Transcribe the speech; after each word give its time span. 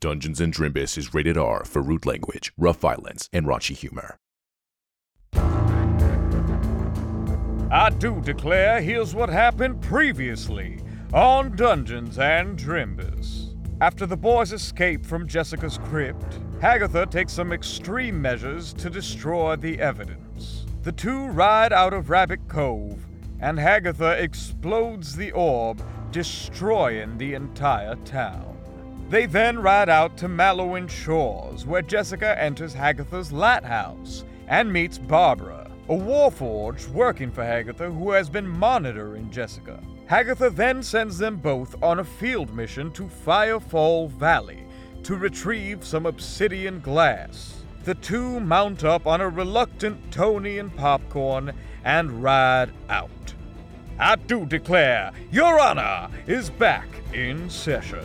Dungeons 0.00 0.42
and 0.42 0.52
Drimbus 0.52 0.98
is 0.98 1.14
rated 1.14 1.38
R 1.38 1.64
for 1.64 1.80
rude 1.80 2.04
language, 2.04 2.52
rough 2.58 2.78
violence, 2.80 3.30
and 3.32 3.46
raunchy 3.46 3.74
humor. 3.74 4.18
I 7.70 7.90
do 7.90 8.20
declare 8.20 8.82
here's 8.82 9.14
what 9.14 9.30
happened 9.30 9.80
previously 9.80 10.80
on 11.14 11.56
Dungeons 11.56 12.18
and 12.18 12.58
Drimbus. 12.58 13.54
After 13.80 14.04
the 14.04 14.16
boys 14.16 14.52
escape 14.52 15.04
from 15.04 15.26
Jessica's 15.26 15.78
crypt, 15.78 16.40
Hagatha 16.60 17.10
takes 17.10 17.32
some 17.32 17.52
extreme 17.52 18.20
measures 18.20 18.74
to 18.74 18.90
destroy 18.90 19.56
the 19.56 19.80
evidence. 19.80 20.66
The 20.82 20.92
two 20.92 21.26
ride 21.28 21.72
out 21.72 21.94
of 21.94 22.10
Rabbit 22.10 22.48
Cove, 22.48 23.06
and 23.40 23.58
Hagatha 23.58 24.20
explodes 24.20 25.16
the 25.16 25.32
orb, 25.32 25.82
destroying 26.10 27.16
the 27.18 27.34
entire 27.34 27.96
town. 27.96 28.55
They 29.08 29.26
then 29.26 29.60
ride 29.60 29.88
out 29.88 30.16
to 30.16 30.28
Mallowin 30.28 30.88
Shores, 30.88 31.64
where 31.64 31.82
Jessica 31.82 32.40
enters 32.42 32.74
Hagatha's 32.74 33.32
lighthouse 33.32 34.24
and 34.48 34.72
meets 34.72 34.98
Barbara, 34.98 35.70
a 35.88 35.94
warforged 35.94 36.88
working 36.88 37.30
for 37.30 37.44
Hagatha 37.44 37.96
who 37.96 38.10
has 38.10 38.28
been 38.28 38.48
monitoring 38.48 39.30
Jessica. 39.30 39.80
Hagatha 40.10 40.54
then 40.54 40.82
sends 40.82 41.18
them 41.18 41.36
both 41.36 41.80
on 41.84 42.00
a 42.00 42.04
field 42.04 42.52
mission 42.52 42.90
to 42.92 43.04
Firefall 43.04 44.10
Valley 44.10 44.64
to 45.04 45.14
retrieve 45.14 45.84
some 45.84 46.04
obsidian 46.06 46.80
glass. 46.80 47.62
The 47.84 47.94
two 47.94 48.40
mount 48.40 48.82
up 48.82 49.06
on 49.06 49.20
a 49.20 49.28
reluctant 49.28 50.10
Tony 50.10 50.58
and 50.58 50.74
Popcorn 50.74 51.52
and 51.84 52.24
ride 52.24 52.72
out. 52.88 53.34
I 54.00 54.16
do 54.16 54.46
declare, 54.46 55.12
Your 55.30 55.60
Honor 55.60 56.08
is 56.26 56.50
back 56.50 56.88
in 57.14 57.48
session. 57.48 58.04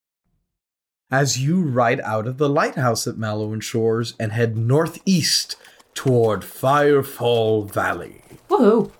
as 1.11 1.39
you 1.39 1.61
ride 1.61 1.99
out 2.01 2.25
of 2.25 2.37
the 2.37 2.49
lighthouse 2.49 3.05
at 3.05 3.17
Mallowin 3.17 3.59
Shores 3.59 4.13
and 4.19 4.31
head 4.31 4.55
northeast 4.57 5.57
toward 5.93 6.41
Firefall 6.41 7.69
Valley. 7.69 8.23
Woohoo! 8.49 8.91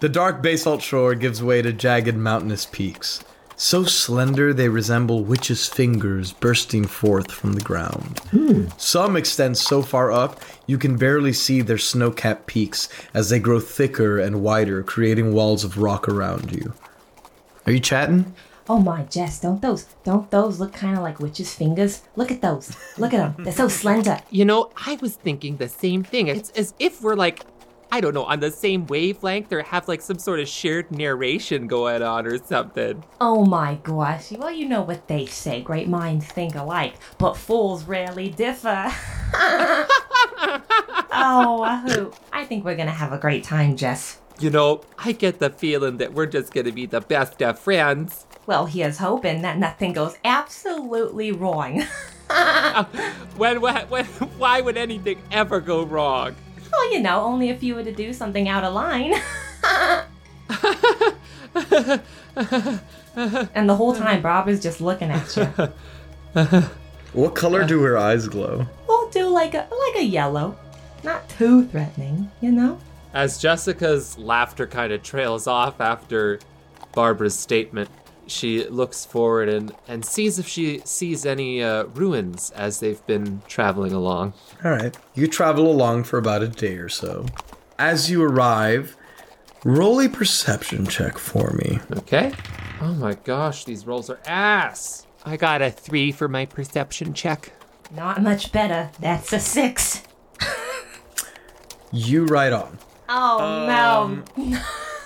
The 0.00 0.08
dark 0.08 0.42
basalt 0.42 0.82
shore 0.82 1.14
gives 1.14 1.42
way 1.42 1.62
to 1.62 1.72
jagged 1.72 2.16
mountainous 2.16 2.66
peaks, 2.66 3.22
so 3.54 3.84
slender 3.84 4.52
they 4.52 4.68
resemble 4.68 5.22
witches' 5.22 5.68
fingers 5.68 6.32
bursting 6.32 6.84
forth 6.84 7.30
from 7.30 7.52
the 7.52 7.60
ground. 7.60 8.18
Hmm. 8.32 8.64
Some 8.76 9.16
extend 9.16 9.56
so 9.56 9.80
far 9.80 10.10
up 10.10 10.40
you 10.66 10.76
can 10.76 10.96
barely 10.96 11.32
see 11.32 11.60
their 11.60 11.78
snow 11.78 12.10
capped 12.10 12.48
peaks 12.48 12.88
as 13.14 13.30
they 13.30 13.38
grow 13.38 13.60
thicker 13.60 14.18
and 14.18 14.42
wider, 14.42 14.82
creating 14.82 15.32
walls 15.32 15.62
of 15.62 15.78
rock 15.78 16.08
around 16.08 16.50
you. 16.50 16.74
Are 17.66 17.72
you 17.72 17.78
chatting? 17.78 18.34
Oh 18.72 18.78
my, 18.78 19.02
Jess, 19.02 19.38
don't 19.38 19.60
those 19.60 19.84
don't 20.02 20.30
those 20.30 20.58
look 20.58 20.72
kind 20.72 20.96
of 20.96 21.02
like 21.02 21.20
witches' 21.20 21.52
fingers? 21.52 22.00
Look 22.16 22.30
at 22.30 22.40
those. 22.40 22.74
Look 22.96 23.12
at 23.12 23.18
them. 23.18 23.44
They're 23.44 23.52
so 23.52 23.68
slender. 23.68 24.18
You 24.30 24.46
know, 24.46 24.70
I 24.74 24.96
was 25.02 25.14
thinking 25.14 25.58
the 25.58 25.68
same 25.68 26.02
thing. 26.02 26.28
It's 26.28 26.48
as 26.52 26.72
if 26.78 27.02
we're 27.02 27.14
like, 27.14 27.44
I 27.90 28.00
don't 28.00 28.14
know, 28.14 28.24
on 28.24 28.40
the 28.40 28.50
same 28.50 28.86
wavelength 28.86 29.52
or 29.52 29.60
have 29.60 29.88
like 29.88 30.00
some 30.00 30.18
sort 30.18 30.40
of 30.40 30.48
shared 30.48 30.90
narration 30.90 31.66
going 31.66 32.02
on 32.02 32.26
or 32.26 32.38
something. 32.42 33.04
Oh 33.20 33.44
my 33.44 33.74
gosh. 33.74 34.32
Well, 34.32 34.50
you 34.50 34.66
know 34.66 34.80
what 34.80 35.06
they 35.06 35.26
say. 35.26 35.60
Great 35.60 35.88
minds 35.88 36.24
think 36.24 36.54
alike, 36.54 36.94
but 37.18 37.36
fools 37.36 37.84
rarely 37.84 38.30
differ. 38.30 38.90
oh, 41.12 41.84
who? 41.86 42.10
I 42.32 42.46
think 42.46 42.64
we're 42.64 42.76
gonna 42.76 42.90
have 42.90 43.12
a 43.12 43.18
great 43.18 43.44
time, 43.44 43.76
Jess. 43.76 44.18
You 44.40 44.48
know, 44.48 44.80
I 44.96 45.12
get 45.12 45.40
the 45.40 45.50
feeling 45.50 45.98
that 45.98 46.14
we're 46.14 46.24
just 46.24 46.54
gonna 46.54 46.72
be 46.72 46.86
the 46.86 47.02
best 47.02 47.42
of 47.42 47.58
friends. 47.58 48.24
Well, 48.52 48.66
he 48.66 48.80
here's 48.80 48.98
hoping 48.98 49.40
that 49.40 49.56
nothing 49.56 49.94
goes 49.94 50.18
absolutely 50.26 51.32
wrong. 51.32 51.80
when, 53.38 53.62
when, 53.62 53.76
when, 53.88 54.04
why 54.04 54.60
would 54.60 54.76
anything 54.76 55.22
ever 55.30 55.58
go 55.58 55.84
wrong? 55.84 56.36
well, 56.70 56.92
you 56.92 57.00
know, 57.00 57.22
only 57.22 57.48
if 57.48 57.62
you 57.62 57.74
were 57.74 57.82
to 57.82 57.94
do 57.94 58.12
something 58.12 58.50
out 58.50 58.62
of 58.62 58.74
line. 58.74 59.14
and 63.54 63.70
the 63.70 63.74
whole 63.74 63.96
time, 63.96 64.20
Bob 64.20 64.50
is 64.50 64.60
just 64.60 64.82
looking 64.82 65.10
at 65.10 65.34
you. 65.34 65.48
What 67.14 67.34
color 67.34 67.64
do 67.64 67.80
her 67.84 67.96
eyes 67.96 68.28
glow? 68.28 68.66
We'll 68.86 69.08
do 69.08 69.28
like 69.28 69.54
a 69.54 69.66
like 69.70 69.96
a 69.96 70.04
yellow, 70.04 70.58
not 71.02 71.26
too 71.30 71.64
threatening, 71.68 72.30
you 72.42 72.52
know. 72.52 72.78
As 73.14 73.38
Jessica's 73.38 74.18
laughter 74.18 74.66
kind 74.66 74.92
of 74.92 75.02
trails 75.02 75.46
off 75.46 75.80
after 75.80 76.38
Barbara's 76.92 77.38
statement, 77.38 77.88
she 78.26 78.64
looks 78.68 79.04
forward 79.04 79.48
and, 79.48 79.74
and 79.88 80.04
sees 80.04 80.38
if 80.38 80.46
she 80.46 80.80
sees 80.84 81.26
any 81.26 81.62
uh, 81.62 81.84
ruins 81.84 82.50
as 82.52 82.80
they've 82.80 83.04
been 83.06 83.42
traveling 83.48 83.92
along. 83.92 84.34
All 84.64 84.70
right. 84.70 84.96
You 85.14 85.26
travel 85.26 85.70
along 85.70 86.04
for 86.04 86.18
about 86.18 86.42
a 86.42 86.48
day 86.48 86.76
or 86.76 86.88
so. 86.88 87.26
As 87.78 88.10
you 88.10 88.22
arrive, 88.22 88.96
roll 89.64 90.00
a 90.00 90.08
perception 90.08 90.86
check 90.86 91.18
for 91.18 91.52
me. 91.52 91.80
Okay. 91.98 92.32
Oh 92.80 92.94
my 92.94 93.14
gosh, 93.14 93.64
these 93.64 93.86
rolls 93.86 94.10
are 94.10 94.20
ass. 94.26 95.06
I 95.24 95.36
got 95.36 95.62
a 95.62 95.70
three 95.70 96.10
for 96.10 96.28
my 96.28 96.46
perception 96.46 97.14
check. 97.14 97.52
Not 97.94 98.22
much 98.22 98.52
better. 98.52 98.90
That's 99.00 99.32
a 99.32 99.38
six. 99.38 100.02
You 101.92 102.24
ride 102.24 102.54
on. 102.54 102.78
Oh 103.08 103.66
no. 104.36 104.56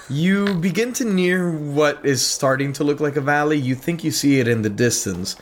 You 0.09 0.55
begin 0.55 0.93
to 0.95 1.05
near 1.05 1.51
what 1.51 2.05
is 2.07 2.25
starting 2.25 2.73
to 2.75 2.85
look 2.85 3.01
like 3.01 3.17
a 3.17 3.21
valley. 3.21 3.59
You 3.59 3.75
think 3.75 4.05
you 4.05 4.11
see 4.13 4.39
it 4.39 4.47
in 4.47 4.63
the 4.63 4.71
distance. 4.71 5.35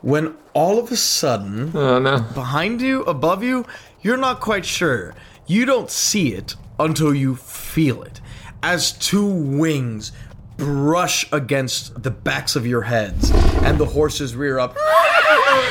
When 0.00 0.34
all 0.54 0.78
of 0.78 0.90
a 0.90 0.96
sudden, 0.96 1.72
Oh 1.76 1.98
no. 1.98 2.20
behind 2.34 2.80
you, 2.80 3.02
above 3.02 3.42
you, 3.42 3.66
you're 4.00 4.16
not 4.16 4.40
quite 4.40 4.64
sure. 4.64 5.14
You 5.46 5.64
don't 5.66 5.90
see 5.90 6.32
it 6.32 6.56
until 6.78 7.14
you 7.14 7.36
feel 7.36 8.02
it. 8.02 8.20
As 8.62 8.92
two 8.92 9.26
wings 9.26 10.12
brush 10.56 11.30
against 11.32 12.02
the 12.02 12.10
backs 12.10 12.56
of 12.56 12.66
your 12.66 12.82
heads, 12.82 13.30
and 13.62 13.78
the 13.78 13.84
horses 13.86 14.34
rear 14.36 14.58
up. 14.58 14.76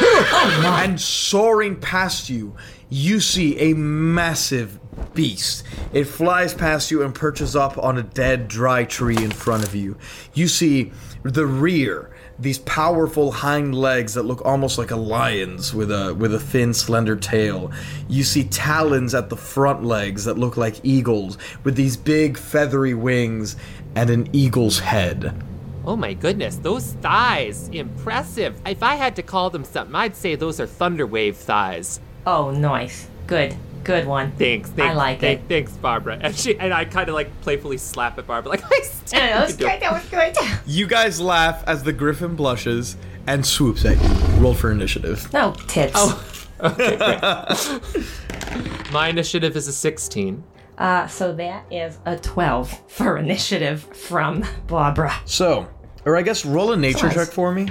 and 0.01 0.99
soaring 0.99 1.75
past 1.79 2.29
you, 2.29 2.55
you 2.89 3.19
see 3.19 3.57
a 3.59 3.73
massive 3.73 4.79
beast. 5.13 5.63
It 5.93 6.05
flies 6.05 6.53
past 6.53 6.91
you 6.91 7.03
and 7.03 7.13
perches 7.13 7.55
up 7.55 7.77
on 7.77 7.97
a 7.97 8.03
dead, 8.03 8.47
dry 8.47 8.83
tree 8.83 9.17
in 9.17 9.31
front 9.31 9.63
of 9.63 9.75
you. 9.75 9.97
You 10.33 10.47
see 10.47 10.91
the 11.23 11.45
rear, 11.45 12.11
these 12.39 12.59
powerful 12.59 13.31
hind 13.31 13.75
legs 13.75 14.15
that 14.15 14.23
look 14.23 14.43
almost 14.43 14.77
like 14.77 14.91
a 14.91 14.95
lion's 14.95 15.73
with 15.73 15.91
a 15.91 16.13
with 16.15 16.33
a 16.33 16.39
thin, 16.39 16.73
slender 16.73 17.15
tail. 17.15 17.71
You 18.09 18.23
see 18.23 18.45
talons 18.45 19.13
at 19.13 19.29
the 19.29 19.37
front 19.37 19.83
legs 19.83 20.25
that 20.25 20.37
look 20.37 20.57
like 20.57 20.79
eagles 20.83 21.37
with 21.63 21.75
these 21.75 21.97
big 21.97 22.37
feathery 22.37 22.93
wings 22.93 23.55
and 23.95 24.09
an 24.09 24.29
eagle's 24.33 24.79
head. 24.79 25.43
Oh 25.83 25.95
my 25.95 26.13
goodness, 26.13 26.57
those 26.57 26.93
thighs. 26.93 27.69
Impressive. 27.69 28.59
If 28.65 28.83
I 28.83 28.95
had 28.95 29.15
to 29.15 29.23
call 29.23 29.49
them 29.49 29.63
something, 29.63 29.95
I'd 29.95 30.15
say 30.15 30.35
those 30.35 30.59
are 30.59 30.67
Thunderwave 30.67 31.35
thighs. 31.35 31.99
Oh, 32.25 32.51
nice. 32.51 33.07
Good. 33.25 33.55
Good 33.83 34.05
one. 34.07 34.31
Thanks, 34.33 34.69
thanks. 34.69 34.91
I 34.91 34.93
like 34.93 35.19
thank- 35.19 35.41
it. 35.41 35.47
Thanks, 35.49 35.71
Barbara. 35.73 36.17
And 36.21 36.35
she 36.35 36.57
and 36.57 36.73
I 36.73 36.85
kind 36.85 37.09
of 37.09 37.15
like 37.15 37.41
playfully 37.41 37.77
slap 37.77 38.17
at 38.17 38.27
Barbara, 38.27 38.49
like, 38.51 38.63
I 38.71 38.79
still 38.83 39.19
Yeah, 39.19 39.39
that 39.39 39.47
was 39.47 39.55
can 39.55 39.59
do 39.59 39.65
good. 39.65 39.73
it." 39.73 39.79
That 39.81 39.93
was 39.93 40.05
good. 40.37 40.59
You 40.67 40.87
guys 40.87 41.19
laugh 41.19 41.63
as 41.67 41.83
the 41.83 41.93
griffin 41.93 42.35
blushes 42.35 42.95
and 43.27 43.45
swoops 43.45 43.83
at 43.85 44.01
you. 44.01 44.09
Roll 44.41 44.53
for 44.53 44.71
initiative. 44.71 45.31
No 45.33 45.53
tits. 45.67 45.93
Oh, 45.95 46.23
okay, 46.61 46.95
great. 46.97 48.91
My 48.91 49.07
initiative 49.09 49.55
is 49.55 49.67
a 49.67 49.73
16. 49.73 50.43
Uh, 50.77 51.07
so 51.07 51.33
that 51.33 51.65
is 51.71 51.99
a 52.05 52.17
12 52.17 52.81
for 52.91 53.17
initiative 53.17 53.83
from 53.95 54.43
Barbara. 54.67 55.13
So, 55.25 55.67
or 56.05 56.17
I 56.17 56.21
guess 56.23 56.45
roll 56.45 56.71
a 56.71 56.77
nature 56.77 57.05
Nice. 57.07 57.15
check 57.15 57.27
for 57.29 57.53
me. 57.53 57.69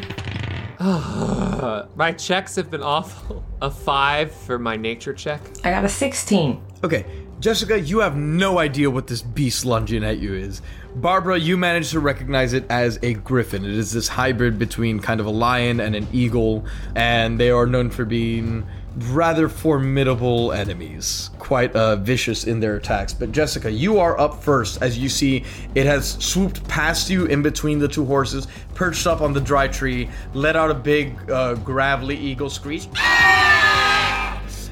My 1.94 2.14
checks 2.16 2.56
have 2.56 2.70
been 2.70 2.82
awful. 2.82 3.44
A 3.62 3.70
five 3.70 4.32
for 4.32 4.58
my 4.58 4.76
nature 4.76 5.12
check. 5.12 5.42
I 5.62 5.68
got 5.68 5.84
a 5.84 5.88
16. 5.90 6.62
Okay, 6.82 7.04
Jessica, 7.40 7.78
you 7.78 7.98
have 7.98 8.16
no 8.16 8.58
idea 8.58 8.90
what 8.90 9.06
this 9.06 9.20
beast 9.20 9.66
lunging 9.66 10.02
at 10.02 10.16
you 10.16 10.32
is. 10.32 10.62
Barbara, 10.94 11.38
you 11.38 11.58
managed 11.58 11.90
to 11.90 12.00
recognize 12.00 12.54
it 12.54 12.64
as 12.70 12.98
a 13.02 13.12
griffin. 13.12 13.66
It 13.66 13.72
is 13.72 13.92
this 13.92 14.08
hybrid 14.08 14.58
between 14.58 14.98
kind 14.98 15.20
of 15.20 15.26
a 15.26 15.30
lion 15.30 15.80
and 15.80 15.94
an 15.94 16.08
eagle, 16.10 16.64
and 16.96 17.38
they 17.38 17.50
are 17.50 17.66
known 17.66 17.90
for 17.90 18.06
being 18.06 18.66
rather 19.08 19.48
formidable 19.48 20.52
enemies, 20.52 21.30
quite 21.38 21.74
uh, 21.74 21.96
vicious 21.96 22.44
in 22.44 22.60
their 22.60 22.76
attacks. 22.76 23.12
But 23.12 23.32
Jessica, 23.32 23.70
you 23.70 23.98
are 23.98 24.18
up 24.18 24.42
first 24.42 24.82
as 24.82 24.98
you 24.98 25.08
see 25.08 25.44
it 25.74 25.86
has 25.86 26.12
swooped 26.12 26.66
past 26.68 27.10
you 27.10 27.26
in 27.26 27.42
between 27.42 27.78
the 27.78 27.88
two 27.88 28.04
horses, 28.04 28.46
perched 28.74 29.06
up 29.06 29.20
on 29.20 29.32
the 29.32 29.40
dry 29.40 29.68
tree, 29.68 30.08
let 30.34 30.56
out 30.56 30.70
a 30.70 30.74
big, 30.74 31.30
uh, 31.30 31.54
gravelly 31.54 32.16
eagle 32.16 32.50
screech. 32.50 32.86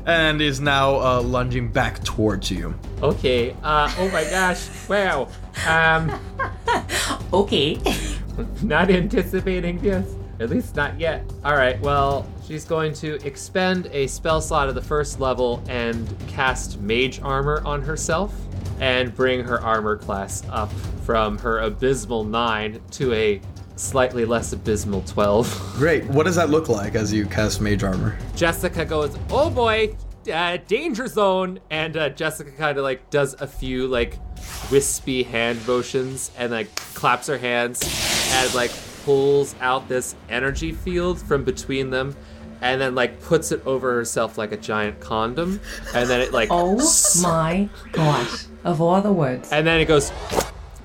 And 0.06 0.40
is 0.40 0.58
now 0.58 0.96
uh, 1.00 1.20
lunging 1.20 1.68
back 1.68 2.02
towards 2.02 2.50
you. 2.50 2.74
Okay. 3.02 3.54
Uh, 3.62 3.92
oh 3.98 4.08
my 4.08 4.24
gosh. 4.24 4.88
Wow. 4.88 5.28
Um, 5.66 6.18
Okay. 7.32 7.78
not 8.62 8.90
anticipating 8.90 9.78
this. 9.80 10.17
At 10.40 10.50
least 10.50 10.76
not 10.76 10.98
yet. 11.00 11.24
All 11.44 11.56
right. 11.56 11.80
Well, 11.80 12.26
she's 12.46 12.64
going 12.64 12.92
to 12.94 13.14
expend 13.26 13.86
a 13.92 14.06
spell 14.06 14.40
slot 14.40 14.68
of 14.68 14.74
the 14.74 14.82
first 14.82 15.18
level 15.20 15.62
and 15.68 16.14
cast 16.28 16.80
Mage 16.80 17.20
Armor 17.20 17.60
on 17.64 17.82
herself, 17.82 18.32
and 18.80 19.14
bring 19.14 19.42
her 19.44 19.60
armor 19.60 19.96
class 19.96 20.42
up 20.50 20.72
from 21.04 21.38
her 21.38 21.58
abysmal 21.60 22.24
nine 22.24 22.80
to 22.92 23.12
a 23.12 23.40
slightly 23.76 24.24
less 24.24 24.52
abysmal 24.52 25.02
twelve. 25.02 25.48
Great. 25.76 26.04
What 26.04 26.26
does 26.26 26.36
that 26.36 26.50
look 26.50 26.68
like 26.68 26.94
as 26.94 27.12
you 27.12 27.26
cast 27.26 27.60
Mage 27.60 27.82
Armor? 27.82 28.16
Jessica 28.36 28.84
goes, 28.84 29.16
"Oh 29.30 29.50
boy, 29.50 29.96
uh, 30.32 30.58
danger 30.68 31.06
zone!" 31.06 31.58
And 31.70 31.96
uh, 31.96 32.10
Jessica 32.10 32.52
kind 32.52 32.78
of 32.78 32.84
like 32.84 33.10
does 33.10 33.34
a 33.40 33.46
few 33.46 33.88
like 33.88 34.18
wispy 34.70 35.24
hand 35.24 35.66
motions 35.66 36.30
and 36.38 36.52
like 36.52 36.72
claps 36.94 37.26
her 37.26 37.38
hands 37.38 37.82
and 38.32 38.54
like 38.54 38.70
pulls 39.08 39.54
out 39.62 39.88
this 39.88 40.14
energy 40.28 40.70
field 40.70 41.18
from 41.18 41.42
between 41.42 41.88
them. 41.88 42.14
And 42.60 42.78
then 42.78 42.94
like 42.94 43.22
puts 43.22 43.52
it 43.52 43.64
over 43.64 43.94
herself 43.94 44.36
like 44.36 44.52
a 44.52 44.56
giant 44.58 44.98
condom, 45.00 45.60
and 45.94 46.10
then 46.10 46.20
it 46.20 46.32
like 46.32 46.48
Oh 46.50 46.76
my 47.22 47.68
gosh. 47.92 48.44
Of 48.64 48.80
all 48.82 49.00
the 49.00 49.12
words. 49.12 49.50
and 49.52 49.66
then 49.66 49.80
it 49.80 49.86
goes 49.86 50.12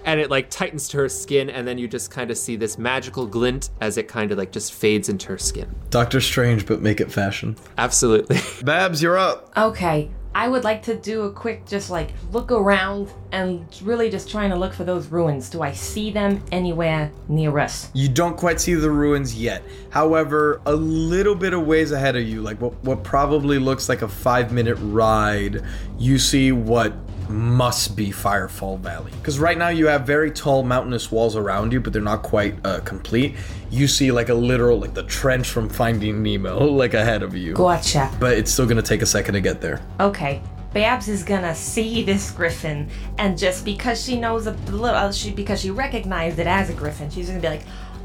and 0.06 0.20
it 0.20 0.30
like 0.30 0.50
tightens 0.52 0.88
to 0.90 0.98
her 0.98 1.10
skin 1.10 1.50
and 1.50 1.68
then 1.68 1.78
you 1.80 1.88
just 1.88 2.12
kind 2.12 2.30
of 2.30 2.38
see 2.38 2.56
this 2.56 2.78
magical 2.78 3.26
glint 3.26 3.70
as 3.82 3.98
it 3.98 4.08
kind 4.08 4.32
of 4.32 4.38
like 4.38 4.52
just 4.52 4.72
fades 4.74 5.10
into 5.10 5.28
her 5.30 5.38
skin 5.38 5.74
Doctor 5.90 6.22
Strange, 6.22 6.66
but 6.68 6.82
make 6.82 7.02
it 7.02 7.12
fashion. 7.12 7.56
absolutely 7.78 8.38
Babs, 8.64 9.02
you're 9.02 9.18
up. 9.18 9.52
Okay. 9.58 10.12
I 10.36 10.48
would 10.48 10.64
like 10.64 10.82
to 10.84 10.96
do 10.96 11.24
a 11.24 11.32
quick 11.32 11.66
just 11.68 11.90
like 11.90 12.10
look 12.32 12.52
around 12.52 13.12
and 13.32 13.66
really 13.84 14.10
just 14.10 14.30
trying 14.30 14.50
to 14.50 14.56
look 14.56 14.74
for 14.74 14.84
those 14.84 15.08
ruins. 15.08 15.50
Do 15.50 15.62
I 15.62 15.74
see 15.74 16.12
them 16.12 16.44
anywhere 16.52 17.12
near 17.28 17.60
us? 17.60 17.92
You 17.94 18.10
don't 18.10 18.36
quite 18.36 18.60
see 18.60 18.74
the 18.74 18.90
ruins 18.90 19.36
yet. 19.36 19.64
However, 19.92 20.62
a 20.66 20.76
little 20.76 21.36
bit 21.36 21.54
of 21.54 21.68
ways 21.68 21.92
ahead 21.92 22.16
of 22.16 22.24
you, 22.24 22.42
like 22.42 22.60
what, 22.60 22.74
what 22.84 23.04
probably 23.04 23.60
looks 23.60 23.90
like 23.90 24.02
a 24.02 24.08
five 24.08 24.52
minute 24.52 24.76
ride, 24.82 25.64
you 26.00 26.18
see 26.18 26.52
what 26.52 26.94
must 27.30 27.96
be 27.96 28.12
Firefall 28.12 28.80
Valley. 28.80 29.12
Because 29.12 29.40
right 29.40 29.58
now 29.58 29.70
you 29.70 29.88
have 29.88 30.06
very 30.06 30.32
tall 30.32 30.64
mountainous 30.64 31.12
walls 31.12 31.36
around 31.36 31.74
you, 31.74 31.80
but 31.80 31.94
they're 31.94 32.02
not 32.02 32.24
quite 32.24 32.56
uh, 32.66 32.80
complete. 32.82 33.36
You 33.70 33.88
see 33.88 34.12
like 34.12 34.30
a 34.30 34.34
literal, 34.34 34.80
like 34.80 34.94
the 34.94 35.04
trench 35.04 35.50
from 35.50 35.70
Finding 35.70 36.22
Nemo, 36.22 36.66
like 36.66 36.94
ahead 36.94 37.24
of 37.24 37.36
you. 37.36 37.54
Gotcha. 37.54 38.12
But 38.20 38.38
it's 38.38 38.52
still 38.52 38.66
gonna 38.66 38.82
take 38.82 39.02
a 39.02 39.06
second 39.06 39.34
to 39.34 39.42
get 39.42 39.62
there. 39.62 39.82
Okay. 40.00 40.42
Babs 40.74 41.08
is 41.08 41.24
gonna 41.24 41.54
see 41.54 42.02
this 42.04 42.32
griffin, 42.32 42.90
and 43.20 43.38
just 43.38 43.64
because 43.64 44.04
she 44.04 44.20
knows 44.20 44.48
a 44.48 44.52
little, 44.72 45.12
she 45.12 45.32
because 45.32 45.62
she 45.62 45.70
recognized 45.70 46.40
it 46.40 46.48
as 46.48 46.72
a 46.72 46.74
griffin, 46.74 47.12
she's 47.12 47.28
gonna 47.28 47.40
be 47.40 47.48
like, 47.48 47.62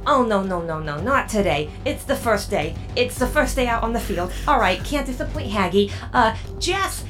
"Oh 0.06 0.22
no, 0.22 0.42
no, 0.42 0.60
no, 0.60 0.78
no, 0.78 1.00
not 1.00 1.30
today! 1.30 1.70
It's 1.86 2.04
the 2.04 2.14
first 2.14 2.50
day. 2.50 2.74
It's 2.94 3.18
the 3.18 3.26
first 3.26 3.56
day 3.56 3.68
out 3.68 3.82
on 3.82 3.94
the 3.94 4.00
field. 4.00 4.32
All 4.46 4.60
right, 4.60 4.84
can't 4.84 5.06
disappoint 5.06 5.50
Haggy. 5.50 5.90
Uh, 6.12 6.36
Jess, 6.58 7.04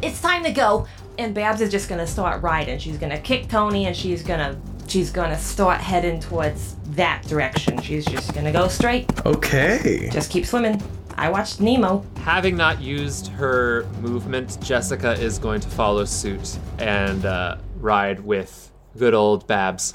it's 0.00 0.22
time 0.22 0.42
to 0.44 0.52
go." 0.52 0.86
And 1.18 1.34
Babs 1.34 1.60
is 1.60 1.70
just 1.70 1.88
gonna 1.88 2.06
start 2.06 2.42
riding. 2.42 2.78
She's 2.78 2.98
gonna 2.98 3.18
kick 3.18 3.48
Tony, 3.48 3.86
and 3.86 3.96
she's 3.96 4.22
gonna 4.22 4.60
she's 4.86 5.10
gonna 5.10 5.38
start 5.38 5.80
heading 5.80 6.20
towards 6.20 6.76
that 6.90 7.22
direction. 7.26 7.80
She's 7.80 8.04
just 8.04 8.34
gonna 8.34 8.52
go 8.52 8.68
straight. 8.68 9.10
Okay. 9.26 10.08
Just 10.12 10.30
keep 10.30 10.46
swimming. 10.46 10.82
I 11.16 11.28
watched 11.28 11.60
Nemo. 11.60 12.04
Having 12.18 12.56
not 12.56 12.80
used 12.80 13.28
her 13.28 13.86
movement, 14.00 14.58
Jessica 14.60 15.12
is 15.12 15.38
going 15.38 15.60
to 15.60 15.68
follow 15.68 16.04
suit 16.04 16.58
and 16.78 17.24
uh, 17.24 17.58
ride 17.76 18.20
with 18.20 18.72
good 18.98 19.14
old 19.14 19.46
Babs. 19.46 19.92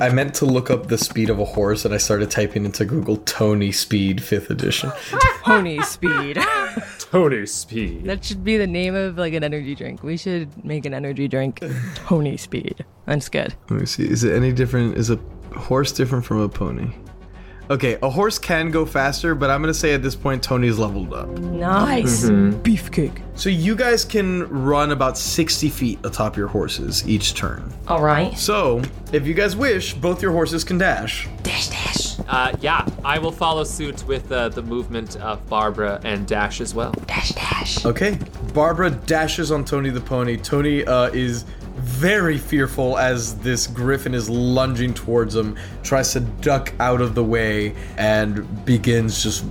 I 0.00 0.10
meant 0.10 0.34
to 0.36 0.44
look 0.44 0.70
up 0.70 0.86
the 0.86 0.98
speed 0.98 1.28
of 1.28 1.40
a 1.40 1.44
horse 1.44 1.84
and 1.84 1.92
I 1.92 1.96
started 1.96 2.30
typing 2.30 2.64
into 2.64 2.84
Google 2.84 3.16
Tony 3.16 3.72
Speed 3.72 4.18
5th 4.18 4.50
edition. 4.50 4.92
Pony 5.42 5.80
speed. 5.82 6.38
Tony 7.10 7.46
Speed. 7.46 8.04
that 8.04 8.22
should 8.22 8.44
be 8.44 8.58
the 8.58 8.66
name 8.66 8.94
of 8.94 9.16
like 9.16 9.32
an 9.32 9.42
energy 9.42 9.74
drink. 9.74 10.02
We 10.02 10.16
should 10.18 10.62
make 10.62 10.84
an 10.84 10.92
energy 10.92 11.26
drink. 11.26 11.62
Pony 12.04 12.36
speed. 12.36 12.84
That's 13.06 13.28
good. 13.30 13.54
Let 13.70 13.80
me 13.80 13.86
see. 13.86 14.06
Is 14.08 14.24
it 14.24 14.34
any 14.34 14.52
different? 14.52 14.98
Is 14.98 15.08
a 15.10 15.18
horse 15.56 15.90
different 15.92 16.26
from 16.26 16.40
a 16.40 16.48
pony? 16.48 16.90
Okay, 17.70 17.98
a 18.02 18.08
horse 18.08 18.38
can 18.38 18.70
go 18.70 18.86
faster, 18.86 19.34
but 19.34 19.50
I'm 19.50 19.60
gonna 19.60 19.74
say 19.74 19.92
at 19.92 20.02
this 20.02 20.16
point 20.16 20.42
Tony's 20.42 20.78
leveled 20.78 21.12
up. 21.12 21.28
Nice. 21.28 22.24
Beefcake. 22.24 23.20
So 23.34 23.50
you 23.50 23.76
guys 23.76 24.04
can 24.04 24.48
run 24.48 24.90
about 24.90 25.18
60 25.18 25.68
feet 25.68 25.98
atop 26.04 26.36
your 26.36 26.48
horses 26.48 27.06
each 27.06 27.34
turn. 27.34 27.72
All 27.86 28.02
right. 28.02 28.36
So, 28.38 28.82
if 29.12 29.26
you 29.26 29.34
guys 29.34 29.54
wish, 29.54 29.94
both 29.94 30.22
your 30.22 30.32
horses 30.32 30.64
can 30.64 30.78
dash. 30.78 31.28
Dash 31.42 31.68
dash. 31.68 32.18
Uh, 32.28 32.56
yeah, 32.60 32.86
I 33.04 33.18
will 33.18 33.32
follow 33.32 33.64
suit 33.64 34.04
with 34.06 34.30
uh, 34.32 34.48
the 34.48 34.62
movement 34.62 35.16
of 35.16 35.46
Barbara 35.48 36.00
and 36.04 36.26
Dash 36.26 36.60
as 36.60 36.74
well. 36.74 36.92
Dash 37.06 37.30
dash. 37.30 37.84
Okay. 37.84 38.18
Barbara 38.54 38.90
dashes 38.90 39.52
on 39.52 39.64
Tony 39.64 39.90
the 39.90 40.00
pony. 40.00 40.36
Tony 40.36 40.84
uh, 40.84 41.10
is 41.10 41.44
very 41.88 42.38
fearful 42.38 42.96
as 42.98 43.34
this 43.38 43.66
griffin 43.66 44.14
is 44.14 44.28
lunging 44.30 44.94
towards 44.94 45.34
him, 45.34 45.56
tries 45.82 46.12
to 46.12 46.20
duck 46.20 46.72
out 46.78 47.00
of 47.00 47.14
the 47.14 47.24
way, 47.24 47.74
and 47.96 48.64
begins 48.64 49.22
just 49.22 49.44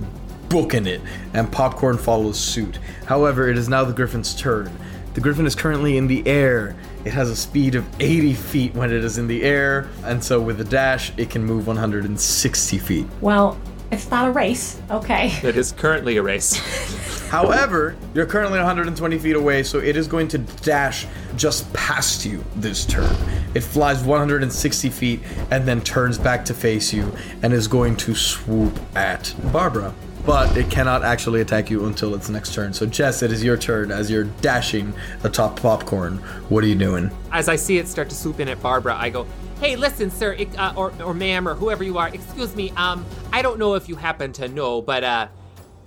booking 0.48 0.86
it. 0.86 1.00
And 1.34 1.50
Popcorn 1.50 1.98
follows 1.98 2.38
suit. 2.38 2.78
However, 3.06 3.48
it 3.48 3.58
is 3.58 3.68
now 3.68 3.84
the 3.84 3.92
griffin's 3.92 4.34
turn. 4.34 4.70
The 5.14 5.20
griffin 5.20 5.46
is 5.46 5.54
currently 5.54 5.96
in 5.96 6.06
the 6.06 6.26
air. 6.26 6.76
It 7.04 7.12
has 7.12 7.28
a 7.28 7.36
speed 7.36 7.74
of 7.74 7.84
80 8.00 8.34
feet 8.34 8.74
when 8.74 8.92
it 8.92 9.04
is 9.04 9.18
in 9.18 9.26
the 9.26 9.42
air, 9.42 9.88
and 10.04 10.22
so 10.22 10.40
with 10.40 10.60
a 10.60 10.64
dash, 10.64 11.12
it 11.16 11.30
can 11.30 11.44
move 11.44 11.66
160 11.66 12.78
feet. 12.78 13.06
Well, 13.20 13.58
it's 13.90 14.10
not 14.10 14.28
a 14.28 14.30
race. 14.32 14.80
Okay. 14.90 15.32
It 15.42 15.56
is 15.56 15.72
currently 15.72 16.16
a 16.16 16.22
race. 16.22 16.56
However, 17.28 17.96
you're 18.14 18.26
currently 18.26 18.58
120 18.58 19.18
feet 19.18 19.36
away, 19.36 19.62
so 19.62 19.78
it 19.78 19.96
is 19.96 20.08
going 20.08 20.28
to 20.28 20.38
dash 20.38 21.06
just 21.36 21.70
past 21.74 22.24
you 22.24 22.42
this 22.56 22.86
turn. 22.86 23.14
It 23.54 23.60
flies 23.60 24.02
160 24.02 24.88
feet 24.88 25.20
and 25.50 25.68
then 25.68 25.82
turns 25.82 26.18
back 26.18 26.44
to 26.46 26.54
face 26.54 26.92
you 26.92 27.12
and 27.42 27.52
is 27.52 27.68
going 27.68 27.96
to 27.96 28.14
swoop 28.14 28.78
at 28.96 29.34
Barbara. 29.52 29.94
But 30.26 30.56
it 30.56 30.70
cannot 30.70 31.04
actually 31.04 31.40
attack 31.40 31.70
you 31.70 31.86
until 31.86 32.14
its 32.14 32.28
next 32.28 32.52
turn. 32.52 32.74
So, 32.74 32.84
Jess, 32.84 33.22
it 33.22 33.32
is 33.32 33.42
your 33.42 33.56
turn 33.56 33.90
as 33.90 34.10
you're 34.10 34.24
dashing 34.24 34.92
atop 35.24 35.58
popcorn. 35.58 36.18
What 36.50 36.62
are 36.64 36.66
you 36.66 36.74
doing? 36.74 37.10
As 37.32 37.48
I 37.48 37.56
see 37.56 37.78
it 37.78 37.88
start 37.88 38.10
to 38.10 38.14
swoop 38.14 38.38
in 38.38 38.48
at 38.48 38.60
Barbara, 38.60 38.94
I 38.94 39.08
go, 39.08 39.26
"Hey, 39.60 39.76
listen, 39.76 40.10
sir, 40.10 40.36
uh, 40.58 40.72
or 40.76 40.92
or 41.02 41.14
ma'am, 41.14 41.48
or 41.48 41.54
whoever 41.54 41.82
you 41.82 41.96
are. 41.96 42.08
Excuse 42.08 42.54
me. 42.54 42.72
Um, 42.76 43.06
I 43.32 43.40
don't 43.40 43.58
know 43.58 43.74
if 43.74 43.88
you 43.88 43.96
happen 43.96 44.32
to 44.34 44.48
know, 44.48 44.82
but 44.82 45.02
uh, 45.02 45.28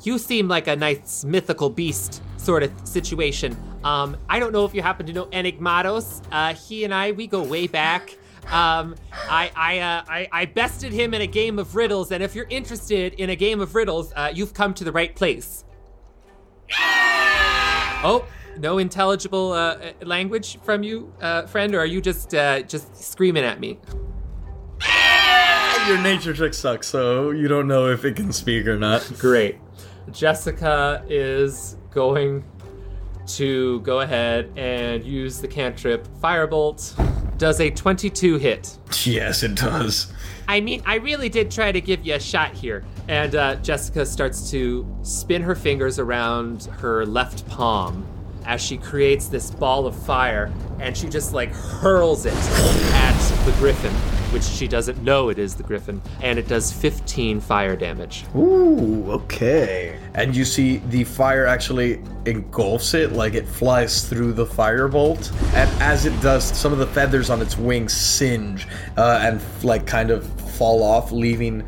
you 0.04 0.18
seem 0.18 0.48
like 0.48 0.68
a 0.68 0.76
nice 0.76 1.24
mythical 1.24 1.70
beast 1.70 2.24
sort 2.38 2.64
of 2.64 2.72
situation. 2.84 3.56
Um, 3.84 4.18
I 4.28 4.40
don't 4.40 4.54
know 4.54 4.66
if 4.66 4.74
you 4.74 4.82
happen 4.82 5.06
to 5.06 5.14
know 5.14 5.26
Enigmatos. 5.28 6.24
Uh, 6.32 6.56
he 6.56 6.84
and 6.84 6.94
I, 6.94 7.12
we 7.12 7.28
go 7.28 7.44
way 7.44 7.68
back." 7.68 8.18
Um, 8.48 8.95
I 9.13 9.51
I, 9.55 9.79
uh, 9.79 10.03
I 10.07 10.27
I 10.31 10.45
bested 10.45 10.91
him 10.91 11.13
in 11.13 11.21
a 11.21 11.27
game 11.27 11.60
of 11.60 11.75
riddles, 11.75 12.12
and 12.12 12.21
if 12.21 12.36
you're 12.36 12.48
interested 12.50 13.13
in 13.13 13.29
a 13.29 13.36
game 13.36 13.62
of 13.62 13.75
riddles, 13.75 14.12
uh, 14.15 14.31
you've 14.33 14.53
come 14.53 14.74
to 14.75 14.83
the 14.83 14.91
right 14.91 15.15
place. 15.15 15.63
Oh, 18.03 18.25
no 18.57 18.77
intelligible 18.77 19.51
uh, 19.53 19.77
language 20.01 20.60
from 20.62 20.83
you, 20.83 21.13
uh, 21.21 21.45
friend, 21.45 21.75
or 21.75 21.79
are 21.79 21.86
you 21.86 22.01
just 22.01 22.33
uh, 22.33 22.62
just 22.62 22.95
screaming 22.95 23.43
at 23.43 23.60
me? 23.60 23.79
Your 25.88 26.00
nature 26.01 26.33
trick 26.33 26.53
sucks, 26.53 26.88
so 26.88 27.31
you 27.31 27.48
don't 27.48 27.67
know 27.67 27.88
if 27.88 28.05
it 28.05 28.15
can 28.15 28.31
speak 28.31 28.67
or 28.67 28.77
not. 28.77 29.10
Great. 29.17 29.57
Jessica 30.12 31.03
is 31.10 31.77
going 31.89 32.43
to 33.27 33.79
go 33.81 34.01
ahead 34.01 34.51
and 34.55 35.03
use 35.03 35.39
the 35.39 35.48
cantrip 35.48 36.07
Firebolt. 36.21 37.21
Does 37.41 37.60
a 37.60 37.71
22 37.71 38.38
hit? 38.38 38.77
Yes, 39.03 39.41
it 39.41 39.55
does. 39.55 40.13
I 40.48 40.62
mean, 40.62 40.83
I 40.86 40.98
really 40.98 41.27
did 41.27 41.50
try 41.50 41.71
to 41.71 41.81
give 41.81 42.05
you 42.05 42.13
a 42.13 42.19
shot 42.19 42.53
here. 42.53 42.83
And 43.07 43.33
uh, 43.33 43.55
Jessica 43.55 44.05
starts 44.05 44.51
to 44.51 44.86
spin 45.01 45.41
her 45.41 45.55
fingers 45.55 45.98
around 45.98 46.65
her 46.65 47.03
left 47.03 47.48
palm 47.48 48.05
as 48.45 48.62
she 48.62 48.77
creates 48.77 49.27
this 49.27 49.51
ball 49.51 49.88
of 49.88 49.95
fire 49.95 50.51
and 50.79 50.95
she 50.95 51.07
just 51.07 51.33
like 51.33 51.51
hurls 51.51 52.25
it 52.25 52.33
at 52.33 53.45
the 53.45 53.51
griffin, 53.53 53.93
which 54.31 54.43
she 54.43 54.67
doesn't 54.67 55.01
know 55.03 55.29
it 55.29 55.39
is 55.39 55.55
the 55.55 55.63
griffin, 55.63 56.00
and 56.21 56.38
it 56.38 56.48
does 56.48 56.71
15 56.71 57.41
fire 57.41 57.75
damage. 57.75 58.24
Ooh, 58.36 59.12
okay. 59.12 60.00
And 60.13 60.36
you 60.36 60.45
see 60.45 60.77
the 60.89 61.03
fire 61.03 61.48
actually 61.48 62.01
engulfs 62.25 62.93
it, 62.93 63.13
like 63.13 63.33
it 63.33 63.48
flies 63.48 64.07
through 64.07 64.33
the 64.33 64.45
firebolt. 64.45 65.31
And 65.53 65.69
as 65.81 66.05
it 66.05 66.19
does, 66.21 66.43
some 66.43 66.71
of 66.71 66.77
the 66.77 66.88
feathers 66.88 67.29
on 67.29 67.41
its 67.41 67.57
wings 67.57 67.93
singe 67.93 68.67
uh, 68.98 69.19
and 69.21 69.41
like 69.63 69.88
kind 69.88 70.12
of 70.12 70.25
fall 70.51 70.83
off, 70.83 71.12
leaving. 71.12 71.63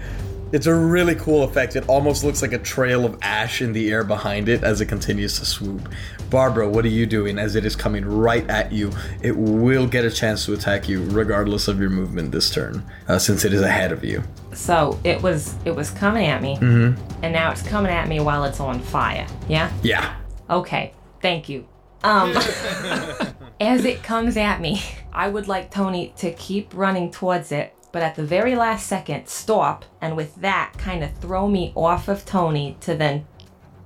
It's 0.53 0.67
a 0.67 0.73
really 0.75 1.15
cool 1.15 1.43
effect. 1.43 1.75
It 1.75 1.83
almost 1.89 2.23
looks 2.23 2.43
like 2.43 2.53
a 2.53 2.59
trail 2.59 3.05
of 3.05 3.17
ash 3.23 3.59
in 3.61 3.73
the 3.73 3.91
air 3.91 4.03
behind 4.03 4.47
it 4.47 4.63
as 4.63 4.81
it 4.81 4.85
continues 4.85 5.39
to 5.39 5.45
swoop. 5.45 5.89
Barbara, 6.29 6.69
what 6.69 6.85
are 6.85 6.89
you 6.89 7.07
doing 7.07 7.39
as 7.39 7.55
it 7.55 7.65
is 7.65 7.75
coming 7.75 8.05
right 8.05 8.47
at 8.49 8.71
you? 8.71 8.91
It 9.23 9.35
will 9.35 9.87
get 9.87 10.05
a 10.05 10.11
chance 10.11 10.45
to 10.45 10.53
attack 10.53 10.87
you 10.87 11.03
regardless 11.09 11.67
of 11.67 11.79
your 11.79 11.89
movement 11.89 12.31
this 12.31 12.51
turn, 12.51 12.83
uh, 13.07 13.17
since 13.17 13.43
it 13.45 13.53
is 13.53 13.61
ahead 13.61 13.91
of 13.91 14.03
you. 14.03 14.23
So 14.53 14.99
it 15.03 15.21
was 15.23 15.55
it 15.65 15.75
was 15.75 15.89
coming 15.89 16.27
at 16.27 16.41
me, 16.43 16.55
Mm-hmm. 16.57 17.23
and 17.23 17.33
now 17.33 17.51
it's 17.51 17.63
coming 17.63 17.91
at 17.91 18.07
me 18.07 18.19
while 18.19 18.43
it's 18.43 18.59
on 18.59 18.79
fire. 18.79 19.25
Yeah. 19.49 19.71
Yeah. 19.81 20.15
Okay. 20.51 20.93
Thank 21.19 21.49
you. 21.49 21.67
Um, 22.03 22.35
as 23.59 23.85
it 23.85 24.03
comes 24.03 24.37
at 24.37 24.61
me, 24.61 24.83
I 25.11 25.29
would 25.29 25.47
like 25.47 25.71
Tony 25.71 26.13
to 26.17 26.31
keep 26.33 26.73
running 26.75 27.09
towards 27.11 27.51
it, 27.51 27.73
but 27.93 28.01
at 28.01 28.15
the 28.15 28.25
very 28.25 28.55
last 28.55 28.87
second, 28.87 29.27
stop, 29.27 29.85
and 30.01 30.17
with 30.17 30.35
that, 30.37 30.73
kind 30.77 31.03
of 31.03 31.15
throw 31.19 31.47
me 31.47 31.71
off 31.75 32.07
of 32.09 32.25
Tony 32.25 32.75
to 32.81 32.95
then 32.95 33.25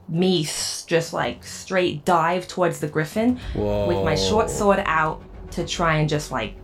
me 0.07 0.43
just 0.87 1.11
like 1.11 1.43
straight 1.43 2.05
dive 2.05 2.47
towards 2.47 2.79
the 2.79 2.87
griffin 2.87 3.37
with 3.53 4.03
my 4.05 4.15
short 4.15 4.49
sword 4.49 4.81
out 4.85 5.21
to 5.51 5.67
try 5.67 5.97
and 5.97 6.07
just 6.07 6.31
like 6.31 6.55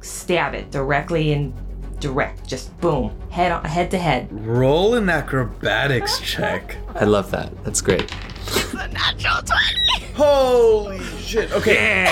stab 0.00 0.54
it 0.54 0.70
directly 0.70 1.32
and 1.32 1.52
direct, 1.98 2.46
just 2.46 2.78
boom, 2.80 3.12
head 3.30 3.50
on, 3.50 3.64
head 3.64 3.90
to 3.90 3.98
head. 3.98 4.28
Roll 4.30 4.94
an 4.94 5.08
acrobatics 5.08 6.20
check. 6.20 6.76
I 6.94 7.04
love 7.04 7.32
that. 7.32 7.64
That's 7.64 7.80
great. 7.80 8.14
Holy 10.14 11.00
shit. 11.18 11.52
Okay. 11.52 12.08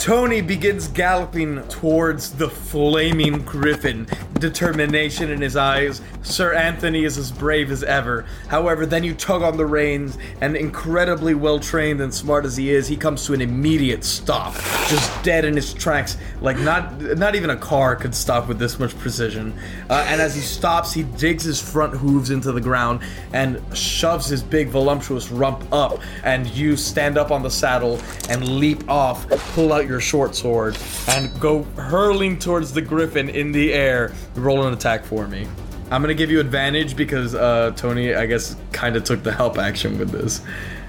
Tony 0.00 0.40
begins 0.40 0.88
galloping 0.88 1.62
towards 1.68 2.32
the 2.32 2.48
flaming 2.48 3.42
griffin, 3.42 4.06
determination 4.38 5.30
in 5.30 5.42
his 5.42 5.56
eyes. 5.56 6.00
Sir 6.22 6.54
Anthony 6.54 7.04
is 7.04 7.18
as 7.18 7.30
brave 7.30 7.70
as 7.70 7.82
ever. 7.82 8.24
However, 8.48 8.86
then 8.86 9.04
you 9.04 9.12
tug 9.12 9.42
on 9.42 9.58
the 9.58 9.66
reins, 9.66 10.16
and 10.40 10.56
incredibly 10.56 11.34
well 11.34 11.60
trained 11.60 12.00
and 12.00 12.14
smart 12.14 12.46
as 12.46 12.56
he 12.56 12.70
is, 12.70 12.88
he 12.88 12.96
comes 12.96 13.26
to 13.26 13.34
an 13.34 13.42
immediate 13.42 14.02
stop, 14.02 14.54
just 14.88 15.22
dead 15.22 15.44
in 15.44 15.54
his 15.54 15.74
tracks. 15.74 16.16
Like 16.40 16.58
not 16.58 16.98
not 17.18 17.34
even 17.34 17.50
a 17.50 17.56
car 17.56 17.94
could 17.94 18.14
stop 18.14 18.48
with 18.48 18.58
this 18.58 18.78
much 18.78 18.96
precision. 18.98 19.52
Uh, 19.90 20.06
and 20.08 20.22
as 20.22 20.34
he 20.34 20.40
stops, 20.40 20.94
he 20.94 21.02
digs 21.02 21.44
his 21.44 21.60
front 21.60 21.94
hooves 21.94 22.30
into 22.30 22.52
the 22.52 22.60
ground 22.60 23.00
and 23.34 23.60
shoves 23.76 24.28
his 24.28 24.42
big 24.42 24.68
voluptuous 24.68 25.30
rump 25.30 25.70
up. 25.72 26.00
And 26.24 26.46
you 26.46 26.76
stand 26.90 27.16
up 27.16 27.30
on 27.30 27.42
the 27.42 27.50
saddle 27.50 28.00
and 28.28 28.46
leap 28.58 28.88
off, 28.90 29.28
pull 29.54 29.72
out 29.72 29.86
your 29.86 30.00
short 30.00 30.34
sword, 30.34 30.76
and 31.08 31.30
go 31.40 31.62
hurling 31.76 32.38
towards 32.38 32.72
the 32.72 32.82
griffin 32.82 33.28
in 33.28 33.52
the 33.52 33.72
air. 33.72 34.12
Roll 34.34 34.66
an 34.66 34.72
attack 34.72 35.04
for 35.04 35.26
me. 35.28 35.46
I'm 35.90 36.02
gonna 36.02 36.14
give 36.14 36.30
you 36.30 36.40
advantage 36.40 36.96
because 36.96 37.34
uh, 37.34 37.72
Tony, 37.76 38.14
I 38.14 38.26
guess, 38.26 38.56
kind 38.72 38.96
of 38.96 39.04
took 39.04 39.22
the 39.22 39.32
help 39.32 39.58
action 39.58 39.98
with 39.98 40.10
this 40.10 40.40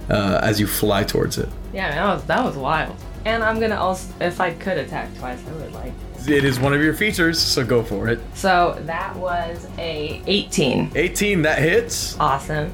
uh, 0.10 0.40
as 0.44 0.60
you 0.60 0.68
fly 0.68 1.04
towards 1.04 1.38
it. 1.38 1.50
Yeah, 1.74 1.90
that 1.92 2.14
was 2.14 2.24
that 2.26 2.44
was 2.44 2.56
wild. 2.56 2.96
And 3.26 3.44
I'm 3.44 3.60
gonna 3.60 3.80
also, 3.80 4.14
if 4.20 4.42
I 4.42 4.54
could 4.54 4.78
attack 4.78 5.16
twice, 5.18 5.40
I 5.48 5.52
would 5.54 5.74
like. 5.74 5.94
It 6.28 6.44
is 6.44 6.60
one 6.60 6.74
of 6.74 6.82
your 6.82 6.94
features, 6.94 7.40
so 7.40 7.66
go 7.66 7.82
for 7.82 8.08
it. 8.08 8.20
So 8.36 8.80
that 8.86 9.16
was 9.16 9.68
a 9.80 10.22
18. 10.28 10.92
18, 10.94 11.42
that 11.42 11.58
hits. 11.58 12.20
Awesome. 12.20 12.72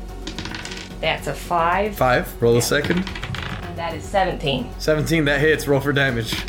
That's 1.00 1.28
a 1.28 1.34
five. 1.34 1.96
Five, 1.96 2.42
roll 2.42 2.58
a 2.58 2.62
second. 2.62 3.00
And 3.00 3.78
that 3.78 3.94
is 3.94 4.04
17. 4.04 4.70
17, 4.80 5.26
that 5.26 5.40
hits. 5.40 5.68
Roll 5.68 5.80
for 5.80 5.94
damage. 5.94 6.44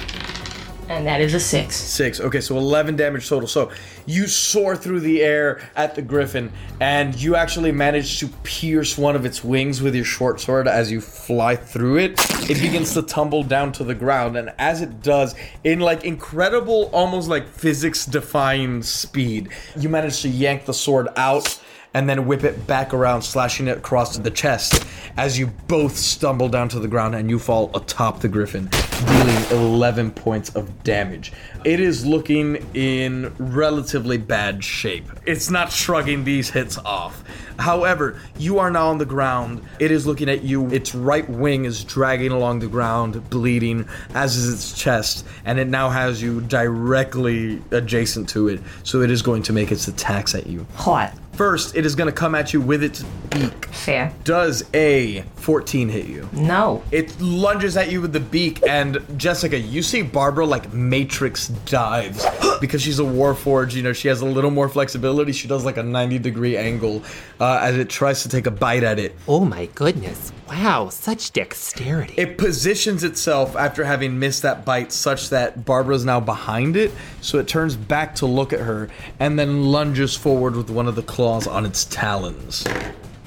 And 0.88 1.06
that 1.06 1.20
is 1.20 1.34
a 1.34 1.40
six. 1.40 1.76
Six. 1.76 2.18
Okay, 2.18 2.40
so 2.40 2.56
11 2.56 2.96
damage 2.96 3.28
total. 3.28 3.46
So 3.46 3.70
you 4.06 4.26
soar 4.26 4.74
through 4.74 5.00
the 5.00 5.22
air 5.22 5.70
at 5.76 5.94
the 5.94 6.00
griffin, 6.00 6.50
and 6.80 7.14
you 7.14 7.36
actually 7.36 7.72
manage 7.72 8.20
to 8.20 8.28
pierce 8.42 8.96
one 8.96 9.14
of 9.14 9.26
its 9.26 9.44
wings 9.44 9.82
with 9.82 9.94
your 9.94 10.06
short 10.06 10.40
sword 10.40 10.66
as 10.66 10.90
you 10.90 11.02
fly 11.02 11.56
through 11.56 11.98
it. 11.98 12.18
It 12.48 12.58
begins 12.62 12.94
to 12.94 13.02
tumble 13.02 13.42
down 13.42 13.72
to 13.72 13.84
the 13.84 13.94
ground, 13.94 14.38
and 14.38 14.50
as 14.58 14.80
it 14.80 15.02
does, 15.02 15.34
in 15.62 15.80
like 15.80 16.04
incredible, 16.04 16.88
almost 16.94 17.28
like 17.28 17.46
physics 17.48 18.06
defying 18.06 18.82
speed, 18.82 19.50
you 19.76 19.90
manage 19.90 20.22
to 20.22 20.30
yank 20.30 20.64
the 20.64 20.72
sword 20.72 21.08
out 21.16 21.60
and 21.94 22.08
then 22.08 22.26
whip 22.26 22.44
it 22.44 22.66
back 22.66 22.92
around, 22.92 23.22
slashing 23.22 23.68
it 23.68 23.78
across 23.78 24.18
the 24.18 24.30
chest 24.30 24.84
as 25.16 25.38
you 25.38 25.48
both 25.66 25.96
stumble 25.96 26.48
down 26.48 26.68
to 26.68 26.78
the 26.78 26.88
ground 26.88 27.14
and 27.14 27.28
you 27.28 27.38
fall 27.38 27.70
atop 27.74 28.20
the 28.20 28.28
griffin, 28.28 28.68
dealing 29.06 29.74
11 29.74 30.12
points 30.12 30.54
of 30.54 30.84
damage. 30.84 31.32
It 31.64 31.80
is 31.80 32.06
looking 32.06 32.64
in 32.74 33.34
relatively 33.38 34.16
bad 34.16 34.62
shape. 34.62 35.06
It's 35.26 35.50
not 35.50 35.72
shrugging 35.72 36.24
these 36.24 36.50
hits 36.50 36.78
off. 36.78 37.24
However, 37.58 38.20
you 38.38 38.60
are 38.60 38.70
now 38.70 38.88
on 38.88 38.98
the 38.98 39.04
ground. 39.04 39.62
It 39.80 39.90
is 39.90 40.06
looking 40.06 40.28
at 40.28 40.44
you. 40.44 40.68
Its 40.68 40.94
right 40.94 41.28
wing 41.28 41.64
is 41.64 41.82
dragging 41.82 42.30
along 42.30 42.60
the 42.60 42.68
ground, 42.68 43.28
bleeding, 43.30 43.88
as 44.14 44.36
is 44.36 44.54
its 44.54 44.80
chest, 44.80 45.26
and 45.44 45.58
it 45.58 45.66
now 45.66 45.90
has 45.90 46.22
you 46.22 46.40
directly 46.42 47.60
adjacent 47.72 48.28
to 48.28 48.46
it, 48.46 48.60
so 48.84 49.00
it 49.00 49.10
is 49.10 49.22
going 49.22 49.42
to 49.42 49.52
make 49.52 49.72
its 49.72 49.88
attacks 49.88 50.36
at 50.36 50.46
you. 50.46 50.64
Hot. 50.74 51.12
First, 51.38 51.76
it 51.76 51.86
is 51.86 51.94
going 51.94 52.08
to 52.08 52.12
come 52.12 52.34
at 52.34 52.52
you 52.52 52.60
with 52.60 52.82
its 52.82 53.04
beak. 53.30 53.66
Fair. 53.66 54.12
Does 54.24 54.64
a 54.74 55.20
14 55.36 55.88
hit 55.88 56.06
you? 56.06 56.28
No. 56.32 56.82
It 56.90 57.20
lunges 57.20 57.76
at 57.76 57.92
you 57.92 58.00
with 58.00 58.12
the 58.12 58.18
beak, 58.18 58.60
and 58.68 58.98
Jessica, 59.16 59.56
you 59.56 59.84
see 59.84 60.02
Barbara 60.02 60.46
like 60.46 60.72
Matrix 60.72 61.46
dives 61.46 62.26
because 62.60 62.82
she's 62.82 62.98
a 62.98 63.04
Warforged. 63.04 63.74
You 63.74 63.84
know, 63.84 63.92
she 63.92 64.08
has 64.08 64.20
a 64.20 64.26
little 64.26 64.50
more 64.50 64.68
flexibility. 64.68 65.30
She 65.30 65.46
does 65.46 65.64
like 65.64 65.76
a 65.76 65.82
90 65.84 66.18
degree 66.18 66.56
angle 66.56 67.04
uh, 67.38 67.60
as 67.62 67.76
it 67.76 67.88
tries 67.88 68.24
to 68.24 68.28
take 68.28 68.46
a 68.46 68.50
bite 68.50 68.82
at 68.82 68.98
it. 68.98 69.14
Oh 69.28 69.44
my 69.44 69.66
goodness. 69.76 70.32
Wow, 70.48 70.88
such 70.88 71.32
dexterity. 71.32 72.14
It 72.16 72.38
positions 72.38 73.04
itself 73.04 73.54
after 73.54 73.84
having 73.84 74.18
missed 74.18 74.42
that 74.42 74.64
bite 74.64 74.92
such 74.92 75.28
that 75.28 75.66
Barbara's 75.66 76.06
now 76.06 76.20
behind 76.20 76.74
it, 76.74 76.90
so 77.20 77.38
it 77.38 77.46
turns 77.46 77.76
back 77.76 78.14
to 78.16 78.26
look 78.26 78.54
at 78.54 78.60
her 78.60 78.88
and 79.20 79.38
then 79.38 79.64
lunges 79.64 80.16
forward 80.16 80.56
with 80.56 80.70
one 80.70 80.88
of 80.88 80.94
the 80.94 81.02
claws 81.02 81.27
on 81.28 81.66
its 81.66 81.84
talons. 81.84 82.66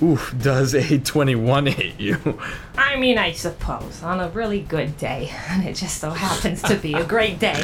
Oof, 0.01 0.33
does 0.41 0.73
a 0.73 0.97
21 0.97 1.67
hit 1.67 1.99
you? 1.99 2.17
I 2.77 2.95
mean, 2.95 3.19
I 3.19 3.33
suppose, 3.33 4.01
on 4.01 4.19
a 4.19 4.29
really 4.29 4.61
good 4.61 4.97
day. 4.97 5.31
And 5.49 5.67
it 5.67 5.75
just 5.75 5.99
so 5.99 6.09
happens 6.09 6.61
to 6.63 6.75
be 6.75 6.93
a 6.93 7.03
great 7.03 7.37
day. 7.39 7.63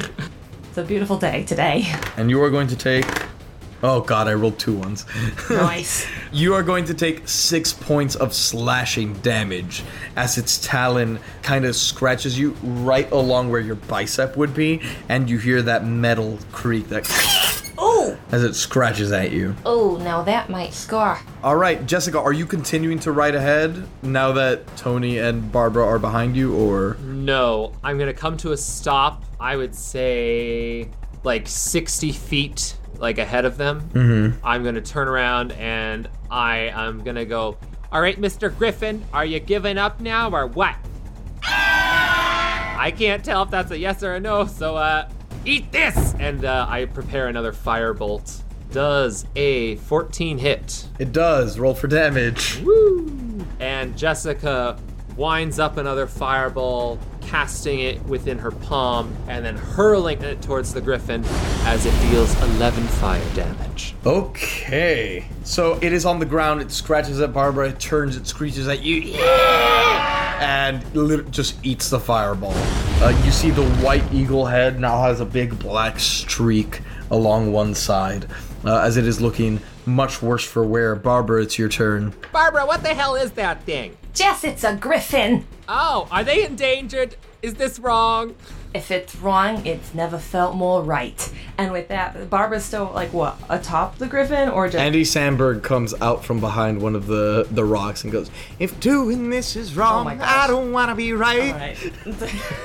It's 0.69 0.77
a 0.77 0.83
beautiful 0.83 1.17
day 1.17 1.43
today. 1.45 1.85
And 2.17 2.29
you 2.29 2.41
are 2.43 2.51
going 2.51 2.67
to 2.67 2.75
take. 2.75 3.05
Oh 3.81 4.01
god, 4.01 4.27
I 4.27 4.33
rolled 4.33 4.59
two 4.59 4.75
ones. 4.75 5.05
Nice. 5.49 6.05
you 6.31 6.53
are 6.55 6.63
going 6.63 6.85
to 6.85 6.93
take 6.93 7.27
six 7.27 7.73
points 7.73 8.15
of 8.15 8.33
slashing 8.33 9.13
damage 9.21 9.83
as 10.15 10.37
its 10.37 10.57
talon 10.57 11.19
kind 11.43 11.63
of 11.63 11.75
scratches 11.75 12.37
you 12.37 12.51
right 12.63 13.09
along 13.11 13.49
where 13.51 13.61
your 13.61 13.75
bicep 13.75 14.35
would 14.35 14.53
be, 14.53 14.81
and 15.09 15.29
you 15.29 15.37
hear 15.37 15.61
that 15.61 15.85
metal 15.85 16.39
creak 16.51 16.89
that! 16.89 17.05
As 18.31 18.43
it 18.43 18.53
scratches 18.55 19.11
at 19.11 19.31
you. 19.31 19.55
Oh, 19.65 19.97
now 19.97 20.21
that 20.23 20.49
might 20.49 20.73
scar. 20.73 21.19
All 21.43 21.55
right, 21.55 21.85
Jessica, 21.85 22.19
are 22.19 22.33
you 22.33 22.45
continuing 22.45 22.99
to 22.99 23.11
ride 23.11 23.35
ahead 23.35 23.87
now 24.01 24.31
that 24.33 24.65
Tony 24.77 25.19
and 25.19 25.51
Barbara 25.51 25.85
are 25.85 25.99
behind 25.99 26.35
you, 26.35 26.55
or 26.55 26.95
No, 27.01 27.73
I'm 27.83 27.97
gonna 27.97 28.13
come 28.13 28.37
to 28.37 28.51
a 28.51 28.57
stop. 28.57 29.23
I 29.39 29.55
would 29.55 29.73
say 29.73 30.89
like 31.23 31.47
60 31.47 32.11
feet, 32.11 32.77
like 32.97 33.17
ahead 33.17 33.45
of 33.45 33.57
them. 33.57 33.81
Mm-hmm. 33.93 34.45
I'm 34.45 34.63
gonna 34.63 34.81
turn 34.81 35.07
around 35.07 35.51
and 35.53 36.09
I 36.29 36.71
am 36.73 37.03
gonna 37.03 37.25
go. 37.25 37.57
All 37.91 38.01
right, 38.01 38.19
Mr. 38.19 38.55
Griffin, 38.57 39.03
are 39.13 39.25
you 39.25 39.39
giving 39.39 39.77
up 39.77 40.01
now 40.01 40.29
or 40.31 40.47
what? 40.47 40.75
I 41.43 42.93
can't 42.95 43.23
tell 43.23 43.43
if 43.43 43.49
that's 43.49 43.71
a 43.71 43.77
yes 43.77 44.03
or 44.03 44.15
a 44.15 44.19
no, 44.19 44.45
so 44.45 44.75
uh, 44.75 45.09
eat 45.47 45.71
this! 45.71 46.13
And 46.19 46.45
uh, 46.45 46.65
I 46.69 46.85
prepare 46.85 47.27
another 47.27 47.51
firebolt. 47.51 48.41
Does 48.71 49.25
a 49.35 49.77
14 49.77 50.37
hit? 50.37 50.87
It 50.99 51.13
does. 51.13 51.57
Roll 51.57 51.73
for 51.73 51.87
damage. 51.87 52.59
Woo! 52.63 53.45
And 53.59 53.97
Jessica 53.97 54.77
winds 55.15 55.57
up 55.57 55.77
another 55.77 56.05
fireball, 56.05 56.99
casting 57.27 57.79
it 57.79 58.03
within 58.05 58.39
her 58.39 58.51
palm, 58.51 59.13
and 59.27 59.45
then 59.45 59.55
hurling 59.57 60.21
it 60.23 60.41
towards 60.41 60.73
the 60.73 60.81
griffin 60.81 61.23
as 61.65 61.85
it 61.85 61.91
deals 62.09 62.33
11 62.55 62.83
fire 62.85 63.21
damage. 63.35 63.95
Okay. 64.05 65.25
So 65.43 65.77
it 65.81 65.93
is 65.93 66.05
on 66.05 66.19
the 66.19 66.25
ground. 66.25 66.61
It 66.61 66.71
scratches 66.71 67.19
at 67.19 67.33
Barbara. 67.33 67.69
It 67.69 67.79
turns. 67.79 68.15
It 68.15 68.27
screeches 68.27 68.67
at 68.67 68.81
you. 68.81 69.13
And 70.39 70.83
lit- 70.95 71.31
just 71.31 71.63
eats 71.65 71.89
the 71.89 71.99
fireball. 71.99 72.53
Uh, 73.01 73.21
you 73.25 73.31
see 73.31 73.49
the 73.49 73.67
white 73.77 74.03
eagle 74.13 74.45
head 74.45 74.79
now 74.79 75.01
has 75.01 75.19
a 75.19 75.25
big 75.25 75.57
black 75.59 75.99
streak 75.99 76.81
along 77.11 77.51
one 77.51 77.73
side, 77.73 78.27
uh, 78.63 78.79
as 78.79 78.97
it 78.97 79.05
is 79.07 79.19
looking 79.19 79.59
much 79.85 80.21
worse 80.21 80.45
for 80.45 80.65
wear. 80.65 80.95
Barbara, 80.95 81.41
it's 81.41 81.57
your 81.57 81.69
turn. 81.69 82.13
Barbara, 82.31 82.65
what 82.65 82.83
the 82.83 82.93
hell 82.93 83.15
is 83.15 83.31
that 83.31 83.63
thing? 83.63 83.97
Jess, 84.17 84.43
it's 84.43 84.63
a 84.63 84.75
griffin. 84.75 85.45
Oh, 85.69 86.07
are 86.09 86.23
they 86.23 86.43
endangered? 86.43 87.17
Is 87.41 87.53
this 87.53 87.77
wrong? 87.77 88.35
If 88.73 88.91
it's 88.91 89.15
wrong, 89.15 89.65
it's 89.65 89.93
never 89.93 90.17
felt 90.17 90.55
more 90.55 90.83
right. 90.83 91.33
And 91.57 91.71
with 91.71 91.87
that, 91.87 92.29
Barbara's 92.29 92.65
still 92.65 92.91
like 92.93 93.13
what 93.13 93.39
atop 93.49 93.97
the 93.97 94.07
griffin, 94.07 94.49
or 94.49 94.67
just 94.67 94.77
Andy 94.77 95.03
Samberg 95.03 95.63
comes 95.63 95.93
out 96.01 96.25
from 96.25 96.39
behind 96.39 96.81
one 96.81 96.95
of 96.95 97.07
the, 97.07 97.47
the 97.49 97.63
rocks 97.63 98.03
and 98.03 98.11
goes, 98.11 98.29
If 98.59 98.79
doing 98.79 99.29
this 99.29 99.55
is 99.55 99.75
wrong, 99.75 100.01
Oh 100.01 100.03
my 100.03 100.15
gosh. 100.15 100.27
I 100.27 100.47
don't 100.47 100.71
want 100.71 100.89
to 100.89 100.95
be 100.95 101.13
right. 101.13 101.53
Alright. 101.53 101.91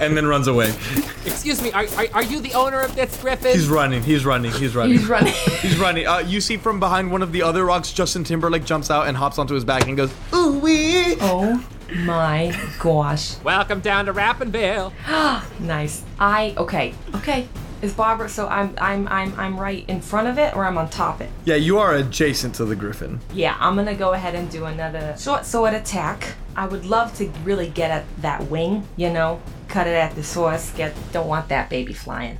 And 0.00 0.16
then 0.16 0.26
runs 0.26 0.48
away. 0.48 0.68
Excuse 1.24 1.62
me, 1.62 1.70
are, 1.72 1.86
are, 1.96 2.06
are 2.14 2.22
you 2.24 2.40
the 2.40 2.54
owner 2.54 2.80
of 2.80 2.94
this 2.94 3.16
griffin? 3.20 3.52
He's 3.52 3.68
running. 3.68 4.02
He's 4.02 4.24
running. 4.24 4.52
He's 4.52 4.74
running. 4.74 4.98
He's 4.98 5.06
running. 5.06 5.32
He's 5.60 5.78
running. 5.78 6.06
Uh, 6.06 6.18
you 6.18 6.40
see 6.40 6.56
from 6.56 6.80
behind 6.80 7.10
one 7.10 7.22
of 7.22 7.32
the 7.32 7.42
other 7.42 7.64
rocks, 7.64 7.92
Justin 7.92 8.24
Timberlake 8.24 8.64
jumps 8.64 8.90
out 8.90 9.06
and 9.06 9.16
hops 9.16 9.38
onto 9.38 9.54
his 9.54 9.64
back 9.64 9.86
and 9.86 9.96
goes, 9.96 10.12
Ooh 10.34 10.58
wee. 10.58 11.16
oh 11.20 11.64
my 11.98 12.54
gosh. 12.78 13.36
Welcome 13.42 13.80
down 13.80 14.06
to 14.06 14.12
Rappinville. 14.14 14.92
Nice. 15.60 16.02
I 16.18 16.54
okay. 16.56 16.94
Okay. 17.16 17.48
Is 17.82 17.92
Barbara 17.92 18.28
so 18.28 18.46
I'm 18.48 18.74
I'm 18.78 19.08
I'm 19.08 19.38
I'm 19.38 19.58
right 19.58 19.84
in 19.88 20.00
front 20.00 20.28
of 20.28 20.38
it 20.38 20.54
or 20.56 20.64
I'm 20.64 20.78
on 20.78 20.88
top 20.90 21.20
it? 21.20 21.30
Yeah, 21.44 21.56
you 21.56 21.78
are 21.78 21.94
adjacent 21.94 22.54
to 22.56 22.64
the 22.64 22.76
griffin. 22.76 23.20
Yeah, 23.32 23.56
I'm 23.58 23.74
gonna 23.76 23.94
go 23.94 24.12
ahead 24.12 24.34
and 24.34 24.50
do 24.50 24.64
another 24.66 25.16
short 25.18 25.44
sword 25.44 25.74
attack. 25.74 26.34
I 26.56 26.66
would 26.66 26.84
love 26.84 27.14
to 27.16 27.28
really 27.44 27.68
get 27.68 27.90
at 27.90 28.04
that 28.22 28.48
wing, 28.48 28.86
you 28.96 29.10
know, 29.10 29.40
cut 29.68 29.86
it 29.86 29.94
at 29.94 30.14
the 30.14 30.22
source. 30.22 30.70
Get 30.72 30.94
don't 31.12 31.26
want 31.28 31.48
that 31.48 31.70
baby 31.70 31.92
flying. 31.92 32.38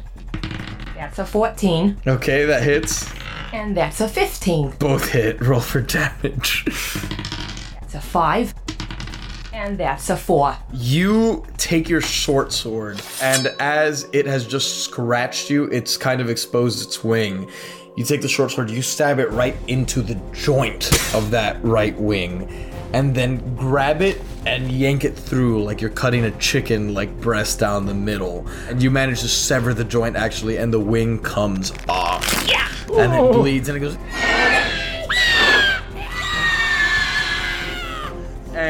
That's 0.94 1.18
a 1.18 1.26
14, 1.26 2.02
Okay, 2.06 2.44
that 2.44 2.62
hits. 2.62 3.10
and 3.52 3.76
that's 3.76 4.00
a 4.00 4.06
15. 4.08 4.74
Both 4.78 5.08
hit. 5.08 5.40
Roll 5.44 5.58
for 5.60 5.80
damage. 5.80 6.64
That's 7.80 7.94
a 7.96 8.00
5, 8.00 8.54
and 9.62 9.78
that's 9.78 10.10
a 10.10 10.16
4. 10.16 10.56
You 10.72 11.46
take 11.56 11.88
your 11.88 12.00
short 12.00 12.52
sword, 12.52 13.00
and 13.22 13.46
as 13.60 14.08
it 14.12 14.26
has 14.26 14.44
just 14.44 14.82
scratched 14.84 15.50
you, 15.50 15.64
it's 15.66 15.96
kind 15.96 16.20
of 16.20 16.28
exposed 16.28 16.84
its 16.84 17.04
wing. 17.04 17.48
You 17.96 18.04
take 18.04 18.22
the 18.22 18.28
short 18.28 18.50
sword, 18.50 18.70
you 18.70 18.82
stab 18.82 19.20
it 19.20 19.30
right 19.30 19.54
into 19.68 20.02
the 20.02 20.20
joint 20.32 20.90
of 21.14 21.30
that 21.30 21.62
right 21.62 21.96
wing, 21.96 22.48
and 22.92 23.14
then 23.14 23.54
grab 23.54 24.02
it 24.02 24.20
and 24.46 24.72
yank 24.72 25.04
it 25.04 25.14
through 25.14 25.62
like 25.62 25.80
you're 25.80 25.90
cutting 25.90 26.24
a 26.24 26.32
chicken 26.38 26.92
like 26.92 27.20
breast 27.20 27.60
down 27.60 27.86
the 27.86 27.94
middle. 27.94 28.44
And 28.68 28.82
you 28.82 28.90
manage 28.90 29.20
to 29.20 29.28
sever 29.28 29.72
the 29.74 29.84
joint 29.84 30.16
actually, 30.16 30.56
and 30.56 30.74
the 30.74 30.80
wing 30.80 31.20
comes 31.20 31.72
off. 31.88 32.44
Yeah. 32.48 32.68
And 32.94 33.14
it 33.14 33.32
bleeds 33.32 33.68
and 33.68 33.76
it 33.76 33.80
goes. 33.80 33.96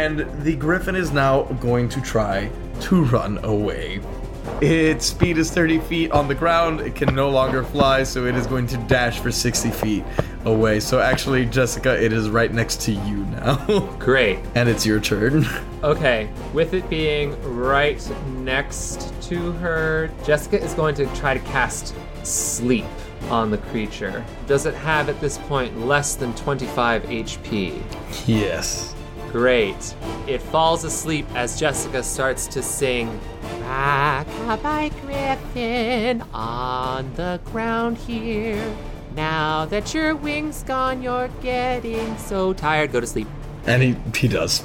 And 0.02 0.26
the 0.42 0.56
griffin 0.56 0.96
is 0.96 1.12
now 1.12 1.44
going 1.60 1.88
to 1.90 2.00
try 2.00 2.50
to 2.80 3.04
run 3.04 3.38
away. 3.44 4.00
Its 4.60 5.06
speed 5.06 5.38
is 5.38 5.48
30 5.52 5.78
feet 5.78 6.10
on 6.10 6.26
the 6.26 6.34
ground. 6.34 6.80
It 6.80 6.96
can 6.96 7.14
no 7.14 7.30
longer 7.30 7.62
fly, 7.62 8.02
so 8.02 8.26
it 8.26 8.34
is 8.34 8.48
going 8.48 8.66
to 8.66 8.76
dash 8.88 9.20
for 9.20 9.30
60 9.30 9.70
feet 9.70 10.04
away. 10.44 10.80
So 10.80 10.98
actually, 10.98 11.46
Jessica, 11.46 12.02
it 12.02 12.12
is 12.12 12.28
right 12.30 12.52
next 12.52 12.80
to 12.82 12.90
you 12.90 13.18
now. 13.26 13.56
Great. 14.00 14.40
and 14.56 14.68
it's 14.68 14.84
your 14.84 14.98
turn. 14.98 15.46
Okay, 15.84 16.28
with 16.52 16.74
it 16.74 16.88
being 16.90 17.40
right 17.42 18.00
next 18.38 19.12
to 19.22 19.52
her, 19.52 20.10
Jessica 20.24 20.60
is 20.60 20.74
going 20.74 20.96
to 20.96 21.06
try 21.14 21.34
to 21.34 21.40
cast 21.40 21.94
sleep 22.24 22.86
on 23.30 23.52
the 23.52 23.58
creature. 23.58 24.24
Does 24.48 24.66
it 24.66 24.74
have 24.74 25.08
at 25.08 25.20
this 25.20 25.38
point 25.38 25.78
less 25.86 26.16
than 26.16 26.34
25 26.34 27.04
HP? 27.04 27.82
yes. 28.26 28.96
Great. 29.32 29.96
It 30.26 30.42
falls 30.42 30.84
asleep 30.84 31.26
as 31.34 31.58
Jessica 31.58 32.02
starts 32.02 32.46
to 32.48 32.62
sing 32.62 33.18
Rockabye 33.60 34.90
Griffin 35.00 36.22
on 36.34 37.12
the 37.14 37.40
ground 37.46 37.96
here. 37.96 38.62
Now 39.16 39.64
that 39.66 39.94
your 39.94 40.14
wings 40.14 40.62
gone, 40.62 41.02
you're 41.02 41.28
getting 41.42 42.16
so 42.18 42.52
tired. 42.52 42.92
Go 42.92 43.00
to 43.00 43.06
sleep. 43.06 43.26
And 43.66 43.82
he, 43.82 43.96
he 44.14 44.28
does. 44.28 44.62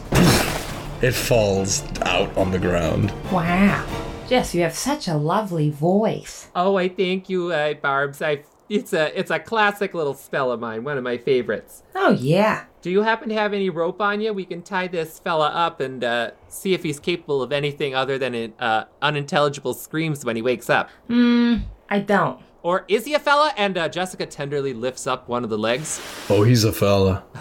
It 1.01 1.13
falls 1.13 1.83
out 2.01 2.35
on 2.35 2.51
the 2.51 2.59
ground. 2.59 3.13
Wow. 3.31 3.85
Jess, 4.27 4.53
you 4.53 4.61
have 4.63 4.75
such 4.75 5.07
a 5.07 5.15
lovely 5.15 5.69
voice. 5.69 6.49
Oh, 6.53 6.75
I 6.75 6.89
thank 6.89 7.29
you, 7.29 7.53
uh, 7.53 7.75
Barbs. 7.75 8.21
I 8.21 8.43
it's 8.69 8.93
a 8.93 9.17
it's 9.17 9.31
a 9.31 9.39
classic 9.39 9.93
little 9.93 10.13
spell 10.13 10.51
of 10.51 10.59
mine, 10.59 10.83
one 10.83 10.97
of 10.97 11.03
my 11.03 11.17
favorites. 11.17 11.83
Oh, 11.95 12.11
yeah. 12.11 12.65
Do 12.81 12.89
you 12.91 13.01
happen 13.01 13.29
to 13.29 13.35
have 13.35 13.53
any 13.53 13.69
rope 13.69 14.01
on 14.01 14.21
you? 14.21 14.33
We 14.33 14.45
can 14.45 14.61
tie 14.61 14.87
this 14.87 15.19
fella 15.19 15.47
up 15.47 15.79
and 15.79 16.03
uh, 16.03 16.31
see 16.47 16.73
if 16.73 16.83
he's 16.83 16.99
capable 16.99 17.41
of 17.41 17.51
anything 17.51 17.95
other 17.95 18.17
than 18.17 18.53
uh, 18.59 18.85
unintelligible 19.01 19.73
screams 19.73 20.23
when 20.23 20.35
he 20.35 20.41
wakes 20.41 20.69
up. 20.69 20.89
Hmm, 21.07 21.57
I 21.89 21.99
don't. 21.99 22.39
Or 22.63 22.85
is 22.87 23.05
he 23.05 23.13
a 23.13 23.19
fella? 23.19 23.53
And 23.57 23.77
uh, 23.77 23.89
Jessica 23.89 24.25
tenderly 24.25 24.73
lifts 24.73 25.07
up 25.07 25.27
one 25.29 25.43
of 25.43 25.49
the 25.49 25.57
legs. 25.57 26.01
Oh, 26.29 26.43
he's 26.43 26.63
a 26.63 26.73
fella. 26.73 27.23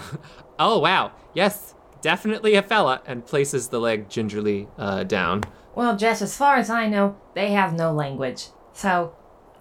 Oh 0.58 0.78
wow, 0.78 1.12
yes, 1.34 1.74
definitely 2.00 2.54
a 2.54 2.62
fella, 2.62 3.02
and 3.04 3.26
places 3.26 3.68
the 3.68 3.78
leg 3.78 4.08
gingerly 4.08 4.68
uh, 4.78 5.04
down. 5.04 5.42
Well, 5.74 5.98
Jess, 5.98 6.22
as 6.22 6.34
far 6.34 6.56
as 6.56 6.70
I 6.70 6.88
know, 6.88 7.16
they 7.34 7.50
have 7.52 7.74
no 7.74 7.92
language. 7.92 8.46
So, 8.72 9.14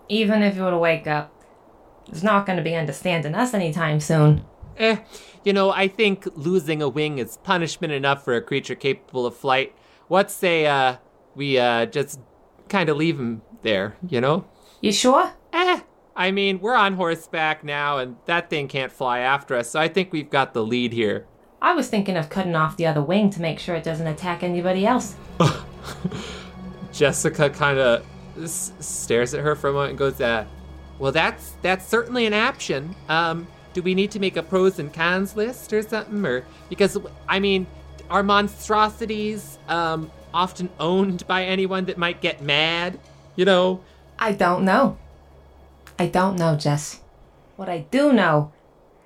even 0.08 0.42
if 0.42 0.56
you 0.56 0.64
were 0.64 0.72
to 0.72 0.78
wake 0.78 1.06
up, 1.06 1.34
it's 2.08 2.24
not 2.24 2.46
going 2.46 2.58
to 2.58 2.64
be 2.64 2.76
understanding 2.76 3.36
us 3.36 3.54
anytime 3.54 4.00
soon. 4.00 4.44
Eh, 4.78 4.98
you 5.44 5.54
know, 5.54 5.72
I 5.72 5.88
think 5.88 6.28
losing 6.36 6.82
a 6.82 6.90
wing 6.90 7.18
is 7.20 7.38
punishment 7.38 7.94
enough 7.94 8.24
for 8.26 8.36
a 8.36 8.42
creature 8.42 8.76
capable 8.76 9.26
of 9.26 9.36
flight. 9.36 9.74
What 10.08 10.30
say, 10.30 10.66
uh, 10.66 10.98
we, 11.36 11.58
uh, 11.58 11.86
just 11.86 12.20
kind 12.70 12.90
of 12.90 12.98
leave 12.98 13.20
him 13.20 13.42
there, 13.62 13.96
you 14.08 14.22
know? 14.22 14.46
You 14.82 14.92
sure? 14.92 15.32
Eh, 15.54 15.80
I 16.16 16.32
mean, 16.32 16.60
we're 16.60 16.76
on 16.76 16.94
horseback 16.94 17.64
now, 17.64 17.98
and 17.98 18.18
that 18.26 18.50
thing 18.50 18.68
can't 18.68 18.92
fly 18.92 19.20
after 19.20 19.56
us, 19.56 19.70
so 19.70 19.80
I 19.80 19.88
think 19.88 20.12
we've 20.14 20.30
got 20.30 20.54
the 20.54 20.64
lead 20.64 20.94
here. 20.94 21.26
I 21.62 21.74
was 21.74 21.88
thinking 21.90 22.16
of 22.18 22.30
cutting 22.30 22.56
off 22.56 22.78
the 22.78 22.86
other 22.86 23.02
wing 23.02 23.30
to 23.32 23.42
make 23.42 23.60
sure 23.60 23.76
it 23.76 23.84
doesn't 23.84 24.06
attack 24.08 24.44
anybody 24.44 24.86
else. 24.86 25.16
Jessica 26.92 27.50
kind 27.50 27.80
of 27.80 28.06
s- 28.42 28.72
stares 28.80 29.34
at 29.34 29.42
her 29.42 29.56
for 29.56 29.70
a 29.70 29.74
moment 29.74 29.92
and 29.92 30.00
goes, 30.00 30.22
uh, 30.22 30.46
well, 31.00 31.12
that's 31.12 31.54
that's 31.62 31.86
certainly 31.86 32.26
an 32.26 32.34
option. 32.34 32.96
Um, 33.10 33.48
do 33.74 33.82
we 33.82 33.94
need 33.94 34.12
to 34.12 34.20
make 34.20 34.38
a 34.38 34.44
pros 34.44 34.80
and 34.80 34.94
cons 34.94 35.36
list 35.36 35.74
or 35.74 35.82
something? 35.82 36.26
Or 36.26 36.46
because 36.70 36.98
I 37.28 37.40
mean, 37.40 37.68
are 38.10 38.24
monstrosities 38.24 39.58
um, 39.68 40.12
often 40.34 40.70
owned 40.80 41.28
by 41.28 41.46
anyone 41.46 41.86
that 41.86 41.98
might 41.98 42.22
get 42.22 42.42
mad? 42.42 43.00
You 43.36 43.46
know, 43.46 43.82
I 44.18 44.32
don't 44.32 44.64
know. 44.64 44.98
I 46.00 46.08
don't 46.08 46.38
know, 46.38 46.56
Jess. 46.56 47.02
What 47.56 47.70
I 47.70 47.80
do 47.90 48.12
know 48.12 48.52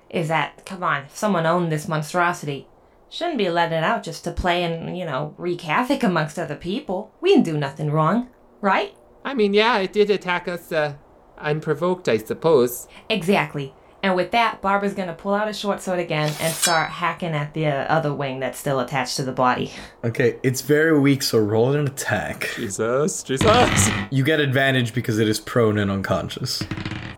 is 0.08 0.28
that, 0.28 0.64
come 0.66 0.82
on, 0.82 1.04
if 1.04 1.16
someone 1.16 1.46
owned 1.46 1.70
this 1.70 1.86
monstrosity, 1.86 2.66
shouldn't 3.08 3.38
be 3.38 3.48
letting 3.48 3.78
it 3.78 3.84
out 3.84 4.02
just 4.02 4.24
to 4.24 4.32
play 4.32 4.64
and, 4.64 4.96
you 4.98 5.04
know, 5.04 5.34
wreak 5.38 5.62
havoc 5.62 6.02
amongst 6.02 6.38
other 6.38 6.56
people. 6.56 7.12
We 7.20 7.30
didn't 7.30 7.44
do 7.44 7.56
nothing 7.56 7.90
wrong, 7.90 8.28
right? 8.60 8.94
I 9.24 9.34
mean, 9.34 9.54
yeah, 9.54 9.78
it 9.78 9.92
did 9.92 10.10
attack 10.10 10.48
us 10.48 10.72
uh, 10.72 10.94
unprovoked, 11.40 12.08
I 12.08 12.18
suppose. 12.18 12.86
Exactly. 13.08 13.74
And 14.02 14.16
with 14.16 14.30
that, 14.30 14.62
Barbara's 14.62 14.94
gonna 14.94 15.12
pull 15.12 15.34
out 15.34 15.48
a 15.48 15.52
short 15.52 15.82
sword 15.82 15.98
again 15.98 16.32
and 16.40 16.54
start 16.54 16.88
hacking 16.88 17.32
at 17.32 17.52
the 17.52 17.66
uh, 17.66 17.84
other 17.84 18.14
wing 18.14 18.40
that's 18.40 18.58
still 18.58 18.80
attached 18.80 19.16
to 19.16 19.22
the 19.22 19.32
body. 19.32 19.72
Okay, 20.04 20.38
it's 20.42 20.62
very 20.62 20.98
weak, 20.98 21.22
so 21.22 21.38
roll 21.38 21.72
an 21.74 21.86
attack. 21.86 22.48
Jesus, 22.56 23.22
Jesus. 23.22 23.90
You 24.10 24.24
get 24.24 24.40
advantage 24.40 24.94
because 24.94 25.18
it 25.18 25.28
is 25.28 25.38
prone 25.38 25.76
and 25.76 25.90
unconscious. 25.90 26.62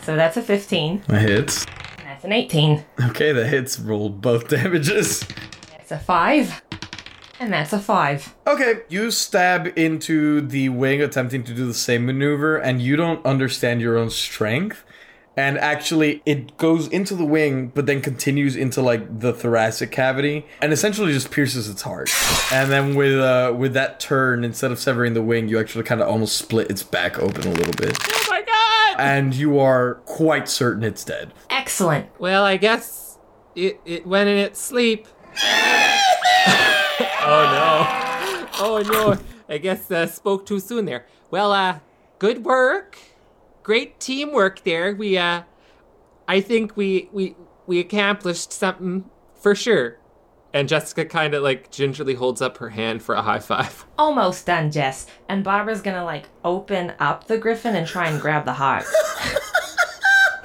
So 0.03 0.17
that's 0.17 0.37
a 0.37 0.43
15. 0.43 1.05
That 1.07 1.23
hits. 1.23 1.65
That's 1.99 2.25
an 2.25 2.33
18. 2.33 2.85
Okay, 3.11 3.31
that 3.31 3.47
hits. 3.47 3.79
Roll 3.79 4.09
both 4.09 4.49
damages. 4.49 5.25
That's 5.71 5.93
a 5.93 5.99
5. 5.99 6.63
And 7.43 7.53
that's 7.53 7.73
a 7.73 7.81
five. 7.81 8.37
Okay, 8.47 8.83
you 8.89 9.11
stab 9.11 9.73
into 9.77 10.41
the 10.41 10.69
wing, 10.69 11.03
attempting 11.03 11.43
to 11.43 11.53
do 11.53 11.67
the 11.67 11.75
same 11.75 12.07
maneuver, 12.07 12.57
and 12.57 12.81
you 12.81 12.95
don't 12.95 13.25
understand 13.27 13.81
your 13.81 13.99
own 13.99 14.11
strength. 14.11 14.85
And 15.37 15.59
actually, 15.59 16.23
it 16.25 16.57
goes 16.57 16.87
into 16.87 17.17
the 17.17 17.25
wing, 17.25 17.73
but 17.75 17.87
then 17.87 18.01
continues 18.01 18.55
into 18.55 18.81
like 18.81 19.19
the 19.19 19.33
thoracic 19.33 19.91
cavity, 19.91 20.47
and 20.61 20.73
essentially 20.73 21.13
just 21.13 21.33
pierces 21.33 21.69
its 21.69 21.83
heart. 21.83 22.11
And 22.53 22.71
then 22.71 22.95
with 22.95 23.19
uh, 23.19 23.53
with 23.59 23.73
that 23.75 23.99
turn, 23.99 24.45
instead 24.45 24.71
of 24.71 24.79
severing 24.79 25.15
the 25.15 25.23
wing, 25.23 25.49
you 25.49 25.59
actually 25.59 25.83
kind 25.83 26.01
of 26.01 26.07
almost 26.07 26.37
split 26.37 26.71
its 26.71 26.85
back 26.85 27.19
open 27.19 27.45
a 27.49 27.51
little 27.53 27.75
bit, 27.75 27.99
Oh 28.09 28.27
my 28.31 28.43
god! 28.43 29.01
and 29.01 29.35
you 29.35 29.59
are 29.59 29.95
quite 30.05 30.49
certain 30.49 30.85
it's 30.85 31.03
dead. 31.03 31.33
Excellent. 31.51 32.07
Well, 32.21 32.45
I 32.45 32.57
guess 32.57 33.19
it, 33.57 33.81
it 33.85 34.07
went 34.07 34.29
in 34.29 34.37
its 34.37 34.61
sleep. 34.61 35.09
Oh 37.25 37.99
no. 38.05 38.09
Oh 38.65 38.79
no. 38.81 39.19
I 39.49 39.59
guess 39.59 39.91
uh, 39.91 40.07
spoke 40.07 40.47
too 40.47 40.61
soon 40.61 40.85
there. 40.85 41.07
Well, 41.31 41.53
uh, 41.53 41.81
good 42.19 42.45
work. 42.45 42.99
Great 43.63 43.99
teamwork 43.99 44.63
there. 44.63 44.95
We, 44.95 45.19
uh, 45.19 45.43
I 46.29 46.41
think 46.41 46.77
we, 46.77 47.09
we, 47.13 47.35
we 47.67 47.81
accomplished 47.81 48.53
something 48.53 49.11
for 49.35 49.55
sure. 49.55 49.99
And 50.55 50.69
Jessica 50.69 51.07
kind 51.07 51.35
of 51.35 51.43
like 51.43 51.71
gingerly 51.71 52.15
holds 52.15 52.43
up 52.43 52.59
her 52.59 52.69
hand 52.71 53.03
for 53.03 53.15
a 53.15 53.23
high 53.23 53.39
five. 53.39 53.87
Almost 53.99 54.47
done, 54.47 54.71
Jess. 54.71 55.07
And 55.29 55.43
Barbara's 55.43 55.81
gonna 55.81 56.05
like 56.05 56.27
open 56.45 56.93
up 57.01 57.27
the 57.27 57.39
griffin 57.39 57.75
and 57.75 57.87
try 57.87 58.09
and 58.09 58.21
grab 58.21 58.45
the 58.45 58.53
heart. 58.53 58.85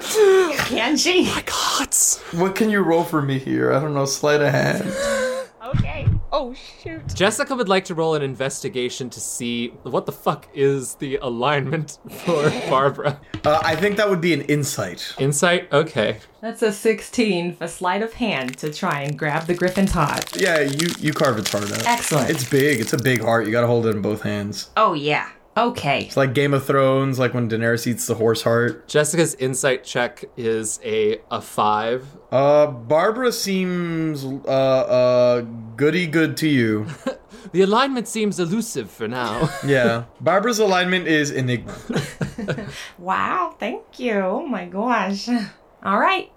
Can 0.66 0.96
she? 0.96 1.24
My 1.24 1.42
Gods. 1.42 2.18
What 2.32 2.56
can 2.56 2.70
you 2.70 2.80
roll 2.80 3.04
for 3.04 3.22
me 3.22 3.38
here? 3.38 3.72
I 3.72 3.80
don't 3.80 3.94
know, 3.94 4.04
sleight 4.04 4.40
of 4.40 4.52
hand. 4.52 5.27
Okay. 6.30 6.36
Oh 6.38 6.54
shoot. 6.54 7.14
Jessica 7.14 7.54
would 7.54 7.68
like 7.68 7.84
to 7.86 7.94
roll 7.94 8.14
an 8.14 8.22
investigation 8.22 9.10
to 9.10 9.20
see 9.20 9.68
what 9.82 10.06
the 10.06 10.12
fuck 10.12 10.48
is 10.54 10.94
the 10.96 11.16
alignment 11.16 11.98
for 12.24 12.50
Barbara. 12.68 13.20
Uh, 13.44 13.60
I 13.62 13.76
think 13.76 13.96
that 13.96 14.08
would 14.08 14.20
be 14.20 14.32
an 14.34 14.42
insight. 14.42 15.14
Insight? 15.18 15.72
Okay. 15.72 16.18
That's 16.40 16.62
a 16.62 16.72
16 16.72 17.54
for 17.54 17.66
sleight 17.66 18.02
of 18.02 18.12
hand 18.14 18.58
to 18.58 18.72
try 18.72 19.00
and 19.02 19.18
grab 19.18 19.46
the 19.46 19.54
griffin's 19.54 19.92
heart. 19.92 20.36
Yeah, 20.40 20.60
you 20.60 20.88
you 20.98 21.12
carve 21.12 21.38
its 21.38 21.50
heart 21.50 21.72
out. 21.72 21.86
Excellent. 21.86 22.30
It's 22.30 22.48
big. 22.48 22.80
It's 22.80 22.92
a 22.92 22.98
big 22.98 23.20
heart. 23.22 23.46
You 23.46 23.52
gotta 23.52 23.66
hold 23.66 23.86
it 23.86 23.96
in 23.96 24.02
both 24.02 24.22
hands. 24.22 24.70
Oh 24.76 24.94
yeah. 24.94 25.30
Okay. 25.58 26.04
It's 26.04 26.16
like 26.16 26.34
Game 26.34 26.54
of 26.54 26.64
Thrones, 26.66 27.18
like 27.18 27.34
when 27.34 27.48
Daenerys 27.48 27.86
eats 27.86 28.06
the 28.06 28.14
horse 28.14 28.42
heart. 28.42 28.86
Jessica's 28.88 29.34
insight 29.34 29.82
check 29.84 30.24
is 30.36 30.78
a 30.84 31.20
a 31.30 31.40
five. 31.40 32.06
Uh, 32.30 32.66
Barbara 32.66 33.32
seems 33.32 34.24
uh 34.24 34.48
uh 34.48 35.40
goody 35.76 36.06
good 36.06 36.36
to 36.38 36.48
you. 36.48 36.86
The 37.52 37.62
alignment 37.62 38.08
seems 38.08 38.38
elusive 38.38 38.90
for 38.90 39.08
now. 39.08 39.48
Yeah, 39.64 40.04
Barbara's 40.20 40.58
alignment 40.58 41.06
is 41.06 41.30
enigma. 41.30 41.74
Wow. 42.98 43.56
Thank 43.58 43.98
you. 43.98 44.14
Oh 44.20 44.46
my 44.46 44.66
gosh. 44.66 45.28
All 45.82 45.98
right. 45.98 46.30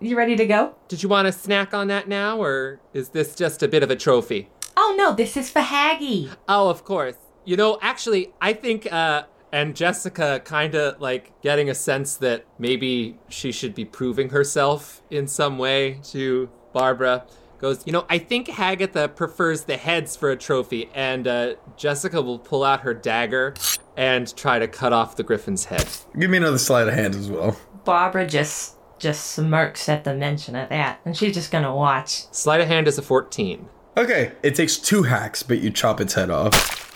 You 0.00 0.16
ready 0.16 0.36
to 0.36 0.46
go? 0.46 0.74
Did 0.86 1.02
you 1.02 1.08
want 1.08 1.26
to 1.26 1.32
snack 1.32 1.74
on 1.74 1.88
that 1.88 2.08
now, 2.08 2.40
or 2.40 2.80
is 2.92 3.08
this 3.10 3.34
just 3.34 3.62
a 3.64 3.68
bit 3.68 3.82
of 3.82 3.90
a 3.90 3.96
trophy? 3.96 4.48
Oh 4.76 4.94
no, 4.96 5.12
this 5.12 5.36
is 5.36 5.50
for 5.50 5.60
Haggy. 5.62 6.30
Oh, 6.48 6.68
of 6.68 6.84
course. 6.84 7.16
You 7.48 7.56
know, 7.56 7.78
actually, 7.80 8.34
I 8.42 8.52
think, 8.52 8.92
uh, 8.92 9.22
and 9.50 9.74
Jessica 9.74 10.42
kind 10.44 10.74
of 10.74 11.00
like 11.00 11.32
getting 11.40 11.70
a 11.70 11.74
sense 11.74 12.14
that 12.16 12.44
maybe 12.58 13.16
she 13.30 13.52
should 13.52 13.74
be 13.74 13.86
proving 13.86 14.28
herself 14.28 15.00
in 15.08 15.26
some 15.26 15.56
way 15.56 15.98
to 16.10 16.50
Barbara. 16.74 17.24
Goes, 17.58 17.86
you 17.86 17.92
know, 17.94 18.04
I 18.10 18.18
think 18.18 18.48
Hagatha 18.48 19.16
prefers 19.16 19.64
the 19.64 19.78
heads 19.78 20.14
for 20.14 20.30
a 20.30 20.36
trophy, 20.36 20.90
and 20.94 21.26
uh, 21.26 21.54
Jessica 21.78 22.20
will 22.20 22.38
pull 22.38 22.62
out 22.64 22.80
her 22.80 22.92
dagger 22.92 23.54
and 23.96 24.36
try 24.36 24.58
to 24.58 24.68
cut 24.68 24.92
off 24.92 25.16
the 25.16 25.22
griffin's 25.22 25.64
head. 25.64 25.88
Give 26.18 26.28
me 26.28 26.36
another 26.36 26.58
sleight 26.58 26.86
of 26.86 26.92
hand 26.92 27.14
as 27.14 27.30
well. 27.30 27.58
Barbara 27.84 28.26
just 28.26 28.76
just 28.98 29.24
smirks 29.24 29.88
at 29.88 30.04
the 30.04 30.12
mention 30.12 30.54
of 30.54 30.68
that, 30.68 31.00
and 31.06 31.16
she's 31.16 31.32
just 31.32 31.50
gonna 31.50 31.74
watch. 31.74 32.26
Sleight 32.30 32.60
of 32.60 32.68
hand 32.68 32.86
is 32.86 32.98
a 32.98 33.02
14. 33.02 33.66
Okay, 33.96 34.32
it 34.42 34.54
takes 34.54 34.76
two 34.76 35.04
hacks, 35.04 35.42
but 35.42 35.60
you 35.60 35.70
chop 35.70 35.98
its 35.98 36.12
head 36.12 36.28
off. 36.28 36.87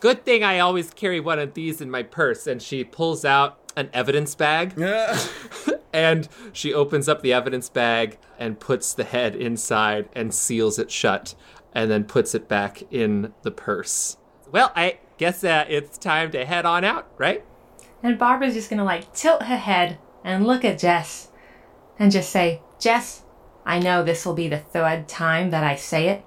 Good 0.00 0.24
thing 0.24 0.44
I 0.44 0.58
always 0.58 0.90
carry 0.90 1.20
one 1.20 1.38
of 1.38 1.54
these 1.54 1.80
in 1.80 1.90
my 1.90 2.02
purse. 2.02 2.46
And 2.46 2.60
she 2.60 2.84
pulls 2.84 3.24
out 3.24 3.58
an 3.76 3.90
evidence 3.92 4.34
bag 4.34 4.74
and 5.92 6.28
she 6.52 6.72
opens 6.72 7.08
up 7.08 7.22
the 7.22 7.32
evidence 7.32 7.68
bag 7.68 8.18
and 8.38 8.58
puts 8.58 8.94
the 8.94 9.04
head 9.04 9.36
inside 9.36 10.08
and 10.14 10.34
seals 10.34 10.78
it 10.78 10.90
shut 10.90 11.34
and 11.74 11.90
then 11.90 12.04
puts 12.04 12.34
it 12.34 12.48
back 12.48 12.82
in 12.90 13.34
the 13.42 13.50
purse. 13.50 14.16
Well, 14.50 14.72
I 14.74 14.98
guess 15.18 15.44
uh, 15.44 15.66
it's 15.68 15.98
time 15.98 16.30
to 16.32 16.44
head 16.46 16.64
on 16.64 16.84
out, 16.84 17.10
right? 17.18 17.44
And 18.02 18.18
Barbara's 18.18 18.54
just 18.54 18.70
gonna 18.70 18.84
like 18.84 19.12
tilt 19.12 19.42
her 19.42 19.56
head 19.56 19.98
and 20.24 20.46
look 20.46 20.64
at 20.64 20.78
Jess 20.78 21.28
and 21.98 22.10
just 22.10 22.30
say, 22.30 22.62
Jess, 22.78 23.24
I 23.66 23.78
know 23.78 24.02
this 24.02 24.24
will 24.24 24.34
be 24.34 24.48
the 24.48 24.58
third 24.58 25.08
time 25.08 25.50
that 25.50 25.64
I 25.64 25.76
say 25.76 26.08
it, 26.08 26.24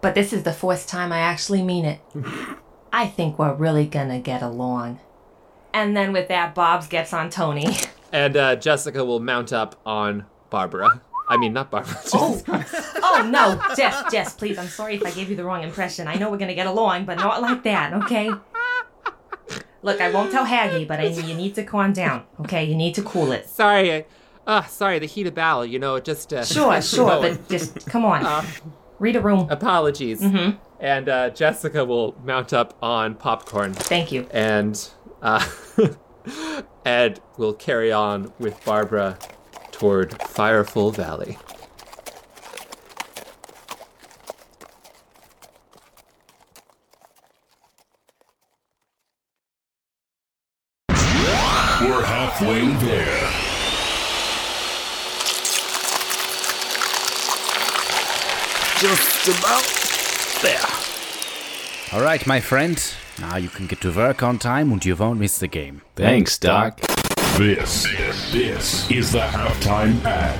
but 0.00 0.14
this 0.14 0.32
is 0.32 0.42
the 0.42 0.52
fourth 0.52 0.86
time 0.86 1.12
I 1.12 1.18
actually 1.18 1.62
mean 1.62 1.84
it. 1.84 2.00
I 2.92 3.06
think 3.06 3.38
we're 3.38 3.54
really 3.54 3.86
gonna 3.86 4.18
get 4.20 4.42
along. 4.42 5.00
And 5.74 5.96
then 5.96 6.12
with 6.12 6.28
that, 6.28 6.54
Bobs 6.54 6.86
gets 6.88 7.12
on 7.12 7.30
Tony. 7.30 7.66
And 8.10 8.38
uh, 8.38 8.56
Jessica 8.56 9.04
will 9.04 9.20
mount 9.20 9.52
up 9.52 9.78
on 9.84 10.24
Barbara. 10.48 11.02
I 11.28 11.36
mean, 11.36 11.52
not 11.52 11.70
Barbara. 11.70 11.94
Oh, 12.14 12.42
oh 12.48 13.28
no, 13.30 13.60
Jess, 13.76 14.10
Jess, 14.10 14.32
please. 14.32 14.56
I'm 14.56 14.68
sorry 14.68 14.94
if 14.94 15.04
I 15.04 15.10
gave 15.10 15.28
you 15.28 15.36
the 15.36 15.44
wrong 15.44 15.62
impression. 15.62 16.08
I 16.08 16.14
know 16.14 16.30
we're 16.30 16.38
gonna 16.38 16.54
get 16.54 16.66
along, 16.66 17.04
but 17.04 17.18
not 17.18 17.42
like 17.42 17.62
that, 17.64 17.92
okay? 17.92 18.30
Look, 19.82 20.00
I 20.00 20.10
won't 20.10 20.32
tell 20.32 20.46
Haggy, 20.46 20.88
but 20.88 21.00
I, 21.00 21.04
you 21.04 21.34
need 21.34 21.54
to 21.56 21.64
calm 21.64 21.92
down, 21.92 22.24
okay? 22.40 22.64
You 22.64 22.74
need 22.74 22.94
to 22.94 23.02
cool 23.02 23.30
it. 23.32 23.46
sorry. 23.48 23.92
I, 23.92 24.04
uh, 24.46 24.62
sorry, 24.64 24.98
the 24.98 25.06
heat 25.06 25.26
of 25.26 25.34
battle, 25.34 25.66
you 25.66 25.78
know, 25.78 25.96
it 25.96 26.04
just. 26.06 26.32
Uh, 26.32 26.42
Sure, 26.46 26.80
sure, 26.94 27.08
going. 27.10 27.34
but 27.36 27.48
just 27.50 27.86
come 27.86 28.06
on. 28.06 28.46
Read 28.98 29.16
a 29.16 29.20
room. 29.20 29.48
Apologies. 29.50 30.22
And 30.80 31.08
uh, 31.08 31.30
Jessica 31.30 31.84
will 31.84 32.16
mount 32.24 32.52
up 32.52 32.76
on 32.82 33.14
popcorn. 33.14 33.72
Thank 33.74 34.12
you. 34.12 34.26
and 34.30 34.88
uh, 35.22 35.44
Ed 36.84 37.20
will 37.36 37.52
carry 37.54 37.90
on 37.92 38.32
with 38.38 38.62
Barbara 38.64 39.18
toward 39.72 40.10
Firefall 40.10 40.94
Valley. 40.94 41.36
We're 51.80 52.02
halfway 52.04 52.66
there. 52.84 53.47
Just 58.80 59.26
about 59.26 59.64
there. 60.40 60.64
All 61.92 62.00
right, 62.00 62.24
my 62.28 62.38
friend. 62.38 62.80
Now 63.18 63.36
you 63.36 63.48
can 63.48 63.66
get 63.66 63.80
to 63.80 63.90
work 63.92 64.22
on 64.22 64.38
time 64.38 64.70
and 64.70 64.84
you 64.84 64.94
won't 64.94 65.18
miss 65.18 65.38
the 65.38 65.48
game. 65.48 65.82
Thanks, 65.96 66.38
Doc. 66.38 66.80
This, 67.36 67.82
this 68.30 68.88
is 68.88 69.10
the 69.10 69.18
halftime 69.18 70.00
ad 70.04 70.38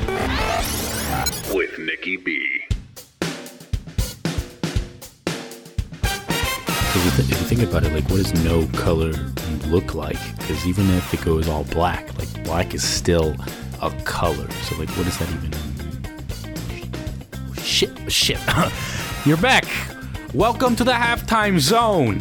with 1.52 1.80
Nikki 1.80 2.16
B. 2.16 2.60
If 7.18 7.28
you 7.30 7.36
think 7.56 7.62
about 7.62 7.82
it, 7.82 7.92
like, 7.92 8.08
what 8.08 8.18
does 8.18 8.44
no 8.44 8.68
color 8.78 9.12
look 9.66 9.94
like? 9.94 10.18
Because 10.38 10.64
even 10.64 10.88
if 10.90 11.12
it 11.12 11.24
goes 11.24 11.48
all 11.48 11.64
black, 11.64 12.16
like, 12.16 12.44
black 12.44 12.72
is 12.72 12.84
still 12.84 13.34
a 13.82 13.90
color. 14.04 14.48
So, 14.62 14.76
like, 14.76 14.90
what 14.90 15.06
does 15.06 15.18
that 15.18 15.28
even? 15.30 15.67
Shit, 17.78 18.10
shit. 18.10 18.40
You're 19.24 19.36
back. 19.36 19.64
Welcome 20.34 20.74
to 20.74 20.82
the 20.82 20.90
halftime 20.90 21.60
zone. 21.60 22.20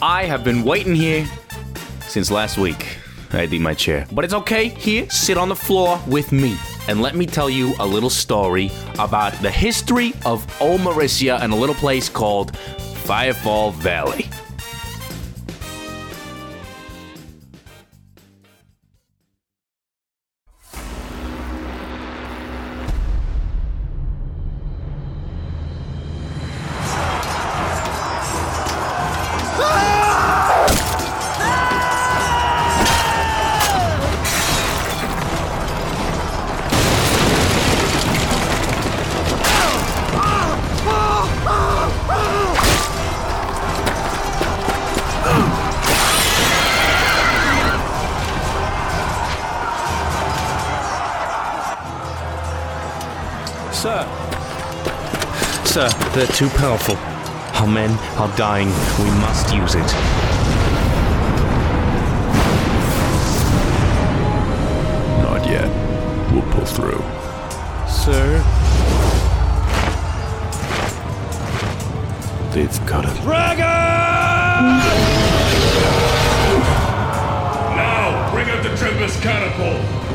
I 0.00 0.24
have 0.24 0.42
been 0.44 0.64
waiting 0.64 0.94
here 0.94 1.28
since 2.00 2.30
last 2.30 2.56
week. 2.56 2.96
I 3.32 3.44
need 3.44 3.60
my 3.60 3.74
chair. 3.74 4.06
But 4.10 4.24
it's 4.24 4.32
okay. 4.32 4.68
Here, 4.68 5.10
sit 5.10 5.36
on 5.36 5.50
the 5.50 5.54
floor 5.54 6.00
with 6.06 6.32
me. 6.32 6.56
And 6.88 7.02
let 7.02 7.16
me 7.16 7.26
tell 7.26 7.50
you 7.50 7.74
a 7.78 7.86
little 7.86 8.08
story 8.08 8.70
about 8.98 9.34
the 9.42 9.50
history 9.50 10.14
of 10.24 10.46
Old 10.58 10.80
Omarisia 10.80 11.38
and 11.42 11.52
a 11.52 11.56
little 11.56 11.74
place 11.74 12.08
called 12.08 12.54
Firefall 12.54 13.74
Valley. 13.74 14.24
Sir! 53.76 54.06
Sir, 55.66 55.88
they're 56.14 56.26
too 56.28 56.48
powerful. 56.48 56.96
Our 57.60 57.66
men 57.66 57.90
are 58.16 58.34
dying. 58.34 58.68
We 58.98 59.10
must 59.20 59.54
use 59.54 59.74
it. 59.74 59.92
Not 65.22 65.44
yet. 65.46 65.68
We'll 66.32 66.50
pull 66.52 66.64
through. 66.64 67.02
Sir? 67.86 68.42
They've 72.54 72.86
got 72.86 73.04
it. 73.04 73.14
Now, 77.76 78.30
bring 78.32 78.48
out 78.48 78.62
the 78.62 78.70
Drimbus 78.70 79.20
catapult. 79.20 80.05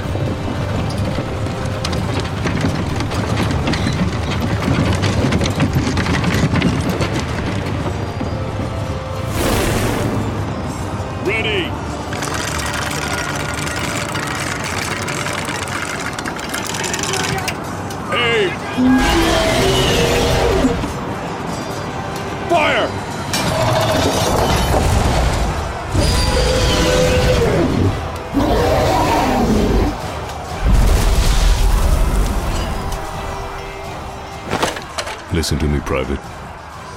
Listen 35.51 35.67
to 35.67 35.75
me, 35.75 35.81
Private. 35.81 36.19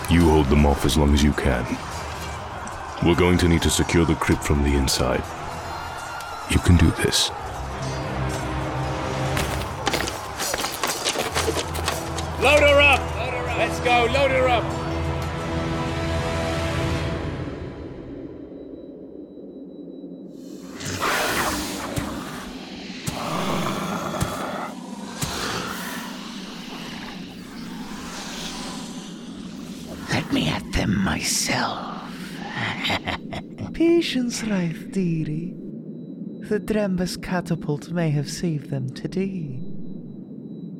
You 0.08 0.30
hold 0.30 0.46
them 0.46 0.64
off 0.64 0.84
as 0.84 0.96
long 0.96 1.12
as 1.12 1.24
you 1.24 1.32
can. 1.32 1.66
We're 3.04 3.16
going 3.16 3.36
to 3.38 3.48
need 3.48 3.62
to 3.62 3.68
secure 3.68 4.04
the 4.04 4.14
crypt 4.14 4.44
from 4.44 4.62
the 4.62 4.76
inside. 4.76 5.24
You 6.50 6.60
can 6.60 6.76
do 6.76 6.88
this. 6.92 7.30
Load 12.40 12.62
her 12.62 12.80
up. 12.80 13.00
Let's 13.58 13.80
go. 13.80 14.06
Load 14.12 14.30
her 14.30 14.48
up. 14.48 14.73
The 36.64 36.72
Drimbus 36.72 37.22
catapult 37.22 37.90
may 37.90 38.08
have 38.08 38.30
saved 38.30 38.70
them 38.70 38.88
today, 38.88 39.60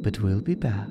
but 0.03 0.19
we'll 0.21 0.41
be 0.41 0.55
back. 0.55 0.89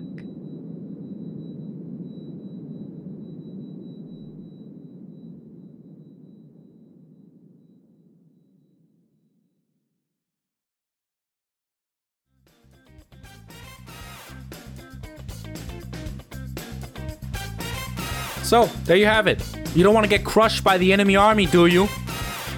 So, 18.43 18.67
there 18.85 18.97
you 18.97 19.07
have 19.07 19.25
it. 19.25 19.41
You 19.75 19.83
don't 19.83 19.95
want 19.95 20.03
to 20.03 20.09
get 20.09 20.23
crushed 20.23 20.63
by 20.63 20.77
the 20.77 20.93
enemy 20.93 21.15
army, 21.15 21.47
do 21.47 21.65
you? 21.65 21.89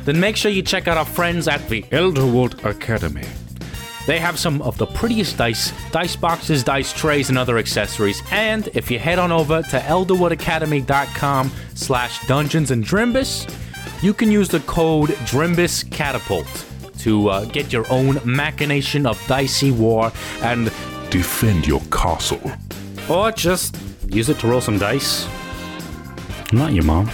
Then 0.06 0.20
make 0.20 0.38
sure 0.38 0.52
you 0.52 0.62
check 0.62 0.88
out 0.88 0.98
our 0.98 1.06
friends 1.06 1.48
at 1.48 1.68
the 1.68 1.82
Elderwood 1.92 2.64
Academy. 2.64 3.26
They 4.06 4.20
have 4.20 4.38
some 4.38 4.62
of 4.62 4.78
the 4.78 4.86
prettiest 4.86 5.36
dice, 5.38 5.74
dice 5.92 6.16
boxes, 6.16 6.64
dice 6.64 6.94
trays, 6.94 7.30
and 7.30 7.38
other 7.40 7.58
accessories. 7.58 8.22
And 8.30 8.68
if 8.76 8.92
you 8.92 9.00
head 9.00 9.18
on 9.18 9.32
over 9.32 9.64
to 9.64 9.80
elderwoodacademy.com 9.80 11.52
slash 11.74 12.28
dungeons 12.28 12.70
and 12.70 12.84
drimbus, 12.84 13.52
you 14.04 14.14
can 14.14 14.30
use 14.30 14.48
the 14.50 14.60
code 14.62 15.10
Drimbus 15.26 15.90
Catapult 15.90 16.66
to 17.00 17.30
uh, 17.30 17.46
get 17.46 17.74
your 17.74 17.86
own 17.92 18.20
machination 18.24 19.08
of 19.08 19.20
dicey 19.28 19.72
war 19.72 20.12
and 20.42 20.72
Defend 21.10 21.66
your 21.66 21.82
castle. 21.92 22.52
or 23.10 23.32
just 23.32 23.76
use 24.10 24.30
it 24.30 24.38
to 24.40 24.48
roll 24.48 24.62
some 24.62 24.78
dice. 24.78 25.28
Not 26.52 26.74
your 26.74 26.84
mom. 26.84 27.10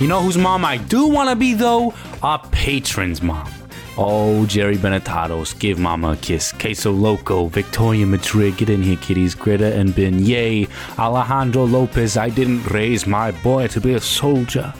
You 0.00 0.08
know 0.08 0.20
whose 0.20 0.38
mom 0.38 0.64
I 0.64 0.78
do 0.78 1.06
want 1.06 1.30
to 1.30 1.36
be, 1.36 1.54
though? 1.54 1.94
Our 2.22 2.38
patron's 2.50 3.22
mom. 3.22 3.48
Oh, 3.96 4.46
Jerry 4.46 4.76
Benetatos, 4.76 5.56
give 5.58 5.78
mama 5.78 6.12
a 6.12 6.16
kiss. 6.16 6.50
Queso 6.50 6.90
Loco, 6.90 7.46
Victoria 7.48 8.06
Madrid, 8.06 8.56
get 8.56 8.70
in 8.70 8.82
here, 8.82 8.96
kiddies. 8.96 9.34
Greta 9.34 9.74
and 9.74 9.94
Ben, 9.94 10.18
yay. 10.18 10.66
Alejandro 10.98 11.64
Lopez, 11.64 12.16
I 12.16 12.30
didn't 12.30 12.64
raise 12.70 13.06
my 13.06 13.30
boy 13.42 13.68
to 13.68 13.80
be 13.80 13.92
a 13.94 14.00
soldier. 14.00 14.72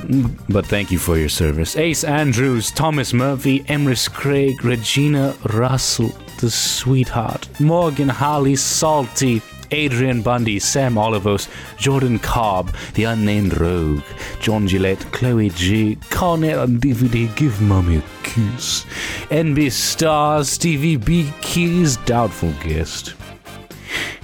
Mm, 0.00 0.36
But 0.48 0.66
thank 0.66 0.90
you 0.90 0.98
for 0.98 1.16
your 1.16 1.28
service. 1.28 1.76
Ace 1.76 2.02
Andrews, 2.04 2.70
Thomas 2.72 3.12
Murphy, 3.12 3.60
Emrys 3.60 4.10
Craig, 4.12 4.64
Regina 4.64 5.34
Russell, 5.54 6.10
the 6.40 6.50
sweetheart, 6.50 7.48
Morgan 7.60 8.08
Holly 8.08 8.56
Salty, 8.56 9.40
Adrian 9.72 10.22
Bundy, 10.22 10.58
Sam 10.58 10.94
Olivos, 10.94 11.48
Jordan 11.78 12.18
Cobb, 12.18 12.74
the 12.94 13.04
unnamed 13.04 13.58
rogue, 13.58 14.02
John 14.40 14.68
Gillette, 14.68 15.00
Chloe 15.12 15.50
G, 15.50 15.98
Cornell 16.10 16.62
and 16.62 16.80
DVD, 16.80 17.34
give 17.36 17.60
mommy 17.60 17.96
a 17.96 18.02
kiss, 18.22 18.84
NB 19.30 19.72
Stars, 19.72 20.48
Stevie 20.48 20.96
B 20.96 21.32
Keys, 21.40 21.96
doubtful 21.98 22.52
guest. 22.62 23.14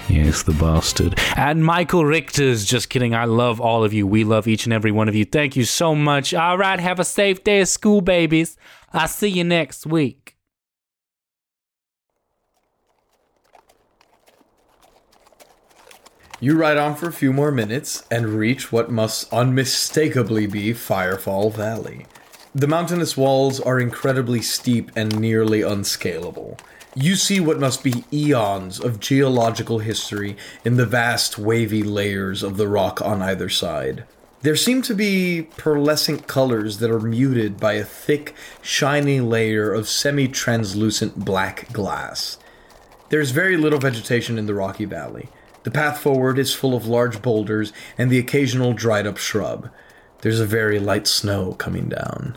Yes, 0.09 0.43
the 0.43 0.53
bastard. 0.53 1.19
And 1.37 1.63
Michael 1.65 2.05
Richter's 2.05 2.65
just 2.65 2.89
kidding. 2.89 3.15
I 3.15 3.27
love 3.27 3.61
all 3.61 3.85
of 3.85 3.93
you. 3.93 4.07
We 4.07 4.25
love 4.25 4.49
each 4.49 4.65
and 4.65 4.73
every 4.73 4.91
one 4.91 5.07
of 5.07 5.15
you. 5.15 5.27
Thank 5.27 5.55
you 5.55 5.65
so 5.65 5.95
much. 5.95 6.33
All 6.33 6.57
right, 6.57 6.81
have 6.81 6.99
a 6.99 7.05
safe 7.05 7.45
day 7.45 7.61
of 7.61 7.69
school, 7.69 8.01
babies. 8.01 8.57
I'll 8.95 9.09
see 9.09 9.29
you 9.29 9.45
next 9.45 9.87
week. 9.87 10.38
You 16.41 16.57
ride 16.57 16.77
on 16.77 16.95
for 16.95 17.09
a 17.09 17.13
few 17.13 17.33
more 17.33 17.51
minutes 17.51 18.05
and 18.13 18.29
reach 18.29 18.71
what 18.71 18.93
must 18.93 19.33
unmistakably 19.33 20.47
be 20.47 20.73
Firefall 20.73 21.53
Valley. 21.53 22.07
The 22.55 22.69
mountainous 22.69 23.17
walls 23.17 23.59
are 23.59 23.81
incredibly 23.81 24.41
steep 24.41 24.93
and 24.95 25.19
nearly 25.19 25.63
unscalable. 25.63 26.57
You 26.95 27.17
see 27.17 27.41
what 27.41 27.59
must 27.59 27.83
be 27.83 28.05
eons 28.13 28.79
of 28.79 29.01
geological 29.01 29.81
history 29.81 30.37
in 30.65 30.77
the 30.77 30.87
vast 30.87 31.39
wavy 31.39 31.83
layers 31.83 32.45
of 32.45 32.57
the 32.57 32.69
rock 32.69 33.03
on 33.03 33.21
either 33.21 33.49
side. 33.49 34.05
There 34.43 34.55
seem 34.55 34.83
to 34.83 34.95
be 34.95 35.49
pearlescent 35.57 36.29
colors 36.29 36.79
that 36.79 36.91
are 36.93 37.01
muted 37.01 37.59
by 37.59 37.73
a 37.73 37.85
thick, 37.85 38.33
shiny 38.63 39.21
layer 39.21 39.73
of 39.73 39.89
semi 39.89 40.29
translucent 40.29 41.25
black 41.25 41.73
glass. 41.73 42.39
There's 43.09 43.33
very 43.33 43.57
little 43.57 43.81
vegetation 43.81 44.39
in 44.39 44.47
the 44.47 44.55
rocky 44.55 44.85
valley. 44.85 45.31
The 45.63 45.71
path 45.71 45.99
forward 45.99 46.39
is 46.39 46.55
full 46.55 46.75
of 46.75 46.87
large 46.87 47.21
boulders 47.23 47.73
and 47.97 48.11
the 48.11 48.19
occasional 48.19 48.73
dried 48.73 49.07
up 49.07 49.17
shrub. 49.17 49.71
There's 50.23 50.41
a 50.41 50.47
very 50.47 50.79
light 50.79 51.07
snow 51.07 51.53
coming 51.55 51.89
down. 51.89 52.37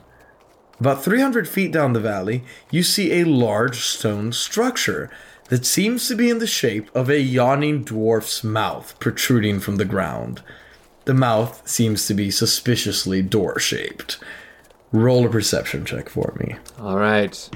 About 0.80 1.04
300 1.04 1.48
feet 1.48 1.72
down 1.72 1.94
the 1.94 2.00
valley, 2.00 2.44
you 2.72 2.82
see 2.84 3.20
a 3.20 3.26
large 3.26 3.82
stone 3.82 4.32
structure 4.32 5.12
that 5.50 5.66
seems 5.66 6.08
to 6.08 6.16
be 6.16 6.30
in 6.30 6.40
the 6.40 6.48
shape 6.48 6.90
of 6.96 7.10
a 7.10 7.20
yawning 7.20 7.84
dwarf's 7.84 8.44
mouth 8.44 8.98
protruding 9.00 9.60
from 9.60 9.76
the 9.76 9.86
ground. 9.86 10.42
The 11.06 11.14
mouth 11.14 11.68
seems 11.68 12.08
to 12.08 12.14
be 12.14 12.32
suspiciously 12.32 13.22
door 13.22 13.60
shaped. 13.60 14.18
Roll 14.92 15.26
a 15.26 15.30
perception 15.30 15.86
check 15.86 16.10
for 16.10 16.36
me. 16.40 16.56
All 16.80 16.98
right. 16.98 17.50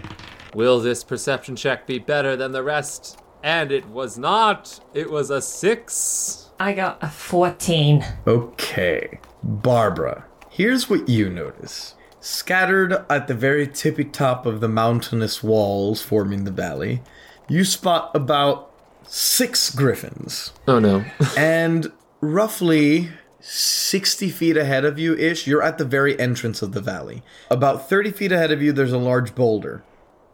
Will 0.53 0.79
this 0.79 1.03
perception 1.03 1.55
check 1.55 1.87
be 1.87 1.99
better 1.99 2.35
than 2.35 2.51
the 2.51 2.63
rest? 2.63 3.19
And 3.45 3.71
it 3.71 3.87
was 3.89 4.17
not. 4.17 4.79
It 4.95 5.11
was 5.11 5.29
a 5.29 5.39
six. 5.39 6.49
I 6.59 6.73
got 6.73 6.97
a 7.03 7.09
14. 7.09 8.03
Okay. 8.25 9.19
Barbara, 9.43 10.25
here's 10.49 10.89
what 10.89 11.07
you 11.07 11.29
notice. 11.29 11.93
Scattered 12.19 13.05
at 13.07 13.27
the 13.27 13.35
very 13.35 13.67
tippy 13.67 14.03
top 14.03 14.47
of 14.47 14.61
the 14.61 14.67
mountainous 14.67 15.43
walls 15.43 16.01
forming 16.01 16.43
the 16.43 16.49
valley, 16.49 17.03
you 17.47 17.63
spot 17.63 18.09
about 18.15 18.71
six 19.03 19.69
griffins. 19.69 20.51
Oh 20.67 20.79
no. 20.79 21.05
and 21.37 21.91
roughly 22.21 23.11
60 23.41 24.31
feet 24.31 24.57
ahead 24.57 24.85
of 24.85 24.97
you 24.97 25.13
ish, 25.13 25.45
you're 25.45 25.61
at 25.61 25.77
the 25.77 25.85
very 25.85 26.19
entrance 26.19 26.63
of 26.63 26.71
the 26.71 26.81
valley. 26.81 27.21
About 27.51 27.87
30 27.87 28.09
feet 28.09 28.31
ahead 28.31 28.51
of 28.51 28.63
you, 28.63 28.71
there's 28.71 28.91
a 28.91 28.97
large 28.97 29.35
boulder. 29.35 29.83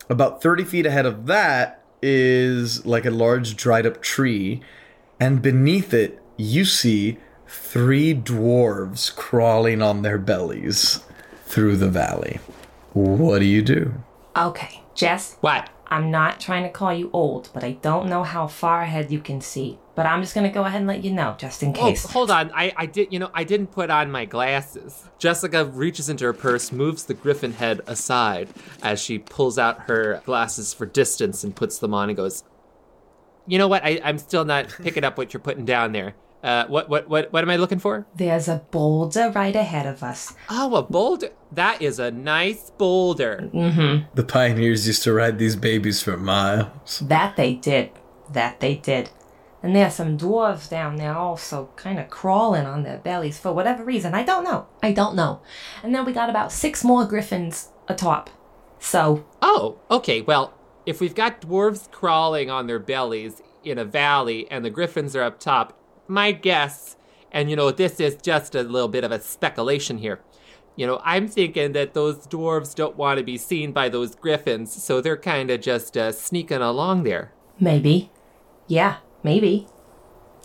About 0.10 0.41
30 0.41 0.63
feet 0.63 0.86
ahead 0.86 1.06
of 1.06 1.26
that, 1.26 1.81
is 2.02 2.86
like 2.86 3.06
a 3.06 3.12
large 3.12 3.56
dried 3.56 3.86
up 3.86 4.02
tree, 4.02 4.62
and 5.20 5.42
beneath 5.42 5.94
it, 5.94 6.22
you 6.38 6.66
see 6.66 7.18
three 7.48 8.14
dwarves 8.16 9.14
crawling 9.16 9.82
on 9.82 10.02
their 10.02 10.18
bellies 10.18 11.04
through 11.46 11.78
the 11.78 11.90
valley. 11.90 12.40
What 12.94 13.40
do 13.40 13.46
you 13.46 13.62
do? 13.62 13.94
Okay, 14.36 14.82
Jess. 14.96 15.38
What? 15.42 15.70
I'm 15.88 16.10
not 16.10 16.40
trying 16.40 16.64
to 16.64 16.70
call 16.70 16.94
you 16.94 17.10
old, 17.12 17.50
but 17.54 17.64
I 17.66 17.74
don't 17.74 18.08
know 18.08 18.24
how 18.24 18.48
far 18.48 18.82
ahead 18.82 19.12
you 19.12 19.20
can 19.20 19.42
see. 19.42 19.78
But 19.93 20.06
I'm 20.06 20.21
just 20.21 20.34
gonna 20.34 20.51
go 20.51 20.63
ahead 20.63 20.80
and 20.80 20.88
let 20.88 21.04
you 21.04 21.12
know, 21.12 21.36
just 21.38 21.62
in 21.63 21.69
Oh, 21.71 21.73
case. 21.73 22.06
hold 22.06 22.32
on. 22.32 22.49
I, 22.54 22.71
I 22.77 22.86
did, 22.86 23.12
you 23.12 23.19
know, 23.19 23.30
I 23.34 23.43
didn't 23.43 23.67
put 23.67 23.89
on 23.89 24.10
my 24.10 24.23
glasses. 24.25 25.04
Jessica 25.19 25.65
reaches 25.65 26.08
into 26.10 26.23
her 26.25 26.34
purse, 26.34 26.71
moves 26.71 27.04
the 27.06 27.13
griffin 27.13 27.51
head 27.54 27.82
aside 27.88 28.49
as 28.82 29.01
she 29.01 29.19
pulls 29.19 29.58
out 29.60 29.82
her 29.82 30.21
glasses 30.25 30.73
for 30.73 30.86
distance 30.86 31.43
and 31.43 31.56
puts 31.56 31.80
them 31.80 31.93
on 31.93 32.10
and 32.10 32.15
goes, 32.15 32.43
You 33.47 33.58
know 33.58 33.67
what? 33.67 33.84
I, 33.84 33.99
I'm 34.04 34.17
still 34.17 34.45
not 34.45 34.69
picking 34.82 35.04
up 35.04 35.17
what 35.17 35.34
you're 35.34 35.41
putting 35.41 35.65
down 35.65 35.91
there. 35.91 36.15
Uh, 36.43 36.65
what, 36.67 36.89
what, 36.89 37.08
what, 37.08 37.32
what 37.32 37.43
am 37.43 37.51
I 37.51 37.58
looking 37.58 37.77
for? 37.77 38.08
There's 38.15 38.47
a 38.47 38.63
boulder 38.71 39.30
right 39.36 39.56
ahead 39.56 39.86
of 39.86 40.01
us. 40.01 40.34
Oh, 40.49 40.73
a 40.75 40.82
boulder. 40.82 41.30
That 41.51 41.84
is 41.84 41.99
a 41.99 42.10
nice 42.10 42.71
boulder. 42.71 43.47
Mm-hmm. 43.54 44.06
The 44.15 44.23
pioneers 44.23 44.88
used 44.88 45.04
to 45.04 45.13
ride 45.13 45.38
these 45.38 45.56
babies 45.56 46.01
for 46.01 46.17
miles. 46.17 46.99
That 47.06 47.36
they 47.36 47.54
did. 47.54 47.91
That 48.32 48.60
they 48.60 48.73
did. 48.75 49.12
And 49.63 49.76
there's 49.76 49.93
some 49.95 50.17
dwarves 50.17 50.69
down 50.69 50.95
there 50.95 51.15
also 51.15 51.69
kind 51.76 52.00
of 52.00 52.10
crawling 52.10 52.65
on 52.65 52.84
their 52.84 52.97
bellies 52.97 53.38
for 53.38 53.54
whatever 53.54 53.84
reason. 53.84 54.13
I 54.15 54.24
don't 54.24 54.43
know. 54.43 54.67
I 54.82 54.91
don't 54.91 55.15
know. 55.15 55.41
And 55.84 55.93
then 55.93 56.04
we 56.04 56.13
got 56.13 56.30
about 56.30 56.52
six 56.52 56.84
more 56.84 57.06
griffins 57.06 57.69
atop. 57.88 58.30
So. 58.80 59.26
Oh, 59.41 59.78
okay. 59.91 60.21
Well, 60.21 60.54
if 60.86 61.00
we've 61.00 61.13
got 61.13 61.41
dwarves 61.41 61.91
crawling 61.91 62.50
on 62.50 62.65
their 62.65 62.80
bellies 62.80 63.41
in 63.63 63.78
a 63.78 63.86
valley 63.86 64.50
and 64.50 64.65
the 64.65 64.71
griffins 64.71 65.15
are 65.15 65.24
up 65.24 65.39
top, 65.39 65.78
my 66.08 66.32
guess, 66.32 66.95
and 67.32 67.50
you 67.50 67.56
know, 67.56 67.71
this 67.71 68.00
is 68.00 68.15
just 68.15 68.56
a 68.56 68.63
little 68.63 68.89
bit 68.89 69.04
of 69.04 69.12
a 69.12 69.21
speculation 69.21 70.00
here. 70.00 70.21
You 70.76 70.88
know, 70.88 71.02
I'm 71.04 71.28
thinking 71.28 71.74
that 71.74 71.93
those 71.93 72.26
dwarves 72.28 72.74
don't 72.74 72.95
want 72.95 73.19
to 73.19 73.24
be 73.24 73.38
seen 73.38 73.71
by 73.71 73.89
those 73.89 74.15
griffins, 74.15 74.71
so 74.71 75.02
they're 75.02 75.17
kind 75.17 75.52
of 75.52 75.62
just 75.62 75.95
uh, 75.95 76.12
sneaking 76.12 76.62
along 76.62 77.04
there. 77.04 77.34
Maybe. 77.60 78.10
Yeah, 78.67 78.97
maybe. 79.24 79.68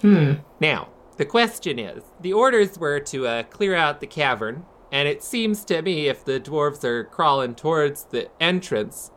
Hmm. 0.01 0.35
Now, 0.61 0.89
the 1.17 1.25
question 1.25 1.79
is 1.79 2.03
the 2.21 2.33
orders 2.33 2.79
were 2.79 3.01
to 3.01 3.27
uh, 3.27 3.43
clear 3.45 3.75
out 3.75 4.01
the 4.01 4.07
cavern, 4.07 4.65
and 4.93 5.09
it 5.09 5.23
seems 5.23 5.65
to 5.67 5.83
me 5.83 6.09
if 6.09 6.25
the 6.25 6.41
dwarves 6.41 6.85
are 6.85 7.05
crawling 7.05 7.55
towards 7.55 8.05
the 8.05 8.29
entrance, 8.41 9.11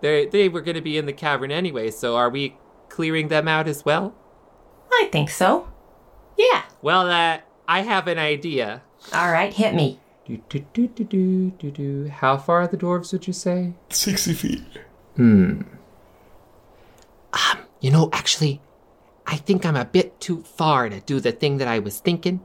they 0.00 0.26
they 0.26 0.48
were 0.48 0.60
going 0.60 0.74
to 0.74 0.80
be 0.82 0.98
in 0.98 1.06
the 1.06 1.12
cavern 1.12 1.50
anyway, 1.50 1.90
so 1.90 2.16
are 2.16 2.30
we 2.30 2.56
clearing 2.88 3.28
them 3.28 3.48
out 3.48 3.68
as 3.68 3.84
well? 3.84 4.14
I 4.92 5.08
think 5.10 5.30
so. 5.30 5.68
Yeah. 6.36 6.64
Well, 6.82 7.10
uh, 7.10 7.38
I 7.66 7.80
have 7.80 8.06
an 8.06 8.18
idea. 8.18 8.82
All 9.12 9.32
right, 9.32 9.52
hit 9.52 9.74
me. 9.74 10.00
Do, 10.26 10.40
do, 10.48 10.64
do, 10.72 10.88
do, 10.88 11.04
do, 11.04 11.50
do, 11.50 11.70
do. 11.70 12.08
How 12.08 12.36
far 12.36 12.62
are 12.62 12.66
the 12.66 12.76
dwarves, 12.76 13.12
would 13.12 13.26
you 13.26 13.32
say? 13.32 13.74
60 13.90 14.32
feet. 14.32 14.62
Hmm. 15.14 15.62
Um, 17.32 17.58
you 17.80 17.90
know, 17.90 18.10
actually, 18.12 18.60
I 19.26 19.36
think 19.36 19.66
I'm 19.66 19.76
a 19.76 19.84
bit 19.84 20.20
too 20.20 20.42
far 20.42 20.88
to 20.88 21.00
do 21.00 21.20
the 21.20 21.32
thing 21.32 21.58
that 21.58 21.68
I 21.68 21.80
was 21.80 21.98
thinking. 22.00 22.40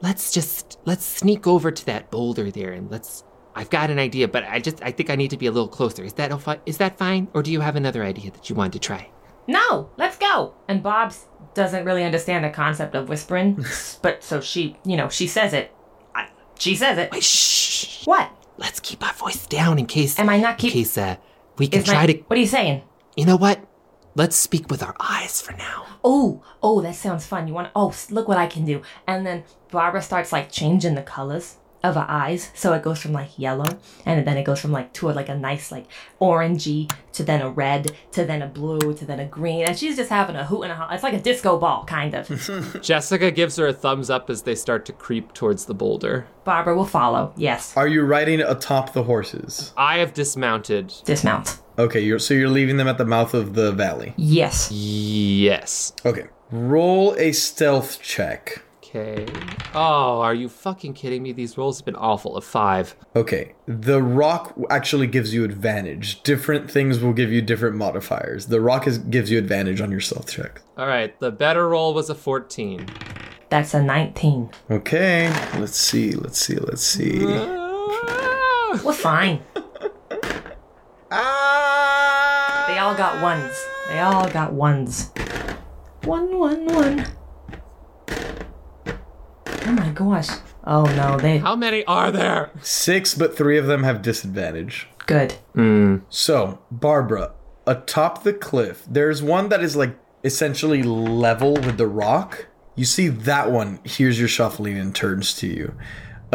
Let's 0.00 0.32
just 0.32 0.78
let's 0.84 1.04
sneak 1.04 1.46
over 1.46 1.70
to 1.70 1.86
that 1.86 2.10
boulder 2.10 2.50
there 2.50 2.72
and 2.72 2.90
let's. 2.90 3.24
I've 3.54 3.70
got 3.70 3.90
an 3.90 3.98
idea, 3.98 4.28
but 4.28 4.44
I 4.44 4.60
just 4.60 4.82
I 4.82 4.90
think 4.92 5.10
I 5.10 5.16
need 5.16 5.30
to 5.30 5.36
be 5.36 5.46
a 5.46 5.52
little 5.52 5.68
closer. 5.68 6.02
Is 6.04 6.14
that 6.14 6.32
is 6.66 6.78
that 6.78 6.96
fine, 6.98 7.28
or 7.34 7.42
do 7.42 7.52
you 7.52 7.60
have 7.60 7.76
another 7.76 8.02
idea 8.02 8.30
that 8.30 8.48
you 8.48 8.56
want 8.56 8.72
to 8.72 8.78
try? 8.78 9.10
No, 9.46 9.90
let's 9.96 10.16
go. 10.16 10.54
And 10.68 10.82
Bob's 10.82 11.26
doesn't 11.54 11.84
really 11.84 12.04
understand 12.04 12.44
the 12.44 12.50
concept 12.50 12.94
of 12.94 13.08
whispering, 13.08 13.64
but 14.02 14.22
so 14.22 14.40
she, 14.40 14.76
you 14.84 14.96
know, 14.96 15.08
she 15.08 15.26
says 15.26 15.52
it. 15.52 15.72
I, 16.14 16.28
she 16.58 16.76
says 16.76 16.96
it. 16.98 17.10
Wait, 17.12 17.22
shh. 17.24 18.06
What? 18.06 18.30
Let's 18.56 18.80
keep 18.80 19.04
our 19.06 19.12
voice 19.14 19.46
down 19.46 19.78
in 19.78 19.86
case. 19.86 20.18
Am 20.18 20.28
I 20.28 20.38
not 20.38 20.58
keep? 20.58 20.72
In 20.72 20.80
case 20.80 20.96
uh, 20.96 21.16
we 21.58 21.68
can 21.68 21.80
Is 21.82 21.86
my- 21.88 21.92
try 21.92 22.06
to. 22.06 22.14
What 22.22 22.36
are 22.36 22.40
you 22.40 22.46
saying? 22.46 22.82
You 23.16 23.26
know 23.26 23.36
what? 23.36 23.60
Let's 24.14 24.36
speak 24.36 24.70
with 24.70 24.82
our 24.82 24.94
eyes 25.00 25.40
for 25.40 25.52
now. 25.52 25.86
Oh, 26.04 26.42
oh, 26.62 26.82
that 26.82 26.96
sounds 26.96 27.24
fun. 27.24 27.48
You 27.48 27.54
want? 27.54 27.70
Oh, 27.74 27.94
look 28.10 28.28
what 28.28 28.36
I 28.36 28.46
can 28.46 28.66
do. 28.66 28.82
And 29.06 29.24
then 29.26 29.44
Barbara 29.70 30.02
starts 30.02 30.32
like 30.32 30.52
changing 30.52 30.94
the 30.94 31.02
colors 31.02 31.56
of 31.82 31.94
her 31.94 32.06
eyes, 32.08 32.50
so 32.54 32.72
it 32.72 32.82
goes 32.82 33.00
from 33.00 33.12
like 33.12 33.38
yellow, 33.38 33.78
and 34.06 34.26
then 34.26 34.36
it 34.36 34.44
goes 34.44 34.60
from 34.60 34.72
like 34.72 34.92
to 34.94 35.10
a, 35.10 35.12
like 35.12 35.28
a 35.28 35.36
nice 35.36 35.72
like 35.72 35.86
orangey 36.20 36.90
to 37.12 37.22
then 37.22 37.42
a 37.42 37.50
red 37.50 37.92
to 38.12 38.24
then 38.24 38.42
a 38.42 38.46
blue 38.46 38.94
to 38.94 39.04
then 39.04 39.20
a 39.20 39.26
green, 39.26 39.64
and 39.64 39.78
she's 39.78 39.96
just 39.96 40.10
having 40.10 40.36
a 40.36 40.44
hoot 40.44 40.62
and 40.62 40.72
a 40.72 40.74
holler. 40.74 40.94
It's 40.94 41.02
like 41.02 41.14
a 41.14 41.20
disco 41.20 41.58
ball, 41.58 41.84
kind 41.84 42.14
of. 42.14 42.80
Jessica 42.82 43.30
gives 43.30 43.56
her 43.56 43.66
a 43.66 43.72
thumbs 43.72 44.10
up 44.10 44.30
as 44.30 44.42
they 44.42 44.54
start 44.54 44.84
to 44.86 44.92
creep 44.92 45.32
towards 45.34 45.66
the 45.66 45.74
boulder. 45.74 46.26
Barbara 46.44 46.74
will 46.76 46.86
follow. 46.86 47.32
Yes. 47.36 47.76
Are 47.76 47.88
you 47.88 48.02
riding 48.02 48.40
atop 48.40 48.92
the 48.92 49.04
horses? 49.04 49.72
I 49.76 49.98
have 49.98 50.14
dismounted. 50.14 50.92
Dismount. 51.04 51.60
Okay, 51.78 52.00
you're 52.00 52.18
so 52.18 52.34
you're 52.34 52.48
leaving 52.48 52.76
them 52.76 52.88
at 52.88 52.98
the 52.98 53.04
mouth 53.04 53.34
of 53.34 53.54
the 53.54 53.72
valley. 53.72 54.14
Yes. 54.16 54.70
Yes. 54.70 55.92
Okay. 56.04 56.26
Roll 56.50 57.14
a 57.16 57.32
stealth 57.32 58.02
check. 58.02 58.62
Okay. 58.94 59.26
Oh, 59.74 60.20
are 60.20 60.34
you 60.34 60.50
fucking 60.50 60.92
kidding 60.92 61.22
me? 61.22 61.32
These 61.32 61.56
rolls 61.56 61.78
have 61.78 61.86
been 61.86 61.96
awful. 61.96 62.36
A 62.36 62.42
five. 62.42 62.94
Okay. 63.16 63.54
The 63.64 64.02
rock 64.02 64.54
actually 64.68 65.06
gives 65.06 65.32
you 65.32 65.44
advantage. 65.44 66.22
Different 66.24 66.70
things 66.70 66.98
will 66.98 67.14
give 67.14 67.32
you 67.32 67.40
different 67.40 67.76
modifiers. 67.76 68.48
The 68.48 68.60
rock 68.60 68.86
is, 68.86 68.98
gives 68.98 69.30
you 69.30 69.38
advantage 69.38 69.80
on 69.80 69.90
your 69.90 70.00
stealth 70.00 70.30
check. 70.30 70.60
All 70.76 70.86
right. 70.86 71.18
The 71.20 71.30
better 71.30 71.70
roll 71.70 71.94
was 71.94 72.10
a 72.10 72.14
14. 72.14 72.86
That's 73.48 73.72
a 73.72 73.82
19. 73.82 74.50
Okay. 74.70 75.30
Let's 75.58 75.78
see. 75.78 76.12
Let's 76.12 76.38
see. 76.38 76.56
Let's 76.56 76.82
see. 76.82 77.24
We're 77.24 78.92
fine. 78.92 79.42
Ah! 81.10 82.66
They 82.68 82.76
all 82.76 82.94
got 82.94 83.22
ones. 83.22 83.54
They 83.88 84.00
all 84.00 84.28
got 84.28 84.52
ones. 84.52 85.12
One, 86.04 86.38
one, 86.38 86.66
one. 86.66 87.06
Oh 89.64 89.72
my 89.72 89.90
gosh. 89.90 90.28
Oh 90.64 90.84
no, 90.96 91.18
they. 91.18 91.38
How 91.38 91.56
many 91.56 91.84
are 91.86 92.10
there? 92.10 92.50
Six, 92.62 93.14
but 93.14 93.36
three 93.36 93.58
of 93.58 93.66
them 93.66 93.82
have 93.82 94.02
disadvantage. 94.02 94.88
Good. 95.06 95.32
Hmm. 95.54 95.98
So, 96.08 96.60
Barbara, 96.70 97.32
atop 97.66 98.22
the 98.22 98.32
cliff, 98.32 98.84
there's 98.88 99.22
one 99.22 99.48
that 99.48 99.62
is 99.62 99.76
like 99.76 99.96
essentially 100.24 100.82
level 100.82 101.54
with 101.54 101.78
the 101.78 101.86
rock. 101.86 102.46
You 102.74 102.84
see 102.84 103.08
that 103.08 103.50
one 103.50 103.80
hears 103.84 104.18
your 104.18 104.28
shuffling 104.28 104.78
and 104.78 104.94
turns 104.94 105.34
to 105.34 105.46
you. 105.46 105.74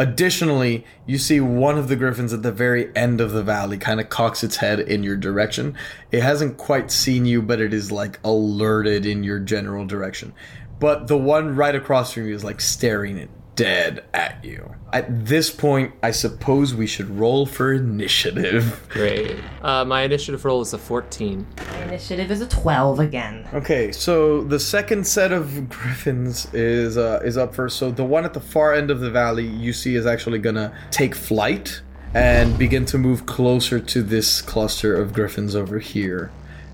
Additionally, 0.00 0.84
you 1.06 1.18
see 1.18 1.40
one 1.40 1.76
of 1.76 1.88
the 1.88 1.96
griffins 1.96 2.32
at 2.32 2.44
the 2.44 2.52
very 2.52 2.94
end 2.94 3.20
of 3.20 3.32
the 3.32 3.42
valley 3.42 3.76
kind 3.76 3.98
of 3.98 4.08
cocks 4.08 4.44
its 4.44 4.56
head 4.56 4.78
in 4.78 5.02
your 5.02 5.16
direction. 5.16 5.76
It 6.12 6.22
hasn't 6.22 6.56
quite 6.56 6.92
seen 6.92 7.26
you, 7.26 7.42
but 7.42 7.60
it 7.60 7.74
is 7.74 7.90
like 7.90 8.20
alerted 8.22 9.04
in 9.04 9.24
your 9.24 9.40
general 9.40 9.84
direction. 9.84 10.34
But 10.80 11.08
the 11.08 11.18
one 11.18 11.56
right 11.56 11.74
across 11.74 12.12
from 12.12 12.26
you 12.26 12.34
is 12.34 12.44
like 12.44 12.60
staring 12.60 13.18
it 13.18 13.30
dead 13.58 14.04
at 14.14 14.44
you. 14.44 14.72
At 14.92 15.26
this 15.26 15.50
point, 15.50 15.92
I 16.00 16.12
suppose 16.12 16.76
we 16.76 16.86
should 16.86 17.10
roll 17.10 17.44
for 17.44 17.72
initiative. 17.74 18.86
Great. 18.88 19.36
Uh, 19.60 19.84
my 19.84 20.02
initiative 20.02 20.44
roll 20.44 20.60
is 20.60 20.72
a 20.72 20.78
14. 20.78 21.44
My 21.56 21.82
Initiative 21.82 22.30
is 22.30 22.40
a 22.40 22.46
12 22.46 23.00
again. 23.00 23.48
Okay, 23.52 23.90
so 23.90 24.44
the 24.44 24.60
second 24.60 25.04
set 25.04 25.32
of 25.32 25.68
griffins 25.68 26.46
is 26.54 26.96
uh, 26.96 27.20
is 27.24 27.36
up 27.36 27.52
first. 27.52 27.78
So 27.78 27.90
the 27.90 28.04
one 28.04 28.24
at 28.24 28.32
the 28.32 28.40
far 28.40 28.74
end 28.74 28.92
of 28.92 29.00
the 29.00 29.10
valley 29.10 29.44
you 29.46 29.72
see 29.72 29.96
is 29.96 30.06
actually 30.06 30.38
gonna 30.38 30.72
take 30.92 31.16
flight 31.16 31.82
and 32.14 32.56
begin 32.56 32.84
to 32.86 32.96
move 32.96 33.26
closer 33.26 33.80
to 33.80 34.02
this 34.02 34.40
cluster 34.40 34.94
of 34.94 35.12
griffins 35.12 35.56
over 35.56 35.80
here. 35.80 36.30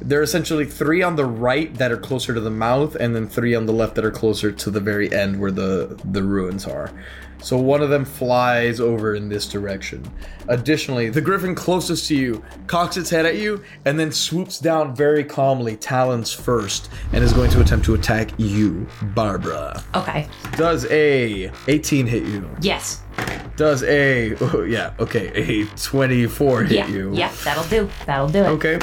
There 0.06 0.20
are 0.20 0.22
essentially 0.22 0.66
three 0.66 1.02
on 1.02 1.16
the 1.16 1.24
right 1.24 1.72
that 1.74 1.90
are 1.90 1.96
closer 1.96 2.34
to 2.34 2.40
the 2.40 2.50
mouth, 2.50 2.94
and 2.94 3.16
then 3.16 3.26
three 3.26 3.54
on 3.54 3.64
the 3.64 3.72
left 3.72 3.94
that 3.94 4.04
are 4.04 4.10
closer 4.10 4.52
to 4.52 4.70
the 4.70 4.80
very 4.80 5.12
end 5.12 5.40
where 5.40 5.50
the 5.50 5.98
the 6.04 6.22
ruins 6.22 6.66
are. 6.66 6.90
So 7.44 7.58
one 7.58 7.82
of 7.82 7.90
them 7.90 8.06
flies 8.06 8.80
over 8.80 9.14
in 9.14 9.28
this 9.28 9.46
direction. 9.46 10.10
Additionally, 10.48 11.10
the 11.10 11.20
griffin 11.20 11.54
closest 11.54 12.08
to 12.08 12.16
you 12.16 12.42
cocks 12.66 12.96
its 12.96 13.10
head 13.10 13.26
at 13.26 13.36
you 13.36 13.62
and 13.84 14.00
then 14.00 14.12
swoops 14.12 14.58
down 14.58 14.96
very 14.96 15.24
calmly, 15.24 15.76
talons 15.76 16.32
first, 16.32 16.88
and 17.12 17.22
is 17.22 17.34
going 17.34 17.50
to 17.50 17.60
attempt 17.60 17.84
to 17.84 17.94
attack 17.94 18.30
you, 18.38 18.88
Barbara. 19.14 19.84
Okay. 19.94 20.26
Does 20.56 20.86
a 20.86 21.50
18 21.68 22.06
hit 22.06 22.22
you? 22.22 22.48
Yes. 22.62 23.02
Does 23.56 23.82
a 23.84 24.34
oh, 24.40 24.62
yeah, 24.62 24.94
okay, 24.98 25.28
a 25.34 25.66
24 25.76 26.62
hit 26.64 26.72
yeah. 26.72 26.88
you? 26.88 27.14
Yeah, 27.14 27.30
that'll 27.44 27.64
do. 27.64 27.90
That'll 28.06 28.28
do 28.28 28.42
it. 28.42 28.48
Okay. 28.48 28.78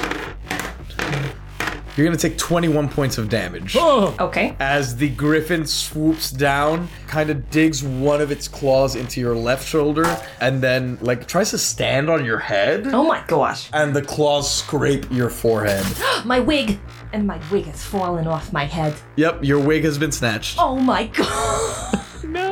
You're 1.97 2.05
gonna 2.05 2.17
take 2.17 2.37
21 2.37 2.87
points 2.89 3.17
of 3.17 3.27
damage. 3.29 3.75
Oh. 3.77 4.15
Okay. 4.19 4.55
As 4.59 4.95
the 4.95 5.09
griffin 5.09 5.65
swoops 5.65 6.31
down, 6.31 6.87
kind 7.07 7.29
of 7.29 7.49
digs 7.49 7.83
one 7.83 8.21
of 8.21 8.31
its 8.31 8.47
claws 8.47 8.95
into 8.95 9.19
your 9.19 9.35
left 9.35 9.67
shoulder, 9.67 10.05
and 10.39 10.61
then 10.61 10.97
like 11.01 11.27
tries 11.27 11.51
to 11.51 11.57
stand 11.57 12.09
on 12.09 12.23
your 12.23 12.39
head. 12.39 12.87
Oh 12.87 13.03
my 13.03 13.23
gosh. 13.27 13.69
And 13.73 13.93
the 13.95 14.01
claws 14.01 14.49
scrape 14.53 15.05
your 15.11 15.29
forehead. 15.29 15.85
My 16.25 16.39
wig. 16.39 16.79
and 17.13 17.27
my 17.27 17.39
wig 17.51 17.65
has 17.65 17.83
fallen 17.83 18.25
off 18.27 18.53
my 18.53 18.63
head. 18.65 18.93
Yep, 19.17 19.43
your 19.43 19.59
wig 19.59 19.83
has 19.83 19.97
been 19.97 20.11
snatched. 20.13 20.57
Oh 20.59 20.77
my 20.77 21.07
god. 21.13 21.99
no. 22.23 22.50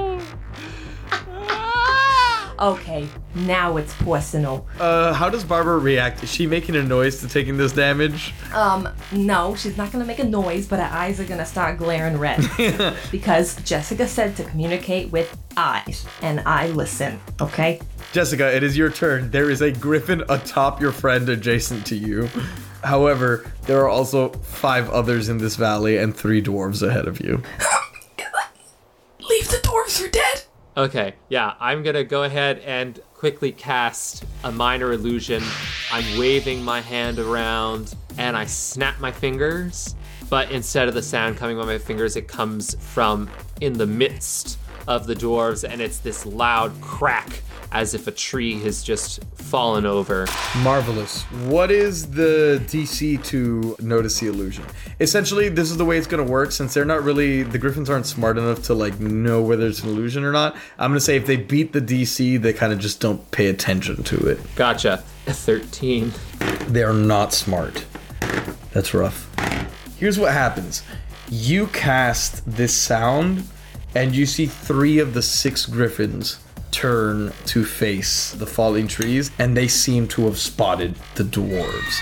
Okay, 2.60 3.08
now 3.36 3.78
it's 3.78 3.94
personal. 3.96 4.68
Uh, 4.80 5.14
how 5.14 5.30
does 5.30 5.44
Barbara 5.44 5.78
react? 5.78 6.24
Is 6.24 6.32
she 6.32 6.46
making 6.48 6.76
a 6.76 6.84
noise 6.84 7.20
to 7.22 7.28
taking 7.28 7.58
this 7.58 7.72
damage? 7.72 8.34
Um, 8.54 8.90
no, 9.12 9.56
she's 9.56 9.78
not 9.78 9.92
gonna 9.92 10.06
make 10.06 10.20
a 10.20 10.24
noise, 10.24 10.68
but 10.68 10.80
her 10.80 10.98
eyes 10.98 11.20
are 11.20 11.26
gonna 11.26 11.46
start 11.46 11.78
glaring 11.78 12.18
red. 12.18 12.44
because 13.12 13.56
Jessica 13.64 14.08
said 14.08 14.36
to 14.38 14.44
communicate 14.44 15.12
with 15.12 15.38
eyes, 15.58 16.06
and 16.22 16.42
I 16.42 16.68
listen, 16.68 17.20
okay? 17.42 17.80
Jessica, 18.12 18.54
it 18.56 18.64
is 18.64 18.76
your 18.76 18.92
turn. 18.92 19.30
There 19.32 19.50
is 19.50 19.62
a 19.62 19.72
griffin 19.72 20.24
atop 20.30 20.82
your 20.82 20.92
friend 20.92 21.30
adjacent 21.30 21.86
to 21.88 21.96
you. 21.96 22.30
However, 22.84 23.52
there 23.64 23.80
are 23.82 23.90
also 23.90 24.30
five 24.30 24.90
others 24.90 25.30
in 25.30 25.38
this 25.38 25.56
valley 25.56 25.98
and 25.98 26.16
three 26.16 26.42
dwarves 26.42 26.82
ahead 26.82 27.08
of 27.08 27.20
you. 27.20 27.44
Leave 29.30 29.50
the 29.50 29.58
dwarves 29.58 30.02
for 30.02 30.10
dead! 30.10 30.44
Okay, 30.80 31.16
yeah, 31.28 31.56
I'm 31.60 31.84
gonna 31.84 32.06
go 32.06 32.24
ahead 32.24 32.60
and 32.60 33.02
quickly 33.14 33.52
cast 33.52 34.24
a 34.46 34.52
minor 34.54 34.94
illusion. 34.94 35.44
I'm 35.92 36.18
waving 36.18 36.64
my 36.64 36.80
hand 36.80 37.20
around 37.20 37.94
and 38.18 38.38
I 38.38 38.46
snap 38.46 38.98
my 39.02 39.12
fingers, 39.12 39.98
but 40.30 40.52
instead 40.52 40.88
of 40.88 40.94
the 40.94 41.02
sound 41.02 41.36
coming 41.36 41.58
from 41.58 41.68
my 41.68 41.80
fingers, 41.80 42.16
it 42.16 42.30
comes 42.30 42.76
from 42.76 43.30
in 43.60 43.74
the 43.74 43.86
midst 43.86 44.58
of 44.88 45.06
the 45.06 45.16
dwarves 45.16 45.70
and 45.70 45.82
it's 45.82 45.98
this 45.98 46.26
loud 46.26 46.72
crack 46.80 47.42
as 47.72 47.94
if 47.94 48.08
a 48.08 48.12
tree 48.12 48.60
has 48.62 48.84
just 48.84 49.24
fallen 49.36 49.86
over. 49.86 50.28
Marvelous. 50.58 51.24
What 51.46 51.72
is 51.72 52.12
the 52.12 52.62
DC 52.68 53.24
to 53.26 53.76
notice 53.80 54.20
the 54.20 54.28
illusion? 54.28 54.66
Essentially, 55.00 55.50
this 55.50 55.70
is 55.72 55.78
the 55.78 55.86
way 55.86 55.98
it's 55.98 56.08
gonna 56.08 56.24
work 56.24 56.52
since 56.52 56.74
they're 56.74 56.86
not 56.86 57.04
really 57.04 57.44
the 57.44 57.58
Griffins 57.58 57.90
aren't 57.90 58.06
smart 58.06 58.38
enough 58.38 58.64
to 58.64 58.74
like 58.74 59.00
know 59.00 59.42
whether 59.42 59.68
it's 59.68 59.84
an 59.84 59.90
illusion 59.90 60.24
or 60.24 60.32
not. 60.32 60.56
I'm 60.78 60.92
gonna 60.92 61.00
say 61.00 61.16
if 61.16 61.26
they 61.26 61.38
beat 61.38 61.74
the 61.74 61.82
DC, 61.82 62.42
they 62.42 62.54
kind 62.54 62.74
of 62.74 62.80
just 62.80 63.00
don't 63.00 63.30
pay 63.32 63.48
attention 63.48 64.04
to 64.04 64.18
it. 64.28 64.40
Gotcha. 64.56 65.04
A 65.28 65.34
13. 65.34 66.12
They 66.68 66.84
are 66.84 66.94
not 66.94 67.34
smart. 67.34 67.86
That's 68.72 68.94
rough. 68.94 69.28
Here's 69.98 70.18
what 70.18 70.32
happens. 70.32 70.84
You 71.30 71.68
cast 71.68 72.50
this 72.50 72.74
sound 72.74 73.44
and 73.96 74.16
you 74.16 74.26
see 74.26 74.46
three 74.46 75.00
of 75.00 75.14
the 75.14 75.22
six 75.22 75.66
griffins 75.66 76.40
turn 76.72 77.34
to 77.48 77.66
face 77.66 78.32
the 78.34 78.46
falling 78.46 78.88
trees, 78.88 79.32
and 79.40 79.56
they 79.56 79.68
seem 79.68 80.08
to 80.10 80.26
have 80.26 80.38
spotted 80.38 80.96
the 81.16 81.24
dwarves. 81.24 82.00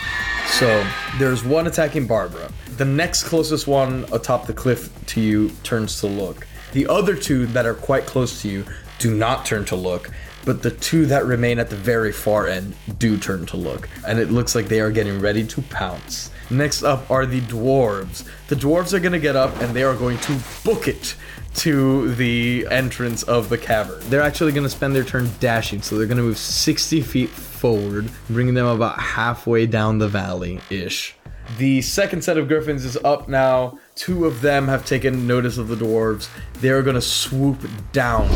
So 0.48 0.86
there's 1.20 1.44
one 1.44 1.68
attacking 1.68 2.08
Barbara. 2.08 2.52
The 2.78 2.86
next 2.86 3.24
closest 3.24 3.68
one 3.68 4.06
atop 4.12 4.48
the 4.48 4.54
cliff 4.54 4.90
to 5.08 5.22
you 5.22 5.50
turns 5.64 6.00
to 6.02 6.08
look. 6.08 6.48
The 6.74 6.88
other 6.88 7.16
two 7.16 7.46
that 7.48 7.66
are 7.66 7.74
quite 7.74 8.06
close 8.06 8.42
to 8.42 8.50
you 8.50 8.66
do 9.00 9.16
not 9.16 9.46
turn 9.46 9.66
to 9.66 9.76
look, 9.76 10.10
but 10.46 10.64
the 10.64 10.72
two 10.72 11.06
that 11.08 11.26
remain 11.26 11.60
at 11.60 11.70
the 11.70 11.76
very 11.76 12.12
far 12.12 12.48
end 12.48 12.76
do 12.98 13.18
turn 13.18 13.46
to 13.48 13.58
look, 13.58 13.90
and 14.08 14.20
it 14.20 14.32
looks 14.32 14.56
like 14.56 14.68
they 14.68 14.80
are 14.80 14.92
getting 14.92 15.20
ready 15.20 15.46
to 15.46 15.62
pounce. 15.64 16.32
Next 16.50 16.84
up 16.84 17.10
are 17.12 17.26
the 17.26 17.42
dwarves. 17.42 18.24
The 18.48 18.56
dwarves 18.56 18.94
are 18.94 19.00
gonna 19.00 19.20
get 19.20 19.36
up 19.36 19.60
and 19.62 19.76
they 19.76 19.84
are 19.84 19.96
going 19.96 20.18
to 20.20 20.40
book 20.64 20.88
it 20.88 21.16
to 21.58 22.14
the 22.16 22.68
entrance 22.70 23.24
of 23.24 23.50
the 23.50 23.58
cavern. 23.58 24.00
They're 24.10 24.22
actually 24.22 24.52
going 24.52 24.64
to 24.64 24.70
spend 24.70 24.96
their 24.96 25.04
turn 25.04 25.30
dashing, 25.40 25.82
so 25.82 25.98
they're 25.98 26.06
going 26.06 26.18
to 26.18 26.24
move 26.24 26.38
60 26.38 27.02
feet 27.02 27.30
forward, 27.30 28.10
bringing 28.30 28.54
them 28.54 28.68
about 28.68 29.00
halfway 29.00 29.66
down 29.66 29.98
the 29.98 30.08
valley 30.08 30.62
ish. 30.70 31.16
The 31.58 31.82
second 31.82 32.24
set 32.24 32.38
of 32.38 32.48
griffins 32.48 32.86
is 32.86 32.98
up 32.98 33.28
now. 33.28 33.80
Two 33.96 34.26
of 34.26 34.42
them 34.42 34.68
have 34.68 34.86
taken 34.86 35.26
notice 35.26 35.58
of 35.58 35.68
the 35.68 35.76
dwarves. 35.76 36.30
They're 36.56 36.84
going 36.84 36.96
to 36.96 37.02
swoop 37.02 37.58
down. 37.92 38.28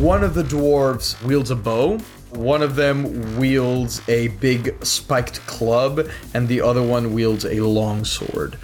One 0.00 0.22
of 0.22 0.34
the 0.34 0.44
dwarves 0.44 1.20
wields 1.24 1.50
a 1.50 1.56
bow. 1.56 1.98
One 2.30 2.62
of 2.62 2.76
them 2.76 3.38
wields 3.38 4.02
a 4.06 4.28
big 4.28 4.84
spiked 4.84 5.40
club, 5.46 6.08
and 6.34 6.46
the 6.46 6.60
other 6.60 6.82
one 6.82 7.14
wields 7.14 7.44
a 7.46 7.60
long 7.60 8.04
sword. 8.04 8.58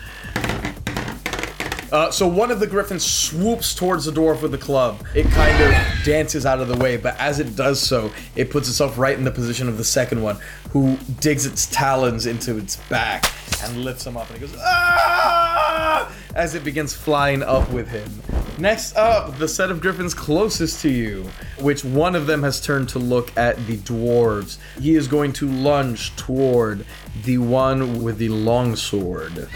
Uh, 1.94 2.10
so 2.10 2.26
one 2.26 2.50
of 2.50 2.58
the 2.58 2.66
griffins 2.66 3.06
swoops 3.06 3.72
towards 3.72 4.06
the 4.06 4.10
dwarf 4.10 4.42
with 4.42 4.50
the 4.50 4.58
club. 4.58 5.06
It 5.14 5.26
kind 5.26 5.62
of 5.62 6.04
dances 6.04 6.44
out 6.44 6.58
of 6.58 6.66
the 6.66 6.76
way, 6.76 6.96
but 6.96 7.16
as 7.20 7.38
it 7.38 7.54
does 7.54 7.80
so, 7.80 8.10
it 8.34 8.50
puts 8.50 8.68
itself 8.68 8.98
right 8.98 9.16
in 9.16 9.22
the 9.22 9.30
position 9.30 9.68
of 9.68 9.78
the 9.78 9.84
second 9.84 10.20
one, 10.20 10.36
who 10.70 10.96
digs 11.20 11.46
its 11.46 11.66
talons 11.66 12.26
into 12.26 12.58
its 12.58 12.78
back 12.88 13.32
and 13.62 13.84
lifts 13.84 14.04
him 14.04 14.16
up, 14.16 14.28
and 14.30 14.38
it 14.38 14.40
goes 14.40 14.56
ah! 14.58 16.12
as 16.34 16.56
it 16.56 16.64
begins 16.64 16.92
flying 16.92 17.44
up 17.44 17.70
with 17.70 17.86
him. 17.86 18.10
Next 18.58 18.96
up, 18.96 19.38
the 19.38 19.46
set 19.46 19.70
of 19.70 19.80
griffins 19.80 20.14
closest 20.14 20.82
to 20.82 20.90
you, 20.90 21.30
which 21.60 21.84
one 21.84 22.16
of 22.16 22.26
them 22.26 22.42
has 22.42 22.60
turned 22.60 22.88
to 22.88 22.98
look 22.98 23.30
at 23.36 23.56
the 23.68 23.76
dwarves. 23.76 24.58
He 24.80 24.96
is 24.96 25.06
going 25.06 25.32
to 25.34 25.48
lunge 25.48 26.16
toward 26.16 26.86
the 27.22 27.38
one 27.38 28.02
with 28.02 28.18
the 28.18 28.30
long 28.30 28.74
sword. 28.74 29.48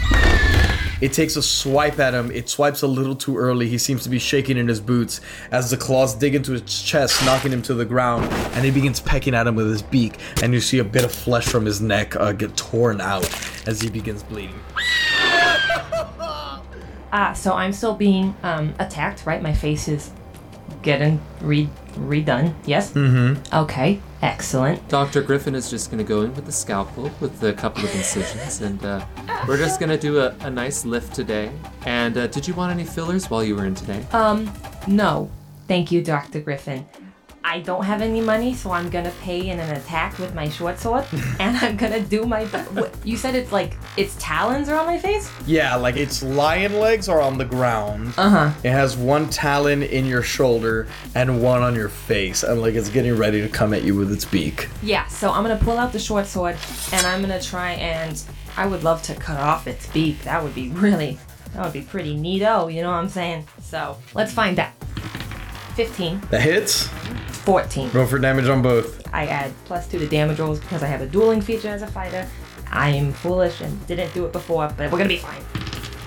It 1.01 1.13
takes 1.13 1.35
a 1.35 1.41
swipe 1.41 1.99
at 1.99 2.13
him. 2.13 2.29
It 2.31 2.49
swipes 2.49 2.81
a 2.81 2.87
little 2.87 3.15
too 3.15 3.37
early. 3.37 3.69
He 3.69 3.77
seems 3.77 4.03
to 4.03 4.09
be 4.09 4.19
shaking 4.19 4.57
in 4.57 4.67
his 4.67 4.81
boots 4.81 5.21
as 5.51 5.69
the 5.69 5.77
claws 5.77 6.15
dig 6.15 6.35
into 6.35 6.51
his 6.51 6.61
chest, 6.83 7.25
knocking 7.25 7.51
him 7.53 7.61
to 7.63 7.73
the 7.73 7.85
ground. 7.85 8.25
And 8.53 8.65
he 8.65 8.71
begins 8.71 8.99
pecking 8.99 9.33
at 9.33 9.47
him 9.47 9.55
with 9.55 9.69
his 9.69 9.81
beak. 9.81 10.19
And 10.43 10.53
you 10.53 10.59
see 10.59 10.79
a 10.79 10.83
bit 10.83 11.05
of 11.05 11.11
flesh 11.11 11.47
from 11.47 11.65
his 11.65 11.79
neck 11.81 12.15
uh, 12.15 12.33
get 12.33 12.57
torn 12.57 12.99
out 12.99 13.25
as 13.67 13.81
he 13.81 13.89
begins 13.89 14.23
bleeding. 14.23 14.59
Ah, 17.11 17.33
so 17.33 17.53
I'm 17.53 17.73
still 17.73 17.95
being 17.95 18.35
um, 18.43 18.75
attacked, 18.77 19.25
right? 19.25 19.41
My 19.41 19.51
face 19.51 19.87
is 19.87 20.11
getting 20.83 21.19
re- 21.41 21.69
redone. 21.95 22.53
Yes? 22.65 22.93
Mm-hmm. 22.93 23.43
Okay, 23.55 23.99
excellent. 24.21 24.87
Dr. 24.89 25.23
Griffin 25.23 25.55
is 25.55 25.69
just 25.71 25.89
going 25.89 25.97
to 25.97 26.07
go 26.07 26.21
in 26.21 26.35
with 26.35 26.45
the 26.45 26.51
scalpel 26.51 27.11
with 27.19 27.43
a 27.43 27.53
couple 27.53 27.83
of 27.83 27.95
incisions, 27.95 28.61
and 28.61 28.83
uh, 28.85 29.03
we're 29.47 29.57
just 29.57 29.79
going 29.79 29.89
to 29.89 29.97
do 29.97 30.19
a, 30.19 30.35
a 30.41 30.49
nice 30.49 30.85
lift 30.85 31.13
today. 31.13 31.51
And 31.85 32.17
uh, 32.17 32.27
did 32.27 32.47
you 32.47 32.53
want 32.53 32.71
any 32.71 32.83
fillers 32.83 33.29
while 33.29 33.43
you 33.43 33.55
were 33.55 33.65
in 33.65 33.75
today? 33.75 34.05
Um, 34.11 34.51
no. 34.87 35.29
Thank 35.67 35.91
you, 35.91 36.03
Dr. 36.03 36.41
Griffin. 36.41 36.85
I 37.43 37.61
don't 37.61 37.83
have 37.83 38.01
any 38.01 38.21
money, 38.21 38.53
so 38.53 38.71
I'm 38.71 38.89
gonna 38.91 39.13
pay 39.21 39.49
in 39.49 39.59
an 39.59 39.75
attack 39.75 40.19
with 40.19 40.35
my 40.35 40.49
short 40.49 40.77
sword, 40.77 41.05
and 41.39 41.57
I'm 41.57 41.77
gonna 41.77 42.01
do 42.01 42.25
my. 42.25 42.45
What, 42.45 42.93
you 43.03 43.17
said 43.17 43.33
it's 43.33 43.51
like 43.51 43.75
its 43.97 44.15
talons 44.19 44.69
are 44.69 44.77
on 44.77 44.85
my 44.85 44.99
face. 44.99 45.31
Yeah, 45.47 45.75
like 45.75 45.95
its 45.95 46.21
lion 46.21 46.79
legs 46.79 47.09
are 47.09 47.21
on 47.21 47.37
the 47.39 47.45
ground. 47.45 48.13
Uh 48.17 48.29
huh. 48.29 48.51
It 48.63 48.69
has 48.69 48.95
one 48.97 49.29
talon 49.29 49.81
in 49.81 50.05
your 50.05 50.21
shoulder 50.21 50.87
and 51.15 51.41
one 51.41 51.63
on 51.63 51.75
your 51.75 51.89
face, 51.89 52.43
and 52.43 52.61
like 52.61 52.75
it's 52.75 52.89
getting 52.89 53.15
ready 53.15 53.41
to 53.41 53.49
come 53.49 53.73
at 53.73 53.83
you 53.83 53.95
with 53.95 54.11
its 54.11 54.25
beak. 54.25 54.67
Yeah. 54.83 55.07
So 55.07 55.31
I'm 55.31 55.41
gonna 55.41 55.57
pull 55.57 55.77
out 55.77 55.91
the 55.91 55.99
short 55.99 56.27
sword, 56.27 56.55
and 56.91 57.07
I'm 57.07 57.21
gonna 57.21 57.41
try 57.41 57.71
and. 57.71 58.21
I 58.59 58.67
would 58.67 58.83
love 58.83 59.01
to 59.03 59.15
cut 59.15 59.39
off 59.39 59.67
its 59.67 59.87
beak. 59.87 60.21
That 60.23 60.43
would 60.43 60.53
be 60.53 60.67
really. 60.71 61.17
That 61.53 61.63
would 61.63 61.71
be 61.71 61.81
pretty 61.81 62.17
neato. 62.17 62.71
You 62.71 62.81
know 62.81 62.89
what 62.89 62.97
I'm 62.97 63.07
saying? 63.07 63.47
So 63.61 63.97
let's 64.13 64.33
find 64.33 64.59
out. 64.59 64.73
15, 65.75 66.21
That 66.29 66.41
hits. 66.41 66.87
14. 67.45 67.89
Roll 67.93 68.05
for 68.05 68.19
damage 68.19 68.49
on 68.49 68.61
both. 68.61 69.01
I 69.13 69.27
add 69.27 69.53
plus 69.63 69.87
two 69.87 69.97
to 69.99 70.07
damage 70.09 70.39
rolls 70.39 70.59
because 70.59 70.83
I 70.83 70.87
have 70.87 70.99
a 70.99 71.05
dueling 71.05 71.39
feature 71.39 71.69
as 71.69 71.83
a 71.83 71.87
fighter. 71.87 72.27
I 72.69 72.89
am 72.89 73.13
foolish 73.13 73.61
and 73.61 73.87
didn't 73.87 74.13
do 74.13 74.25
it 74.25 74.33
before, 74.33 74.67
but 74.75 74.91
we're 74.91 74.97
gonna 74.97 75.07
be 75.07 75.19
fine. 75.19 75.41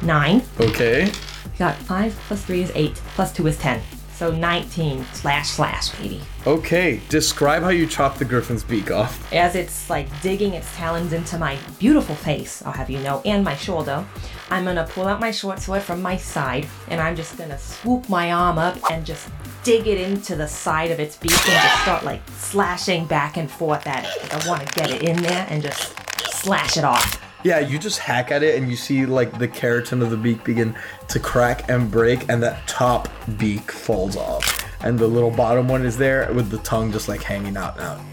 Nine. 0.03 0.43
Okay. 0.61 1.07
We 1.07 1.59
got 1.59 1.75
five 1.77 2.15
plus 2.29 2.45
three 2.45 2.61
is 2.61 2.71
eight. 2.75 2.97
Plus 3.15 3.33
two 3.33 3.47
is 3.47 3.57
ten. 3.57 3.81
So 4.15 4.31
19 4.31 5.07
slash 5.15 5.49
slash, 5.49 5.89
baby. 5.99 6.21
Okay. 6.47 7.01
Describe 7.09 7.63
how 7.63 7.69
you 7.69 7.87
chop 7.87 8.19
the 8.19 8.25
griffin's 8.25 8.65
beak 8.65 8.91
off. 8.91 9.33
As 9.33 9.55
it's 9.55 9.89
like 9.89 10.09
digging 10.23 10.55
its 10.55 10.75
talons 10.75 11.13
into 11.13 11.39
my 11.39 11.57
beautiful 11.79 12.17
face, 12.17 12.63
I'll 12.65 12.73
have 12.73 12.91
you 12.91 12.99
know, 12.99 13.23
and 13.25 13.45
my 13.45 13.55
shoulder, 13.55 14.05
I'm 14.51 14.65
gonna 14.65 14.87
pull 14.91 15.07
out 15.07 15.21
my 15.21 15.31
short 15.31 15.61
sword 15.61 15.83
from 15.83 16.03
my 16.03 16.17
side 16.17 16.67
and 16.89 17.01
I'm 17.01 17.15
just 17.15 17.39
gonna 17.39 17.59
swoop 17.59 18.09
my 18.09 18.33
arm 18.33 18.59
up 18.59 18.77
and 18.91 19.07
just 19.07 19.29
dig 19.63 19.87
it 19.87 19.99
into 19.99 20.35
the 20.35 20.49
side 20.49 20.91
of 20.91 20.99
its 20.99 21.17
beak 21.17 21.31
and 21.31 21.63
just 21.63 21.83
start 21.83 22.05
like 22.05 22.21
slashing 22.31 23.07
back 23.07 23.37
and 23.37 23.49
forth 23.49 23.87
at 23.87 24.05
it. 24.05 24.23
Like 24.23 24.35
I 24.45 24.49
wanna 24.49 24.67
get 24.75 24.91
it 24.91 25.03
in 25.03 25.23
there 25.23 25.47
and 25.49 25.63
just 25.63 25.95
slash 26.35 26.77
it 26.77 26.85
off. 26.85 27.23
Yeah, 27.45 27.61
you 27.61 27.79
just 27.79 27.99
hack 27.99 28.31
at 28.31 28.43
it 28.43 28.57
and 28.61 28.69
you 28.69 28.77
see 28.77 29.07
like 29.07 29.39
the 29.39 29.49
keratin 29.49 30.03
of 30.03 30.11
the 30.11 30.17
beak 30.17 30.43
begin 30.45 30.77
to 31.09 31.21
crack 31.21 31.69
and 31.69 31.91
break, 31.91 32.29
and 32.29 32.43
that 32.43 32.67
top 32.69 33.09
beak 33.37 33.71
falls 33.71 34.17
off. 34.17 34.62
And 34.83 34.99
the 34.99 35.07
little 35.07 35.31
bottom 35.31 35.69
one 35.69 35.85
is 35.85 35.97
there 35.97 36.33
with 36.33 36.51
the 36.51 36.59
tongue 36.59 36.93
just 36.93 37.09
like 37.09 37.23
hanging 37.23 37.57
out 37.57 37.77
now. 37.77 38.01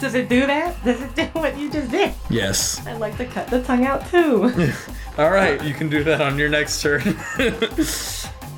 Does 0.00 0.14
it 0.14 0.28
do 0.28 0.46
that? 0.46 0.84
Does 0.84 1.00
it 1.00 1.14
do 1.14 1.22
what 1.38 1.56
you 1.56 1.70
just 1.70 1.90
did? 1.90 2.12
Yes. 2.28 2.86
I'd 2.86 3.00
like 3.00 3.16
to 3.16 3.24
cut 3.24 3.48
the 3.48 3.62
tongue 3.62 3.86
out 3.86 4.06
too. 4.10 4.52
All 5.18 5.30
right, 5.30 5.62
you 5.64 5.72
can 5.72 5.88
do 5.88 6.04
that 6.04 6.20
on 6.20 6.38
your 6.38 6.48
next 6.48 6.82
turn. 6.82 7.16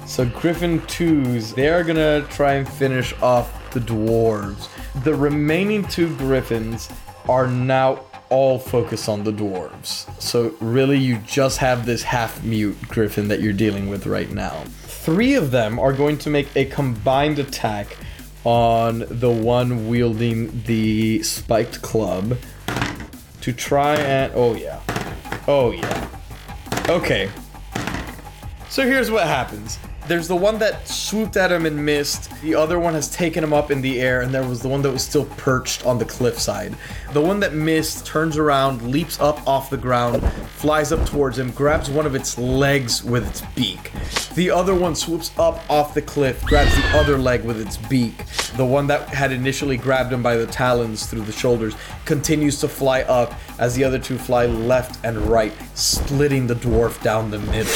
so 0.07 0.25
Griffin 0.27 0.85
twos, 0.87 1.55
they 1.55 1.69
are 1.69 1.85
gonna 1.85 2.23
try 2.31 2.55
and 2.55 2.69
finish 2.69 3.15
off 3.23 3.71
the 3.73 3.81
dwarves. 3.81 4.69
The 5.05 5.15
remaining 5.15 5.85
two 5.85 6.17
griffins 6.17 6.89
are 7.29 7.47
now 7.47 8.01
all 8.29 8.59
focused 8.59 9.09
on 9.09 9.23
the 9.23 9.33
dwarves. 9.33 10.11
So 10.21 10.55
really, 10.61 10.99
you 10.99 11.19
just 11.19 11.59
have 11.59 11.87
this 11.87 12.03
half 12.03 12.43
mute 12.43 12.77
griffin 12.89 13.29
that 13.29 13.41
you're 13.41 13.53
dealing 13.53 13.89
with 13.89 14.07
right 14.07 14.31
now. 14.31 14.65
Three 15.07 15.35
of 15.35 15.53
them 15.53 15.79
are 15.79 15.93
going 15.93 16.19
to 16.19 16.31
make 16.31 16.49
a 16.57 16.65
combined 16.65 17.39
attack 17.39 17.97
on 18.43 19.05
the 19.09 19.31
one 19.31 19.89
wielding 19.89 20.65
the 20.65 21.23
spiked 21.23 21.81
club 21.81 22.37
to 23.41 23.53
try 23.53 23.95
and. 23.95 24.33
Oh, 24.35 24.57
yeah. 24.57 24.81
Oh, 25.47 25.71
yeah. 25.71 26.09
Okay. 26.89 27.31
So 28.69 28.83
here's 28.83 29.09
what 29.09 29.29
happens. 29.29 29.79
There's 30.09 30.29
the 30.29 30.37
one 30.37 30.59
that 30.61 30.87
swooped 30.87 31.37
at 31.37 31.51
him 31.51 31.67
and 31.67 31.85
missed. 31.85 32.31
The 32.41 32.55
other 32.55 32.79
one 32.79 32.95
has 32.95 33.09
taken 33.09 33.43
him 33.43 33.53
up 33.53 33.73
in 33.73 33.83
the 33.83 34.01
air, 34.01 34.21
and 34.21 34.33
there 34.33 34.47
was 34.47 34.63
the 34.63 34.69
one 34.69 34.81
that 34.83 34.93
was 34.93 35.03
still 35.03 35.25
perched 35.25 35.85
on 35.85 35.99
the 35.99 36.05
cliffside. 36.05 36.77
The 37.13 37.21
one 37.21 37.41
that 37.41 37.55
missed 37.55 38.07
turns 38.07 38.37
around, 38.37 38.83
leaps 38.91 39.19
up 39.19 39.45
off 39.49 39.69
the 39.69 39.77
ground, 39.77 40.23
flies 40.59 40.93
up 40.93 41.05
towards 41.09 41.39
him, 41.39 41.51
grabs 41.51 41.91
one 41.91 42.07
of 42.07 42.15
its 42.15 42.39
legs 42.39 43.03
with 43.03 43.27
its 43.27 43.43
beak. 43.57 43.91
The 44.37 44.51
other 44.51 44.77
one 44.77 44.95
swoops 44.95 45.33
up 45.39 45.69
off 45.69 45.93
the 45.93 46.03
cliff, 46.03 46.45
grabs 46.45 46.75
the 46.77 46.99
other 46.99 47.19
leg 47.19 47.45
with 47.45 47.61
its 47.61 47.77
beak. 47.77 48.25
The 48.57 48.65
one 48.65 48.87
that 48.87 49.09
had 49.09 49.33
initially 49.33 49.77
grabbed 49.77 50.13
him 50.13 50.23
by 50.23 50.37
the 50.37 50.47
talons 50.47 51.07
through 51.07 51.23
the 51.23 51.33
shoulders 51.33 51.75
continues 52.05 52.61
to 52.61 52.69
fly 52.69 53.03
up 53.03 53.35
as 53.59 53.75
the 53.75 53.83
other 53.83 53.99
two 53.99 54.19
fly 54.19 54.47
left 54.47 55.05
and 55.05 55.19
right, 55.23 55.53
splitting 55.75 56.47
the 56.47 56.55
dwarf 56.55 57.03
down 57.03 57.31
the 57.31 57.39
middle. 57.39 57.73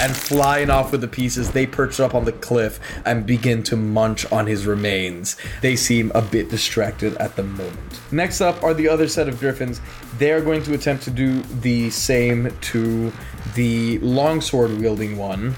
And 0.00 0.14
flying 0.16 0.70
off 0.70 0.92
with 0.92 1.00
the 1.00 1.08
pieces, 1.08 1.50
they 1.50 1.66
perch 1.68 2.00
up 2.00 2.14
on 2.14 2.24
the 2.24 2.32
cliff 2.32 2.80
and 3.04 3.26
begin 3.26 3.62
to 3.64 3.76
munch 3.76 4.30
on 4.32 4.46
his 4.46 4.66
remains. 4.66 5.36
They 5.62 5.76
seem 5.76 6.10
a 6.14 6.22
bit 6.22 6.50
distracted 6.50 7.16
at 7.16 7.36
the 7.36 7.44
moment. 7.44 8.00
Next 8.10 8.40
up 8.40 8.62
are 8.62 8.74
the 8.74 8.88
other 8.88 9.08
set 9.08 9.28
of 9.28 9.38
griffins. 9.38 9.80
They 10.18 10.32
are 10.32 10.40
going 10.40 10.62
to 10.64 10.74
attempt 10.74 11.04
to 11.04 11.10
do 11.10 11.42
the 11.42 11.90
same 11.90 12.50
to 12.60 13.12
the 13.54 13.98
longsword 13.98 14.78
wielding 14.78 15.16
one. 15.16 15.54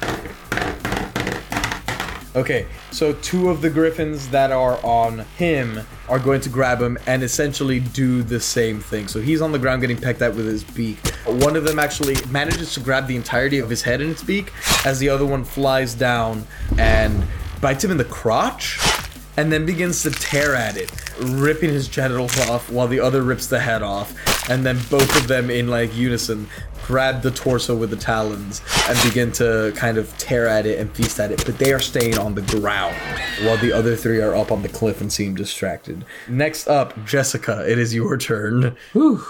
Okay, 2.37 2.67
so 2.93 3.13
two 3.15 3.51
of 3.51 3.61
the 3.61 3.69
griffins 3.69 4.29
that 4.29 4.53
are 4.53 4.79
on 4.85 5.19
him 5.37 5.81
are 6.09 6.21
going 6.21 6.41
to 6.43 6.49
grab 6.49 6.81
him 6.81 6.97
and 7.09 7.25
essentially 7.25 7.81
do 7.81 8.23
the 8.23 8.39
same 8.39 8.79
thing. 8.79 9.09
So 9.09 9.21
he's 9.21 9.43
on 9.43 9.51
the 9.51 9.59
ground 9.59 9.81
getting 9.81 9.97
pecked 9.97 10.23
at 10.23 10.37
with 10.37 10.47
his 10.47 10.63
beak. 10.63 11.05
One 11.27 11.57
of 11.57 11.65
them 11.65 11.81
actually 11.81 12.15
manages 12.31 12.73
to 12.75 12.81
grab 12.81 13.09
the 13.09 13.17
entirety 13.17 13.59
of 13.59 13.69
his 13.69 13.83
head 13.83 14.01
in 14.01 14.11
its 14.11 14.23
beak 14.23 14.53
as 14.85 15.01
the 15.01 15.09
other 15.09 15.27
one 15.27 15.43
flies 15.43 15.93
down 15.93 16.47
and 16.79 17.27
bites 17.61 17.83
him 17.83 17.91
in 17.91 17.97
the 17.97 18.05
crotch 18.05 18.79
and 19.37 19.51
then 19.51 19.67
begins 19.67 20.03
to 20.03 20.11
tear 20.11 20.55
at 20.55 20.77
it, 20.77 20.93
ripping 21.21 21.71
his 21.71 21.89
genitals 21.89 22.39
off 22.49 22.71
while 22.71 22.87
the 22.87 23.01
other 23.01 23.23
rips 23.23 23.49
the 23.49 23.59
head 23.59 23.83
off. 23.83 24.15
And 24.49 24.65
then 24.65 24.79
both 24.89 25.17
of 25.17 25.27
them 25.27 25.51
in 25.51 25.69
like 25.69 25.97
unison 25.97 26.49
grab 26.91 27.23
the 27.23 27.31
torso 27.31 27.77
with 27.77 27.89
the 27.91 27.97
talons 27.97 28.61
and 28.89 28.99
begin 29.05 29.31
to 29.31 29.73
kind 29.77 29.97
of 29.97 30.13
tear 30.19 30.49
at 30.49 30.67
it 30.67 30.81
and 30.81 30.91
feast 30.91 31.21
at 31.21 31.31
it. 31.31 31.41
But 31.47 31.57
they 31.57 31.73
are 31.73 31.79
staying 31.79 32.19
on 32.19 32.35
the 32.35 32.43
ground 32.43 32.97
while 33.43 33.57
the 33.59 33.73
other 33.73 33.95
three 33.95 34.21
are 34.21 34.35
up 34.35 34.51
on 34.51 34.63
the 34.63 34.69
cliff 34.69 35.01
and 35.01 35.13
seem 35.13 35.37
distracted. 35.37 36.05
Next 36.29 36.67
up, 36.67 37.07
Jessica, 37.07 37.65
it 37.71 37.79
is 37.79 37.95
your 37.95 38.17
turn. 38.19 38.77
Whew. 38.93 39.25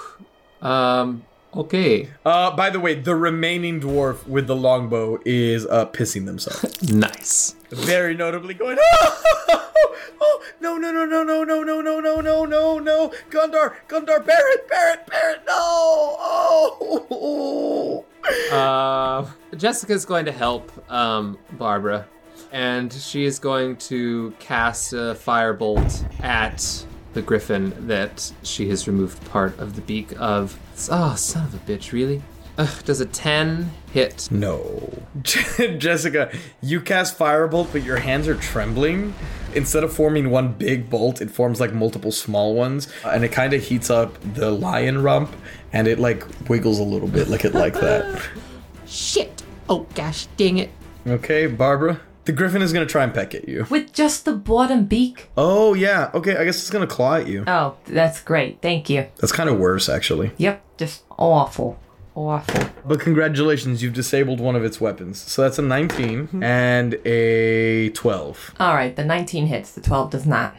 Um, 0.63 1.25
okay. 1.55 2.09
Uh, 2.25 2.57
by 2.57 2.71
the 2.71 2.81
way, 2.81 2.95
the 2.95 3.15
remaining 3.15 3.79
dwarf 3.79 4.27
with 4.27 4.47
the 4.47 4.57
longbow 4.57 5.19
is 5.27 5.67
uh, 5.67 5.85
pissing 5.85 6.25
themselves. 6.25 6.83
nice. 6.91 7.57
Very 7.71 8.14
notably 8.14 8.55
going, 8.55 8.79
oh, 8.81 9.73
oh, 10.21 10.43
no, 10.61 10.77
no, 10.77 10.91
no, 10.91 11.05
no, 11.05 11.23
no, 11.23 11.45
no, 11.45 11.62
no, 11.62 11.81
no, 11.81 12.01
no, 12.01 12.21
no, 12.21 12.45
no, 12.45 12.79
no, 12.79 13.12
Gundar, 13.31 13.75
Gundar, 13.89 14.27
Barrett, 14.27 14.68
Barrett, 14.68 15.07
Barrett, 15.07 15.43
no, 15.47 16.16
oh. 16.21 18.05
Uh, 18.53 19.27
Jessica's 19.57 20.05
going 20.05 20.25
to 20.25 20.33
help 20.33 20.71
um, 20.91 21.39
Barbara, 21.53 22.07
and 22.51 22.93
she 22.93 23.25
is 23.25 23.39
going 23.39 23.77
to 23.77 24.35
cast 24.41 24.93
a 24.93 25.14
firebolt 25.14 26.05
at 26.23 26.85
the 27.12 27.23
griffin 27.23 27.87
that 27.87 28.33
she 28.43 28.68
has 28.68 28.89
removed 28.89 29.25
part 29.27 29.57
of 29.59 29.77
the 29.77 29.83
beak 29.83 30.12
of. 30.18 30.59
Oh, 30.91 31.14
son 31.14 31.45
of 31.45 31.55
a 31.55 31.59
bitch, 31.59 31.93
really? 31.93 32.23
Ugh, 32.61 32.85
does 32.85 33.01
a 33.01 33.07
10 33.07 33.71
hit? 33.91 34.29
No. 34.31 35.03
Jessica, 35.23 36.31
you 36.61 36.83
cast 36.83 37.19
Firebolt, 37.19 37.73
but 37.73 37.83
your 37.83 37.97
hands 37.97 38.29
are 38.29 38.35
trembling. 38.35 39.15
Instead 39.55 39.83
of 39.83 39.95
forming 39.95 40.29
one 40.29 40.53
big 40.53 40.91
bolt, 40.91 41.23
it 41.23 41.31
forms 41.31 41.59
like 41.59 41.73
multiple 41.73 42.13
small 42.13 42.55
ones, 42.55 42.87
and 43.03 43.25
it 43.25 43.33
kind 43.33 43.55
of 43.55 43.63
heats 43.63 43.89
up 43.89 44.15
the 44.35 44.51
lion 44.51 45.03
rump, 45.03 45.35
and 45.73 45.89
it 45.89 45.99
like 45.99 46.23
wiggles 46.51 46.79
a 46.79 46.83
little 46.83 47.09
bit, 47.09 47.29
like 47.29 47.47
it 47.47 47.55
like 47.55 47.73
that. 47.81 48.29
Shit! 48.87 49.43
Oh 49.71 49.87
gosh, 49.95 50.27
dang 50.37 50.59
it. 50.59 50.69
Okay, 51.07 51.47
Barbara. 51.47 51.99
The 52.27 52.33
griffin 52.33 52.61
is 52.61 52.75
gonna 52.75 52.85
try 52.85 53.05
and 53.05 53.15
peck 53.15 53.35
at 53.35 53.49
you. 53.49 53.67
With 53.71 53.95
just 53.95 54.27
the 54.27 54.35
bottom 54.35 54.85
beak? 54.85 55.31
Oh 55.35 55.73
yeah. 55.73 56.11
Okay, 56.13 56.37
I 56.37 56.45
guess 56.45 56.59
it's 56.59 56.69
gonna 56.69 56.87
claw 56.87 57.15
at 57.15 57.27
you. 57.27 57.43
Oh, 57.47 57.77
that's 57.87 58.21
great. 58.21 58.61
Thank 58.61 58.91
you. 58.91 59.07
That's 59.17 59.33
kind 59.33 59.49
of 59.49 59.59
worse, 59.59 59.89
actually. 59.89 60.33
Yep, 60.37 60.63
just 60.77 61.05
awful. 61.19 61.79
Awful. 62.15 62.71
But 62.85 63.01
congratulations, 63.01 63.83
you've 63.83 63.95
disabled 63.95 64.41
one 64.41 64.57
of 64.57 64.65
its 64.65 64.81
weapons. 64.81 65.21
So 65.21 65.43
that's 65.43 65.59
a 65.59 65.63
19 65.63 66.27
mm-hmm. 66.27 66.43
and 66.43 66.95
a 67.07 67.91
12. 67.91 68.55
Alright, 68.61 68.97
the 68.97 69.05
19 69.05 69.47
hits, 69.47 69.73
the 69.73 69.81
12 69.81 70.11
does 70.11 70.27
not. 70.27 70.55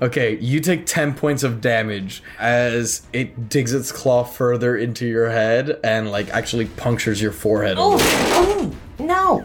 Okay, 0.00 0.38
you 0.38 0.60
take 0.60 0.86
10 0.86 1.14
points 1.14 1.42
of 1.42 1.60
damage 1.60 2.22
as 2.38 3.02
it 3.12 3.48
digs 3.48 3.72
its 3.72 3.90
claw 3.90 4.22
further 4.22 4.76
into 4.76 5.06
your 5.06 5.28
head 5.30 5.80
and, 5.82 6.12
like, 6.12 6.28
actually 6.28 6.66
punctures 6.66 7.20
your 7.20 7.32
forehead. 7.32 7.78
a 7.78 7.80
Oh, 7.80 7.96
oh, 8.00 8.72
no! 9.00 9.44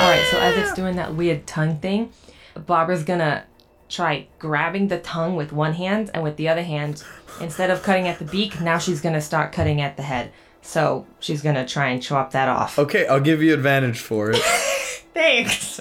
Alright, 0.00 0.26
so 0.30 0.38
as 0.38 0.56
it's 0.56 0.72
doing 0.72 0.96
that 0.96 1.14
weird 1.14 1.46
tongue 1.46 1.76
thing, 1.76 2.10
Barbara's 2.54 3.02
gonna 3.02 3.44
try 3.88 4.26
grabbing 4.38 4.88
the 4.88 4.98
tongue 4.98 5.36
with 5.36 5.52
one 5.52 5.74
hand, 5.74 6.10
and 6.14 6.22
with 6.22 6.36
the 6.36 6.48
other 6.48 6.62
hand, 6.62 7.02
instead 7.40 7.70
of 7.70 7.82
cutting 7.82 8.06
at 8.08 8.18
the 8.18 8.24
beak, 8.24 8.60
now 8.60 8.78
she's 8.78 9.00
gonna 9.00 9.20
start 9.20 9.52
cutting 9.52 9.80
at 9.80 9.96
the 9.96 10.02
head. 10.02 10.32
So 10.62 11.06
she's 11.20 11.42
gonna 11.42 11.66
try 11.66 11.88
and 11.88 12.02
chop 12.02 12.32
that 12.32 12.48
off. 12.48 12.78
Okay, 12.78 13.06
I'll 13.06 13.20
give 13.20 13.42
you 13.42 13.54
advantage 13.54 14.00
for 14.00 14.30
it. 14.30 14.36
Thanks! 15.14 15.80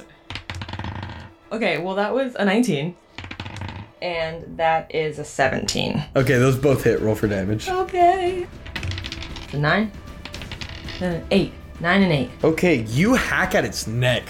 Okay, 1.52 1.78
well, 1.78 1.96
that 1.96 2.14
was 2.14 2.36
a 2.36 2.46
19. 2.46 2.96
And 4.02 4.58
that 4.58 4.94
is 4.94 5.18
a 5.18 5.24
17. 5.24 6.04
okay, 6.16 6.38
those 6.38 6.56
both 6.56 6.84
hit. 6.84 7.00
Roll 7.00 7.16
for 7.16 7.28
damage. 7.28 7.68
Okay. 7.68 8.46
The 9.52 9.58
9? 9.58 9.92
Then 11.00 11.16
an 11.16 11.28
8. 11.32 11.54
9 11.80 12.04
and 12.04 12.12
8. 12.12 12.30
Okay, 12.44 12.76
you 12.84 13.14
hack 13.16 13.56
at 13.56 13.66
its 13.66 13.88
neck. 13.88 14.24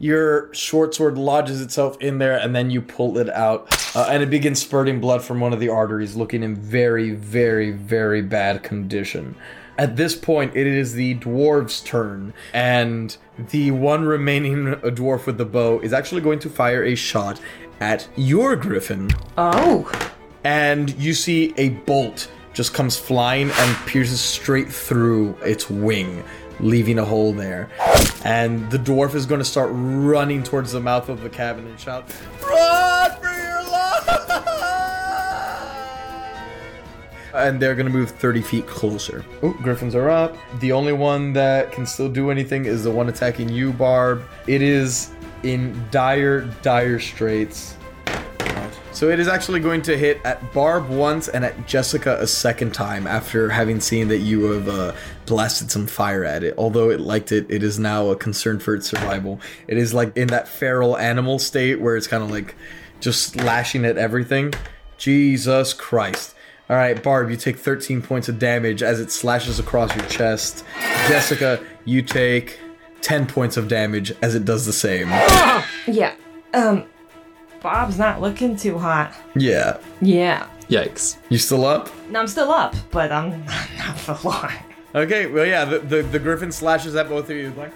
Your 0.00 0.52
short 0.54 0.94
sword 0.94 1.18
lodges 1.18 1.60
itself 1.60 1.98
in 2.00 2.16
there, 2.18 2.38
and 2.38 2.56
then 2.56 2.70
you 2.70 2.80
pull 2.80 3.18
it 3.18 3.28
out, 3.28 3.68
uh, 3.94 4.08
and 4.10 4.22
it 4.22 4.30
begins 4.30 4.58
spurting 4.60 4.98
blood 4.98 5.22
from 5.22 5.40
one 5.40 5.52
of 5.52 5.60
the 5.60 5.68
arteries, 5.68 6.16
looking 6.16 6.42
in 6.42 6.56
very, 6.56 7.10
very, 7.10 7.70
very 7.70 8.22
bad 8.22 8.62
condition. 8.62 9.36
At 9.76 9.96
this 9.96 10.16
point, 10.16 10.56
it 10.56 10.66
is 10.66 10.94
the 10.94 11.16
dwarf's 11.16 11.82
turn, 11.82 12.32
and 12.54 13.14
the 13.50 13.72
one 13.72 14.06
remaining 14.06 14.64
dwarf 14.74 15.26
with 15.26 15.36
the 15.36 15.44
bow 15.44 15.80
is 15.80 15.92
actually 15.92 16.22
going 16.22 16.38
to 16.40 16.48
fire 16.48 16.82
a 16.82 16.94
shot 16.94 17.38
at 17.78 18.08
your 18.16 18.56
griffin. 18.56 19.10
Oh. 19.36 19.90
And 20.44 20.90
you 20.98 21.12
see 21.12 21.52
a 21.58 21.68
bolt 21.70 22.30
just 22.54 22.72
comes 22.72 22.96
flying 22.96 23.50
and 23.50 23.76
pierces 23.86 24.20
straight 24.20 24.72
through 24.72 25.36
its 25.44 25.68
wing, 25.68 26.24
leaving 26.60 26.98
a 26.98 27.04
hole 27.04 27.32
there. 27.32 27.68
And 28.24 28.70
the 28.70 28.78
dwarf 28.78 29.14
is 29.14 29.26
going 29.26 29.40
to 29.40 29.44
start 29.44 29.70
running 29.72 30.42
towards 30.42 30.72
the 30.72 30.80
mouth 30.80 31.08
of 31.08 31.22
the 31.22 31.30
cabin 31.30 31.66
and 31.66 31.78
shout, 31.80 32.04
Run 32.42 33.10
for 33.20 33.32
your 33.32 33.62
life! 33.70 34.16
And 37.32 37.60
they're 37.60 37.74
going 37.74 37.86
to 37.86 37.92
move 37.92 38.10
30 38.10 38.42
feet 38.42 38.66
closer. 38.66 39.24
Oh, 39.42 39.52
griffins 39.62 39.94
are 39.94 40.10
up. 40.10 40.36
The 40.58 40.72
only 40.72 40.92
one 40.92 41.32
that 41.34 41.72
can 41.72 41.86
still 41.86 42.08
do 42.08 42.30
anything 42.30 42.64
is 42.64 42.84
the 42.84 42.90
one 42.90 43.08
attacking 43.08 43.48
you, 43.48 43.72
Barb. 43.72 44.24
It 44.46 44.62
is 44.62 45.12
in 45.42 45.82
dire, 45.90 46.42
dire 46.62 46.98
straits. 46.98 47.76
So 48.92 49.08
it 49.08 49.20
is 49.20 49.28
actually 49.28 49.60
going 49.60 49.82
to 49.82 49.96
hit 49.96 50.20
at 50.24 50.52
Barb 50.52 50.88
once 50.88 51.28
and 51.28 51.44
at 51.44 51.66
Jessica 51.66 52.18
a 52.20 52.26
second 52.26 52.74
time 52.74 53.06
after 53.06 53.48
having 53.48 53.80
seen 53.80 54.08
that 54.08 54.18
you 54.18 54.50
have 54.50 54.68
uh, 54.68 54.92
blasted 55.30 55.70
some 55.70 55.86
fire 55.86 56.24
at 56.24 56.42
it. 56.44 56.54
Although 56.58 56.90
it 56.90 57.00
liked 57.00 57.32
it, 57.32 57.46
it 57.48 57.62
is 57.62 57.78
now 57.78 58.08
a 58.08 58.16
concern 58.16 58.58
for 58.58 58.74
its 58.74 58.86
survival. 58.88 59.40
It 59.68 59.78
is 59.78 59.94
like 59.94 60.14
in 60.16 60.28
that 60.28 60.48
feral 60.48 60.98
animal 60.98 61.38
state 61.38 61.80
where 61.80 61.96
it's 61.96 62.06
kind 62.06 62.22
of 62.22 62.30
like 62.30 62.54
just 63.00 63.36
lashing 63.36 63.84
at 63.86 63.96
everything. 63.96 64.52
Jesus 64.98 65.72
Christ. 65.72 66.34
All 66.68 66.76
right, 66.76 67.00
Barb, 67.02 67.30
you 67.30 67.36
take 67.36 67.56
13 67.56 68.02
points 68.02 68.28
of 68.28 68.38
damage 68.38 68.82
as 68.82 69.00
it 69.00 69.10
slashes 69.10 69.58
across 69.58 69.94
your 69.96 70.04
chest. 70.06 70.64
Jessica, 71.08 71.64
you 71.84 72.02
take 72.02 72.58
10 73.00 73.26
points 73.26 73.56
of 73.56 73.66
damage 73.68 74.12
as 74.22 74.34
it 74.34 74.44
does 74.44 74.66
the 74.66 74.72
same. 74.72 75.08
Yeah. 75.86 76.14
Um. 76.52 76.84
Bob's 77.62 77.98
not 77.98 78.20
looking 78.20 78.56
too 78.56 78.78
hot. 78.78 79.14
Yeah. 79.34 79.78
Yeah. 80.00 80.46
Yikes. 80.68 81.16
You 81.30 81.38
still 81.38 81.64
up? 81.64 81.90
No, 82.10 82.20
I'm 82.20 82.26
still 82.28 82.50
up, 82.50 82.74
but 82.90 83.10
I'm 83.10 83.44
not 83.78 83.98
for 83.98 84.18
long. 84.22 84.52
Okay, 84.94 85.26
well, 85.26 85.46
yeah, 85.46 85.64
the, 85.64 85.78
the, 85.78 86.02
the 86.02 86.18
griffin 86.18 86.50
slashes 86.50 86.96
at 86.96 87.08
both 87.08 87.30
of 87.30 87.36
you. 87.36 87.52
Like, 87.56 87.72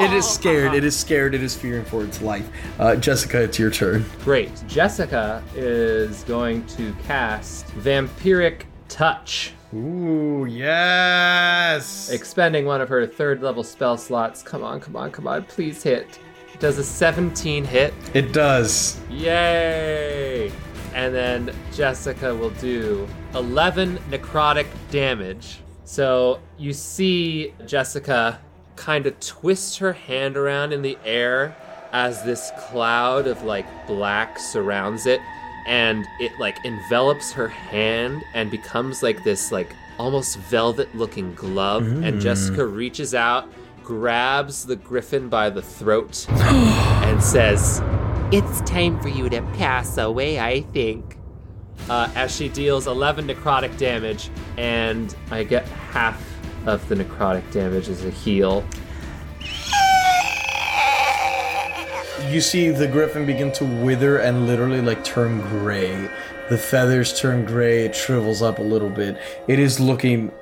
it 0.00 0.12
is 0.12 0.28
scared. 0.28 0.74
It 0.74 0.84
is 0.84 0.96
scared. 0.96 1.34
It 1.34 1.42
is 1.42 1.54
fearing 1.54 1.84
for 1.84 2.04
its 2.04 2.20
life. 2.20 2.48
Uh, 2.78 2.96
Jessica, 2.96 3.42
it's 3.42 3.58
your 3.58 3.70
turn. 3.70 4.04
Great. 4.24 4.50
Jessica 4.66 5.42
is 5.54 6.24
going 6.24 6.66
to 6.66 6.92
cast 7.06 7.66
Vampiric 7.68 8.62
Touch. 8.88 9.52
Ooh, 9.74 10.46
yes. 10.48 12.10
Expending 12.10 12.64
one 12.64 12.80
of 12.80 12.88
her 12.88 13.06
third 13.06 13.42
level 13.42 13.62
spell 13.62 13.96
slots. 13.96 14.42
Come 14.42 14.62
on, 14.62 14.80
come 14.80 14.96
on, 14.96 15.10
come 15.10 15.26
on. 15.26 15.44
Please 15.44 15.82
hit. 15.82 16.18
Does 16.58 16.78
a 16.78 16.84
17 16.84 17.64
hit? 17.64 17.94
It 18.14 18.32
does. 18.32 19.00
Yay! 19.10 20.52
And 20.94 21.14
then 21.14 21.54
Jessica 21.72 22.34
will 22.34 22.50
do 22.50 23.06
11 23.34 23.98
necrotic 24.10 24.66
damage. 24.90 25.58
So 25.84 26.40
you 26.56 26.72
see 26.72 27.52
Jessica 27.66 28.40
kind 28.76 29.06
of 29.06 29.18
twist 29.20 29.78
her 29.78 29.92
hand 29.92 30.36
around 30.36 30.72
in 30.72 30.82
the 30.82 30.96
air 31.04 31.56
as 31.92 32.22
this 32.24 32.50
cloud 32.58 33.26
of 33.26 33.42
like 33.42 33.66
black 33.86 34.38
surrounds 34.38 35.06
it 35.06 35.20
and 35.66 36.04
it 36.20 36.32
like 36.40 36.56
envelops 36.64 37.32
her 37.32 37.48
hand 37.48 38.22
and 38.34 38.50
becomes 38.50 39.02
like 39.02 39.22
this 39.22 39.52
like 39.52 39.74
almost 39.98 40.36
velvet 40.38 40.92
looking 40.96 41.32
glove 41.34 41.84
and 41.86 42.16
Mm. 42.16 42.20
Jessica 42.20 42.66
reaches 42.66 43.14
out 43.14 43.48
grabs 43.84 44.64
the 44.64 44.74
griffin 44.74 45.28
by 45.28 45.48
the 45.50 45.62
throat 45.62 46.26
and 46.30 47.22
says 47.22 47.80
it's 48.34 48.62
time 48.62 48.98
for 48.98 49.06
you 49.06 49.28
to 49.28 49.40
pass 49.52 49.96
away 49.96 50.40
I 50.40 50.62
think 50.62 51.18
uh, 51.88 52.10
as 52.16 52.34
she 52.34 52.48
deals 52.48 52.88
11 52.88 53.28
necrotic 53.28 53.78
damage 53.78 54.28
and 54.56 55.14
I 55.30 55.44
get 55.44 55.68
half 55.68 56.20
of 56.66 56.86
the 56.88 56.96
necrotic 56.96 57.48
damage 57.52 57.88
as 57.88 58.04
a 58.04 58.10
heal 58.10 58.64
You 62.28 62.40
see 62.40 62.70
the 62.70 62.88
griffin 62.88 63.24
begin 63.24 63.52
to 63.52 63.64
wither 63.64 64.18
and 64.18 64.48
literally 64.48 64.80
like 64.80 65.04
turn 65.04 65.40
gray. 65.42 66.10
The 66.48 66.58
feathers 66.58 67.20
turn 67.20 67.44
gray, 67.44 67.84
it 67.84 67.94
shrivels 67.94 68.42
up 68.42 68.58
a 68.58 68.62
little 68.62 68.90
bit. 68.90 69.16
It 69.46 69.60
is 69.60 69.78
looking 69.78 70.32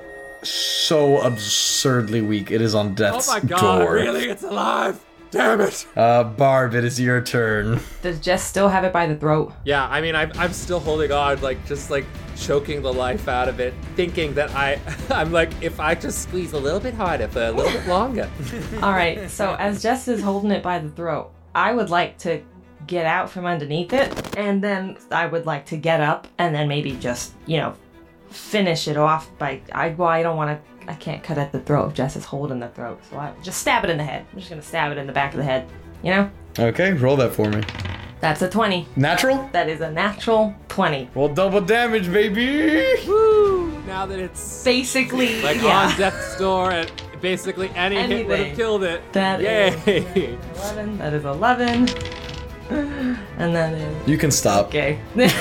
so 0.41 1.19
absurdly 1.19 2.21
weak. 2.21 2.49
It 2.49 2.61
is 2.61 2.73
on 2.73 2.95
death's 2.95 3.27
door. 3.27 3.37
oh 3.37 3.43
my 3.43 3.47
god 3.47 3.79
door. 3.79 3.93
really 3.93 4.29
it's 4.29 4.43
alive 4.43 4.99
damn 5.33 5.59
it 5.61 5.85
Uh, 5.97 6.23
Barb, 6.23 6.75
it 6.75 6.83
is 6.85 6.99
your 6.99 7.19
turn. 7.21 7.79
Does 8.01 8.19
Jess 8.19 8.43
still 8.43 8.69
have 8.69 8.83
it 8.83 8.93
by 8.93 9.07
the 9.07 9.15
throat? 9.15 9.51
Yeah, 9.65 9.85
I 9.87 9.99
mean, 9.99 10.15
I'm, 10.15 10.31
I'm 10.35 10.53
still 10.53 10.79
holding 10.79 11.11
on, 11.11 11.41
like, 11.41 11.65
just 11.65 11.89
like 11.89 12.05
choking 12.37 12.81
the 12.81 12.93
life 12.93 13.27
out 13.27 13.47
of 13.49 13.59
it, 13.59 13.73
thinking 13.95 14.33
that 14.35 14.51
I, 14.51 14.79
I'm 15.09 15.31
like, 15.31 15.51
if 15.61 15.79
I 15.79 15.95
just 15.95 16.21
squeeze 16.23 16.53
a 16.53 16.59
little 16.59 16.79
bit 16.79 16.93
harder 16.93 17.27
for 17.27 17.43
a 17.43 17.51
little 17.51 17.71
bit 17.71 17.87
longer. 17.87 18.29
All 18.81 18.91
right, 18.91 19.29
so 19.29 19.55
as 19.55 19.81
Jess 19.81 20.07
is 20.07 20.21
holding 20.21 20.51
it 20.51 20.63
by 20.63 20.79
the 20.79 20.89
throat, 20.89 21.31
I 21.55 21.73
would 21.73 21.89
like 21.89 22.17
to 22.19 22.41
get 22.87 23.05
out 23.05 23.29
from 23.29 23.45
underneath 23.45 23.93
it, 23.93 24.37
and 24.37 24.63
then 24.63 24.97
I 25.11 25.25
would 25.25 25.45
like 25.45 25.65
to 25.67 25.77
get 25.77 25.99
up 25.99 26.27
and 26.37 26.53
then 26.53 26.67
maybe 26.67 26.91
just, 26.93 27.33
you 27.45 27.57
know, 27.57 27.73
finish 28.29 28.87
it 28.87 28.97
off 28.97 29.29
by. 29.37 29.61
I 29.73 29.89
well, 29.89 30.09
I 30.09 30.23
don't 30.23 30.37
want 30.37 30.49
to. 30.59 30.72
I 30.87 30.95
can't 30.95 31.23
cut 31.23 31.37
at 31.37 31.51
the 31.51 31.59
throat 31.59 31.89
if 31.89 31.93
Jess 31.93 32.15
is 32.15 32.25
holding 32.25 32.59
the 32.59 32.69
throat, 32.69 32.99
so 33.09 33.17
I 33.17 33.33
just 33.41 33.59
stab 33.61 33.83
it 33.83 33.89
in 33.89 33.97
the 33.97 34.03
head. 34.03 34.25
I'm 34.31 34.39
just 34.39 34.49
gonna 34.49 34.61
stab 34.61 34.91
it 34.91 34.97
in 34.97 35.07
the 35.07 35.13
back 35.13 35.33
of 35.33 35.37
the 35.37 35.43
head. 35.43 35.67
You 36.03 36.11
know, 36.11 36.31
Okay, 36.59 36.93
roll 36.93 37.15
that 37.17 37.33
for 37.33 37.49
me. 37.49 37.63
that's 38.19 38.41
a 38.41 38.49
twenty. 38.49 38.87
Natural? 38.95 39.49
That 39.53 39.69
is 39.69 39.81
a 39.81 39.91
natural 39.91 40.53
twenty. 40.67 41.09
Well, 41.15 41.29
double 41.29 41.61
damage, 41.61 42.11
baby. 42.11 42.95
Woo! 43.07 43.81
Now 43.87 44.05
that 44.05 44.19
it's 44.19 44.63
basically 44.63 45.41
like 45.41 45.61
yeah. 45.61 45.87
on 45.91 45.97
death's 45.97 46.37
door, 46.37 46.71
and 46.71 46.91
basically 47.21 47.69
any 47.75 47.95
hit 47.95 48.27
would 48.27 48.39
have 48.39 48.55
killed 48.57 48.83
it. 48.83 49.01
That 49.13 49.41
Yay! 49.41 49.69
is 50.15 50.39
eleven. 50.57 50.97
That 50.97 51.13
is 51.13 51.25
eleven. 51.25 51.87
And 52.69 53.55
that 53.55 53.73
is 53.73 54.07
You 54.07 54.17
can 54.17 54.31
stop. 54.31 54.67
okay. 54.67 54.99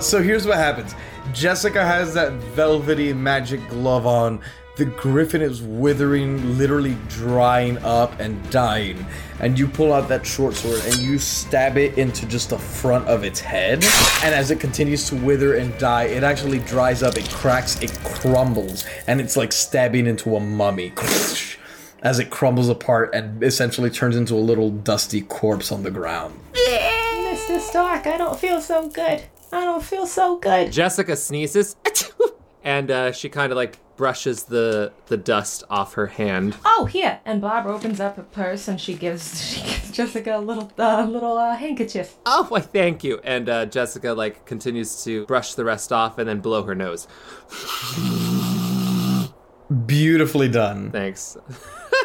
So 0.00 0.20
here's 0.22 0.46
what 0.46 0.56
happens 0.58 0.94
Jessica 1.34 1.84
has 1.84 2.14
that 2.14 2.32
velvety 2.32 3.12
magic 3.12 3.68
glove 3.68 4.06
on. 4.06 4.40
The 4.76 4.84
griffin 4.84 5.42
is 5.42 5.62
withering, 5.62 6.56
literally 6.56 6.96
drying 7.08 7.76
up 7.78 8.18
and 8.20 8.50
dying. 8.50 9.04
And 9.40 9.58
you 9.58 9.66
pull 9.66 9.92
out 9.92 10.08
that 10.08 10.24
short 10.24 10.54
sword 10.54 10.80
and 10.84 10.94
you 10.96 11.18
stab 11.18 11.76
it 11.76 11.98
into 11.98 12.24
just 12.26 12.50
the 12.50 12.58
front 12.58 13.08
of 13.08 13.24
its 13.24 13.40
head. 13.40 13.84
And 14.22 14.32
as 14.32 14.52
it 14.52 14.60
continues 14.60 15.08
to 15.08 15.16
wither 15.16 15.56
and 15.56 15.76
die, 15.76 16.04
it 16.04 16.22
actually 16.22 16.60
dries 16.60 17.02
up, 17.02 17.16
it 17.16 17.28
cracks, 17.30 17.82
it 17.82 17.92
crumbles, 18.04 18.84
and 19.08 19.20
it's 19.20 19.36
like 19.36 19.52
stabbing 19.52 20.06
into 20.06 20.36
a 20.36 20.40
mummy. 20.40 20.92
As 22.02 22.20
it 22.20 22.30
crumbles 22.30 22.68
apart 22.68 23.12
and 23.12 23.42
essentially 23.42 23.90
turns 23.90 24.14
into 24.14 24.34
a 24.34 24.36
little 24.36 24.70
dusty 24.70 25.22
corpse 25.22 25.72
on 25.72 25.82
the 25.82 25.90
ground. 25.90 26.38
Mr. 26.54 27.60
Stark, 27.60 28.06
I 28.06 28.16
don't 28.16 28.38
feel 28.38 28.60
so 28.60 28.88
good. 28.88 29.24
I 29.54 29.64
don't 29.64 29.82
feel 29.82 30.06
so 30.06 30.38
good. 30.38 30.72
Jessica 30.72 31.16
sneezes, 31.16 31.76
and 32.64 32.90
uh, 32.90 33.12
she 33.12 33.28
kind 33.28 33.52
of 33.52 33.56
like 33.56 33.78
brushes 33.96 34.44
the 34.44 34.92
the 35.06 35.16
dust 35.16 35.64
off 35.70 35.94
her 35.94 36.06
hand. 36.06 36.56
Oh, 36.64 36.86
here. 36.86 37.20
And 37.24 37.40
Bob 37.40 37.66
opens 37.66 38.00
up 38.00 38.18
a 38.18 38.22
purse 38.22 38.68
and 38.68 38.80
she 38.80 38.94
gives 38.94 39.40
she 39.54 39.60
gives 39.60 39.90
Jessica 39.92 40.36
a 40.36 40.40
little 40.40 40.72
uh, 40.78 41.06
little 41.08 41.38
uh, 41.38 41.56
handkerchief. 41.56 42.16
Oh, 42.26 42.46
why, 42.48 42.60
thank 42.60 43.04
you. 43.04 43.20
And 43.24 43.48
uh, 43.48 43.66
Jessica 43.66 44.12
like 44.12 44.44
continues 44.44 45.04
to 45.04 45.26
brush 45.26 45.54
the 45.54 45.64
rest 45.64 45.92
off 45.92 46.18
and 46.18 46.28
then 46.28 46.40
blow 46.40 46.64
her 46.64 46.74
nose. 46.74 47.06
Beautifully 49.86 50.48
done. 50.48 50.90
Thanks. 50.90 51.36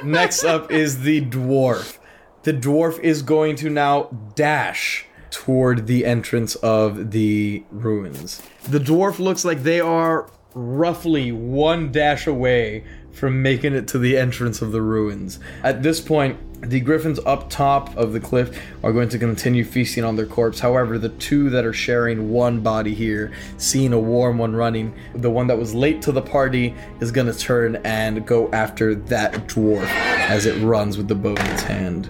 Next 0.03 0.43
up 0.43 0.71
is 0.71 1.01
the 1.01 1.21
dwarf. 1.21 1.97
The 2.43 2.53
dwarf 2.53 2.99
is 2.99 3.21
going 3.21 3.57
to 3.57 3.69
now 3.69 4.03
dash 4.35 5.05
toward 5.31 5.87
the 5.87 6.05
entrance 6.05 6.55
of 6.55 7.11
the 7.11 7.63
ruins. 7.71 8.41
The 8.63 8.79
dwarf 8.79 9.19
looks 9.19 9.45
like 9.45 9.63
they 9.63 9.79
are 9.79 10.29
roughly 10.53 11.31
one 11.31 11.91
dash 11.91 12.27
away 12.27 12.83
from 13.11 13.41
making 13.41 13.73
it 13.73 13.87
to 13.87 13.99
the 13.99 14.17
entrance 14.17 14.61
of 14.61 14.71
the 14.71 14.81
ruins. 14.81 15.39
At 15.63 15.83
this 15.83 15.99
point, 15.99 16.37
the 16.61 16.79
griffins 16.79 17.19
up 17.25 17.49
top 17.49 17.95
of 17.97 18.13
the 18.13 18.19
cliff 18.19 18.57
are 18.83 18.91
going 18.91 19.09
to 19.09 19.19
continue 19.19 19.63
feasting 19.63 20.03
on 20.03 20.15
their 20.15 20.25
corpse. 20.25 20.59
However, 20.59 20.97
the 20.97 21.09
two 21.09 21.49
that 21.49 21.65
are 21.65 21.73
sharing 21.73 22.31
one 22.31 22.61
body 22.61 22.93
here, 22.93 23.31
seeing 23.57 23.93
a 23.93 23.99
warm 23.99 24.37
one 24.37 24.55
running, 24.55 24.93
the 25.15 25.29
one 25.29 25.47
that 25.47 25.57
was 25.57 25.73
late 25.73 26.01
to 26.03 26.11
the 26.11 26.21
party 26.21 26.75
is 26.99 27.11
going 27.11 27.27
to 27.27 27.37
turn 27.37 27.77
and 27.77 28.25
go 28.25 28.49
after 28.51 28.95
that 28.95 29.33
dwarf 29.47 29.87
as 29.87 30.45
it 30.45 30.61
runs 30.61 30.97
with 30.97 31.07
the 31.07 31.15
bow 31.15 31.31
in 31.31 31.47
its 31.47 31.63
hand. 31.63 32.09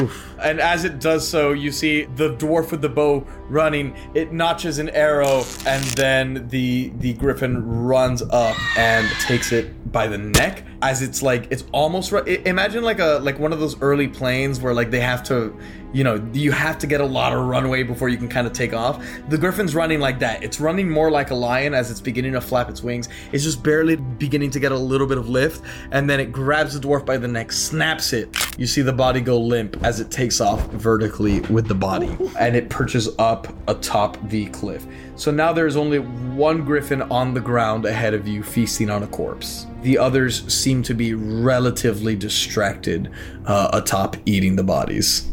Oof. 0.00 0.33
And 0.44 0.60
as 0.60 0.84
it 0.84 1.00
does 1.00 1.26
so, 1.26 1.52
you 1.52 1.72
see 1.72 2.04
the 2.16 2.34
dwarf 2.36 2.70
with 2.70 2.82
the 2.82 2.88
bow 2.88 3.26
running. 3.48 3.96
It 4.14 4.32
notches 4.32 4.78
an 4.78 4.90
arrow, 4.90 5.44
and 5.66 5.82
then 5.96 6.46
the 6.48 6.92
the 6.98 7.14
griffin 7.14 7.66
runs 7.66 8.22
up 8.22 8.56
and 8.78 9.08
takes 9.20 9.52
it 9.52 9.90
by 9.90 10.06
the 10.06 10.18
neck. 10.18 10.64
As 10.82 11.00
it's 11.02 11.22
like 11.22 11.48
it's 11.50 11.64
almost 11.72 12.12
i- 12.12 12.20
imagine 12.44 12.84
like 12.84 12.98
a 13.00 13.18
like 13.22 13.38
one 13.38 13.52
of 13.52 13.58
those 13.60 13.80
early 13.80 14.06
planes 14.08 14.60
where 14.60 14.74
like 14.74 14.90
they 14.90 15.00
have 15.00 15.22
to, 15.24 15.56
you 15.94 16.04
know, 16.04 16.22
you 16.34 16.52
have 16.52 16.78
to 16.80 16.86
get 16.86 17.00
a 17.00 17.06
lot 17.06 17.32
of 17.32 17.46
runway 17.46 17.82
before 17.84 18.10
you 18.10 18.18
can 18.18 18.28
kind 18.28 18.46
of 18.46 18.52
take 18.52 18.74
off. 18.74 19.02
The 19.30 19.38
griffin's 19.38 19.74
running 19.74 20.00
like 20.00 20.18
that. 20.18 20.42
It's 20.44 20.60
running 20.60 20.90
more 20.90 21.10
like 21.10 21.30
a 21.30 21.34
lion 21.34 21.72
as 21.72 21.90
it's 21.90 22.00
beginning 22.02 22.32
to 22.32 22.40
flap 22.42 22.68
its 22.68 22.82
wings. 22.82 23.08
It's 23.32 23.44
just 23.44 23.62
barely 23.62 23.96
beginning 23.96 24.50
to 24.50 24.60
get 24.60 24.72
a 24.72 24.76
little 24.78 25.06
bit 25.06 25.16
of 25.16 25.28
lift, 25.28 25.62
and 25.90 26.10
then 26.10 26.20
it 26.20 26.32
grabs 26.32 26.78
the 26.78 26.86
dwarf 26.86 27.06
by 27.06 27.16
the 27.16 27.28
neck, 27.28 27.50
snaps 27.52 28.12
it. 28.12 28.28
You 28.58 28.66
see 28.66 28.82
the 28.82 28.92
body 28.92 29.20
go 29.22 29.40
limp 29.40 29.82
as 29.84 30.00
it 30.00 30.10
takes 30.10 30.33
off 30.40 30.66
vertically 30.72 31.40
with 31.42 31.68
the 31.68 31.74
body, 31.74 32.16
and 32.38 32.56
it 32.56 32.68
perches 32.68 33.08
up 33.18 33.48
atop 33.68 34.16
the 34.28 34.46
cliff. 34.46 34.86
So 35.16 35.30
now 35.30 35.52
there's 35.52 35.76
only 35.76 35.98
one 35.98 36.64
griffin 36.64 37.02
on 37.02 37.34
the 37.34 37.40
ground 37.40 37.84
ahead 37.84 38.14
of 38.14 38.26
you, 38.26 38.42
feasting 38.42 38.90
on 38.90 39.02
a 39.02 39.06
corpse. 39.06 39.66
The 39.82 39.98
others 39.98 40.52
seem 40.52 40.82
to 40.84 40.94
be 40.94 41.14
relatively 41.14 42.16
distracted 42.16 43.10
uh, 43.46 43.70
atop 43.72 44.16
eating 44.24 44.56
the 44.56 44.64
bodies. 44.64 45.30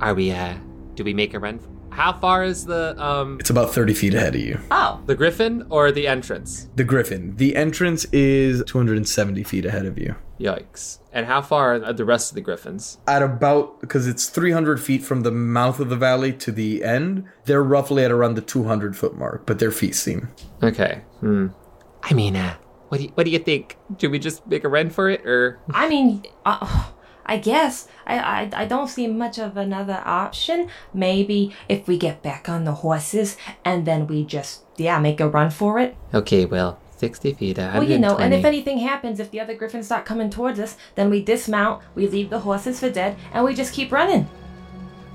Are 0.00 0.14
we, 0.14 0.32
uh, 0.32 0.54
do 0.94 1.04
we 1.04 1.14
make 1.14 1.34
a 1.34 1.38
run? 1.38 1.60
How 1.96 2.12
far 2.12 2.44
is 2.44 2.66
the, 2.66 2.94
um, 3.02 3.38
It's 3.40 3.48
about 3.48 3.72
30 3.72 3.94
feet 3.94 4.12
ahead 4.12 4.34
of 4.34 4.40
you. 4.42 4.60
Oh. 4.70 5.00
the 5.06 5.14
griffin 5.14 5.64
or 5.70 5.90
the 5.90 6.06
entrance? 6.06 6.68
The 6.76 6.84
griffin. 6.84 7.34
The 7.36 7.56
entrance 7.56 8.04
is 8.12 8.62
270 8.66 9.42
feet 9.44 9.64
ahead 9.64 9.86
of 9.86 9.96
you. 9.96 10.14
Yikes. 10.38 10.98
And 11.10 11.24
how 11.24 11.40
far 11.40 11.82
are 11.82 11.92
the 11.94 12.04
rest 12.04 12.30
of 12.30 12.34
the 12.34 12.42
griffins? 12.42 12.98
At 13.08 13.22
about, 13.22 13.80
because 13.80 14.06
it's 14.06 14.28
300 14.28 14.78
feet 14.78 15.04
from 15.04 15.22
the 15.22 15.30
mouth 15.30 15.80
of 15.80 15.88
the 15.88 15.96
valley 15.96 16.34
to 16.34 16.52
the 16.52 16.84
end, 16.84 17.24
they're 17.46 17.64
roughly 17.64 18.04
at 18.04 18.10
around 18.10 18.34
the 18.34 18.42
200 18.42 18.94
foot 18.94 19.16
mark, 19.16 19.46
but 19.46 19.58
their 19.58 19.70
feet 19.70 19.94
seem. 19.94 20.28
Okay. 20.62 21.00
Hmm. 21.20 21.46
I 22.02 22.12
mean, 22.12 22.36
uh, 22.36 22.56
what 22.88 22.98
do 22.98 23.04
you, 23.04 23.10
what 23.14 23.24
do 23.24 23.30
you 23.30 23.38
think? 23.38 23.78
Do 23.96 24.10
we 24.10 24.18
just 24.18 24.46
make 24.46 24.64
a 24.64 24.68
run 24.68 24.90
for 24.90 25.08
it, 25.08 25.24
or 25.26 25.60
I 25.70 25.88
mean, 25.88 26.24
uh, 26.44 26.84
I 27.26 27.38
guess 27.38 27.88
I, 28.06 28.18
I 28.18 28.50
I 28.62 28.64
don't 28.64 28.88
see 28.88 29.06
much 29.08 29.38
of 29.38 29.56
another 29.56 30.00
option. 30.04 30.68
Maybe 30.94 31.54
if 31.68 31.86
we 31.86 31.98
get 31.98 32.22
back 32.22 32.48
on 32.48 32.64
the 32.64 32.72
horses 32.74 33.36
and 33.64 33.86
then 33.86 34.06
we 34.06 34.24
just 34.24 34.62
yeah 34.76 34.98
make 34.98 35.20
a 35.20 35.28
run 35.28 35.50
for 35.50 35.78
it. 35.78 35.96
Okay, 36.14 36.44
well, 36.44 36.78
60 36.96 37.34
feet, 37.34 37.58
120. 37.58 37.78
Well, 37.78 37.90
you 37.90 37.98
know, 37.98 38.16
and 38.16 38.32
if 38.32 38.44
anything 38.44 38.78
happens, 38.78 39.20
if 39.20 39.30
the 39.30 39.40
other 39.40 39.54
griffins 39.54 39.86
start 39.86 40.06
coming 40.06 40.30
towards 40.30 40.58
us, 40.58 40.76
then 40.94 41.10
we 41.10 41.22
dismount, 41.22 41.82
we 41.94 42.06
leave 42.06 42.30
the 42.30 42.40
horses 42.40 42.80
for 42.80 42.90
dead, 42.90 43.16
and 43.32 43.44
we 43.44 43.54
just 43.54 43.74
keep 43.74 43.92
running. 43.92 44.28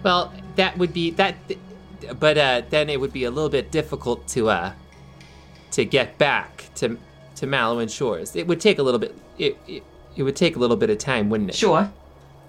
Well, 0.04 0.34
that 0.56 0.78
would 0.78 0.94
be 0.94 1.12
that, 1.12 1.36
but 2.20 2.38
uh, 2.38 2.62
then 2.70 2.90
it 2.90 3.00
would 3.00 3.14
be 3.14 3.24
a 3.24 3.32
little 3.32 3.50
bit 3.50 3.72
difficult 3.72 4.28
to 4.30 4.50
uh, 4.50 4.74
to 5.72 5.86
get 5.86 6.18
back 6.18 6.66
to 6.76 6.98
to 7.36 7.48
Malowin 7.48 7.88
Shores. 7.88 8.36
It 8.36 8.48
would 8.48 8.60
take 8.60 8.80
a 8.80 8.84
little 8.84 9.00
bit. 9.00 9.16
It, 9.38 9.58
it 9.68 9.84
it 10.16 10.24
would 10.24 10.36
take 10.36 10.56
a 10.56 10.60
little 10.60 10.76
bit 10.76 10.90
of 10.90 10.98
time, 10.98 11.30
wouldn't 11.30 11.52
it? 11.52 11.56
Sure. 11.56 11.92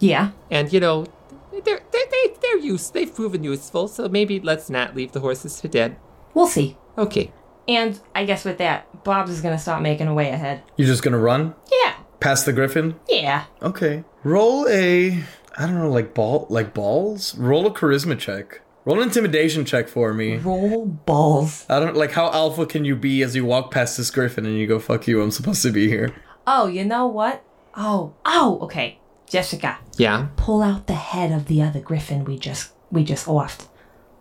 Yeah. 0.03 0.31
And 0.51 0.73
you 0.73 0.81
know, 0.81 1.07
they're 1.53 1.81
they're 1.93 2.07
they, 2.11 2.35
they're 2.43 2.59
use 2.59 2.91
they've 2.91 3.15
proven 3.15 3.45
useful. 3.45 3.89
So 3.89 4.09
maybe 4.09 4.41
let's 4.41 4.69
not 4.69 4.95
leave 4.97 5.13
the 5.13 5.21
horses 5.21 5.61
for 5.61 5.69
dead. 5.69 5.97
We'll 6.35 6.47
see. 6.49 6.77
Okay. 6.99 7.33
And 7.69 8.01
I 8.15 8.25
guess 8.25 8.45
with 8.45 8.59
that, 8.59 9.05
Bob's 9.05 9.31
is 9.31 9.41
gonna 9.41 9.59
start 9.59 9.83
making 9.83 10.09
a 10.09 10.15
way 10.15 10.31
ahead. 10.31 10.63
You're 10.77 10.89
just 10.89 11.03
gonna 11.03 11.19
run 11.19 11.55
Yeah. 11.71 11.95
past 12.21 12.45
the 12.47 12.53
griffin? 12.53 12.97
Yeah. 13.09 13.45
Okay. 13.63 14.05
Roll 14.25 14.67
a 14.69 15.23
I 15.57 15.67
don't 15.67 15.79
know, 15.79 15.91
like 15.91 16.15
ball 16.15 16.47
like 16.51 16.75
balls? 16.75 17.37
Roll 17.39 17.67
a 17.67 17.71
charisma 17.71 18.19
check. 18.19 18.61
Roll 18.85 18.97
an 19.01 19.05
intimidation 19.09 19.65
check 19.65 19.87
for 19.87 20.13
me. 20.13 20.39
Roll 20.39 20.87
balls. 20.87 21.65
I 21.69 21.79
don't 21.79 21.95
like 21.97 22.11
how 22.13 22.33
alpha 22.33 22.67
can 22.67 22.85
you 22.85 22.97
be 22.97 23.23
as 23.23 23.37
you 23.37 23.45
walk 23.45 23.71
past 23.71 23.97
this 23.97 24.11
griffin 24.11 24.45
and 24.45 24.59
you 24.59 24.67
go, 24.67 24.81
fuck 24.81 25.07
you, 25.07 25.23
I'm 25.23 25.31
supposed 25.31 25.63
to 25.63 25.71
be 25.71 25.87
here. 25.89 26.13
Oh, 26.49 26.67
you 26.67 26.85
know 26.85 27.07
what? 27.07 27.45
Oh, 27.77 28.15
oh, 28.25 28.59
okay. 28.63 28.99
Jessica, 29.33 29.79
Yeah. 29.97 30.27
pull 30.37 30.61
out 30.63 30.87
the 30.87 30.95
head 30.95 31.33
of 31.33 31.47
the 31.47 31.63
other 31.63 31.81
griffin 31.81 32.25
we 32.25 32.39
just 32.39 32.73
we 32.91 33.03
just 33.03 33.25
offed. 33.27 33.69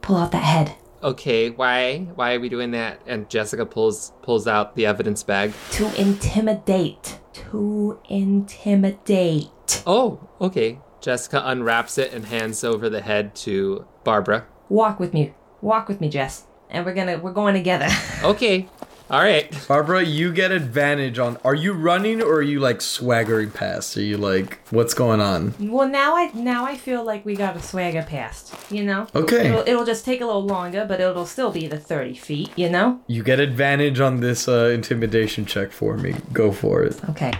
Pull 0.01 0.15
out 0.15 0.31
that 0.31 0.43
head. 0.43 0.75
Okay. 1.03 1.49
Why 1.49 2.07
why 2.15 2.33
are 2.35 2.39
we 2.39 2.47
doing 2.47 2.71
that? 2.71 3.01
And 3.05 3.29
Jessica 3.29 3.65
pulls 3.65 4.13
pulls 4.21 4.47
out 4.47 4.75
the 4.75 4.85
evidence 4.85 5.21
bag. 5.23 5.51
To 5.71 5.85
intimidate. 5.99 7.19
To 7.33 7.99
intimidate. 8.09 9.83
Oh, 9.85 10.29
okay. 10.39 10.79
Jessica 11.01 11.41
unwraps 11.45 11.97
it 11.97 12.13
and 12.13 12.25
hands 12.25 12.63
over 12.63 12.89
the 12.89 13.01
head 13.01 13.35
to 13.35 13.85
Barbara. 14.05 14.45
Walk 14.69 14.99
with 14.99 15.13
me. 15.13 15.33
Walk 15.61 15.87
with 15.89 15.99
me, 15.99 16.07
Jess. 16.09 16.45
And 16.69 16.85
we're 16.85 16.93
gonna 16.93 17.17
we're 17.19 17.33
going 17.33 17.53
together. 17.55 17.87
Okay. 18.23 18.69
All 19.11 19.19
right. 19.19 19.53
Barbara, 19.67 20.03
you 20.05 20.31
get 20.31 20.51
advantage 20.51 21.19
on 21.19 21.37
are 21.43 21.53
you 21.53 21.73
running 21.73 22.21
or 22.21 22.35
are 22.35 22.41
you 22.41 22.61
like 22.61 22.79
swaggering 22.79 23.51
past? 23.51 23.97
Are 23.97 24.01
you 24.01 24.15
like 24.17 24.59
what's 24.69 24.93
going 24.93 25.19
on? 25.19 25.53
well, 25.59 25.85
now 25.87 26.15
I 26.15 26.31
now 26.33 26.63
I 26.65 26.77
feel 26.77 27.03
like 27.03 27.25
we 27.25 27.35
got 27.35 27.57
a 27.57 27.61
swagger 27.61 28.03
past. 28.03 28.55
You 28.71 28.83
know. 28.85 29.07
Okay. 29.13 29.49
It'll, 29.49 29.67
it'll 29.67 29.85
just 29.85 30.05
take 30.05 30.21
a 30.21 30.25
little 30.25 30.45
longer, 30.45 30.85
but 30.87 31.01
it'll 31.01 31.25
still 31.25 31.51
be 31.51 31.67
the 31.67 31.77
thirty 31.77 32.15
feet. 32.15 32.51
You 32.55 32.69
know. 32.69 33.01
You 33.07 33.21
get 33.21 33.41
advantage 33.41 33.99
on 33.99 34.21
this 34.21 34.47
uh, 34.47 34.71
intimidation 34.73 35.45
check 35.45 35.73
for 35.73 35.97
me. 35.97 36.15
Go 36.31 36.53
for 36.53 36.81
it. 36.83 36.97
Okay. 37.09 37.33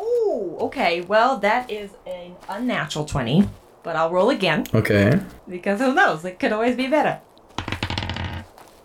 Ooh. 0.00 0.56
Okay. 0.60 1.02
Well, 1.02 1.36
that 1.40 1.70
is 1.70 1.90
an 2.06 2.34
unnatural 2.48 3.04
twenty, 3.04 3.46
but 3.82 3.94
I'll 3.94 4.10
roll 4.10 4.30
again 4.30 4.64
Okay. 4.72 5.20
because 5.46 5.80
who 5.80 5.92
knows? 5.92 6.24
It 6.24 6.38
could 6.38 6.52
always 6.52 6.76
be 6.76 6.86
better. 6.86 7.20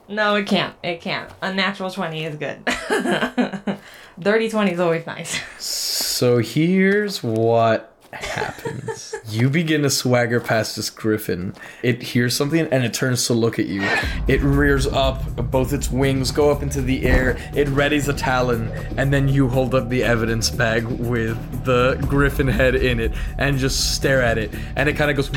No, 0.09 0.35
it 0.35 0.47
can't. 0.47 0.75
It 0.83 1.01
can't. 1.01 1.31
A 1.41 1.53
natural 1.53 1.91
20 1.91 2.25
is 2.25 2.35
good. 2.35 2.65
Dirty 4.19 4.49
20 4.49 4.71
is 4.71 4.79
always 4.79 5.05
nice. 5.05 5.39
So 5.63 6.39
here's 6.39 7.21
what 7.21 7.95
happens. 8.11 9.13
you 9.29 9.49
begin 9.51 9.83
to 9.83 9.89
swagger 9.89 10.39
past 10.39 10.75
this 10.75 10.89
griffin. 10.89 11.53
It 11.83 12.01
hears 12.01 12.35
something 12.35 12.67
and 12.71 12.83
it 12.83 12.91
turns 12.93 13.27
to 13.27 13.33
look 13.35 13.59
at 13.59 13.67
you. 13.67 13.83
It 14.27 14.41
rears 14.41 14.87
up, 14.87 15.23
both 15.51 15.73
its 15.73 15.91
wings 15.91 16.31
go 16.31 16.49
up 16.49 16.63
into 16.63 16.81
the 16.81 17.05
air. 17.05 17.37
It 17.55 17.67
readies 17.67 18.07
a 18.07 18.13
talon, 18.13 18.69
and 18.97 19.13
then 19.13 19.27
you 19.27 19.47
hold 19.47 19.75
up 19.75 19.89
the 19.89 20.03
evidence 20.03 20.49
bag 20.49 20.85
with 20.85 21.37
the 21.65 22.03
griffin 22.07 22.47
head 22.47 22.73
in 22.73 22.99
it 22.99 23.13
and 23.37 23.59
just 23.59 23.95
stare 23.95 24.23
at 24.23 24.39
it. 24.39 24.51
And 24.75 24.89
it 24.89 24.95
kind 24.95 25.11
of 25.11 25.17
goes. 25.17 25.29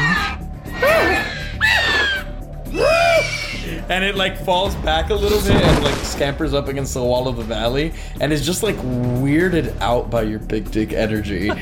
And 3.89 4.05
it 4.05 4.16
like 4.16 4.37
falls 4.37 4.74
back 4.76 5.11
a 5.11 5.14
little 5.14 5.41
bit 5.41 5.62
and 5.62 5.85
like 5.85 5.95
scampers 5.97 6.55
up 6.55 6.68
against 6.68 6.95
the 6.95 7.03
wall 7.03 7.28
of 7.28 7.37
the 7.37 7.43
valley 7.43 7.93
and 8.20 8.33
is 8.33 8.45
just 8.45 8.62
like 8.62 8.76
weirded 8.76 9.78
out 9.80 10.11
by 10.11 10.22
your 10.22 10.39
big 10.39 10.70
dick 10.70 10.93
energy. 10.93 11.51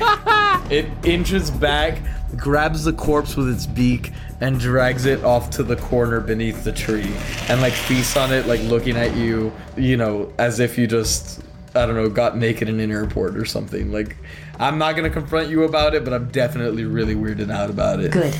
it 0.71 0.87
inches 1.05 1.51
back, 1.51 1.99
grabs 2.37 2.85
the 2.85 2.93
corpse 2.93 3.37
with 3.37 3.49
its 3.49 3.66
beak, 3.66 4.12
and 4.41 4.59
drags 4.59 5.05
it 5.05 5.23
off 5.25 5.51
to 5.51 5.62
the 5.62 5.77
corner 5.77 6.21
beneath 6.21 6.64
the 6.64 6.73
tree 6.73 7.12
and 7.49 7.61
like 7.61 7.73
feasts 7.73 8.16
on 8.16 8.33
it, 8.33 8.47
like 8.47 8.61
looking 8.62 8.97
at 8.97 9.14
you, 9.16 9.53
you 9.77 9.97
know, 9.97 10.33
as 10.39 10.61
if 10.61 10.79
you 10.79 10.87
just 10.87 11.43
I 11.75 11.87
don't 11.87 11.95
know, 11.95 12.09
got 12.09 12.37
naked 12.37 12.68
in 12.68 12.81
an 12.81 12.91
airport 12.91 13.37
or 13.37 13.45
something. 13.45 13.93
Like, 13.93 14.16
I'm 14.59 14.77
not 14.79 14.97
gonna 14.97 15.11
confront 15.11 15.49
you 15.49 15.62
about 15.64 15.95
it, 15.95 16.05
but 16.05 16.12
I'm 16.12 16.29
definitely 16.31 16.85
really 16.85 17.14
weirded 17.14 17.51
out 17.51 17.71
about 17.71 18.01
it. 18.01 18.11
Good. 18.11 18.37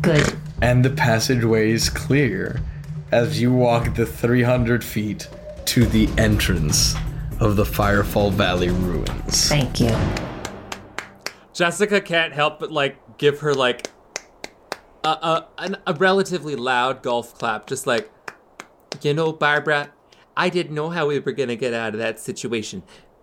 Good. 0.00 0.36
And 0.62 0.84
the 0.84 0.90
passageway 0.90 1.70
is 1.70 1.90
clear 1.90 2.60
as 3.10 3.40
you 3.40 3.52
walk 3.52 3.94
the 3.94 4.04
300 4.04 4.84
feet 4.84 5.28
to 5.64 5.86
the 5.86 6.08
entrance 6.18 6.94
of 7.40 7.56
the 7.56 7.64
Firefall 7.64 8.32
Valley 8.32 8.70
ruins. 8.70 9.48
Thank 9.48 9.80
you. 9.80 9.94
Jessica 11.52 12.00
can't 12.00 12.32
help 12.32 12.60
but 12.60 12.70
like 12.70 13.18
give 13.18 13.40
her 13.40 13.54
like 13.54 13.88
a 15.04 15.08
a, 15.08 15.48
an, 15.58 15.76
a 15.86 15.94
relatively 15.94 16.56
loud 16.56 17.02
golf 17.02 17.34
clap, 17.34 17.66
just 17.66 17.86
like 17.86 18.10
you 19.02 19.14
know, 19.14 19.32
Barbara. 19.32 19.90
I 20.36 20.48
didn't 20.50 20.74
know 20.74 20.90
how 20.90 21.06
we 21.06 21.18
were 21.18 21.32
gonna 21.32 21.56
get 21.56 21.74
out 21.74 21.94
of 21.94 21.98
that 21.98 22.20
situation, 22.20 22.82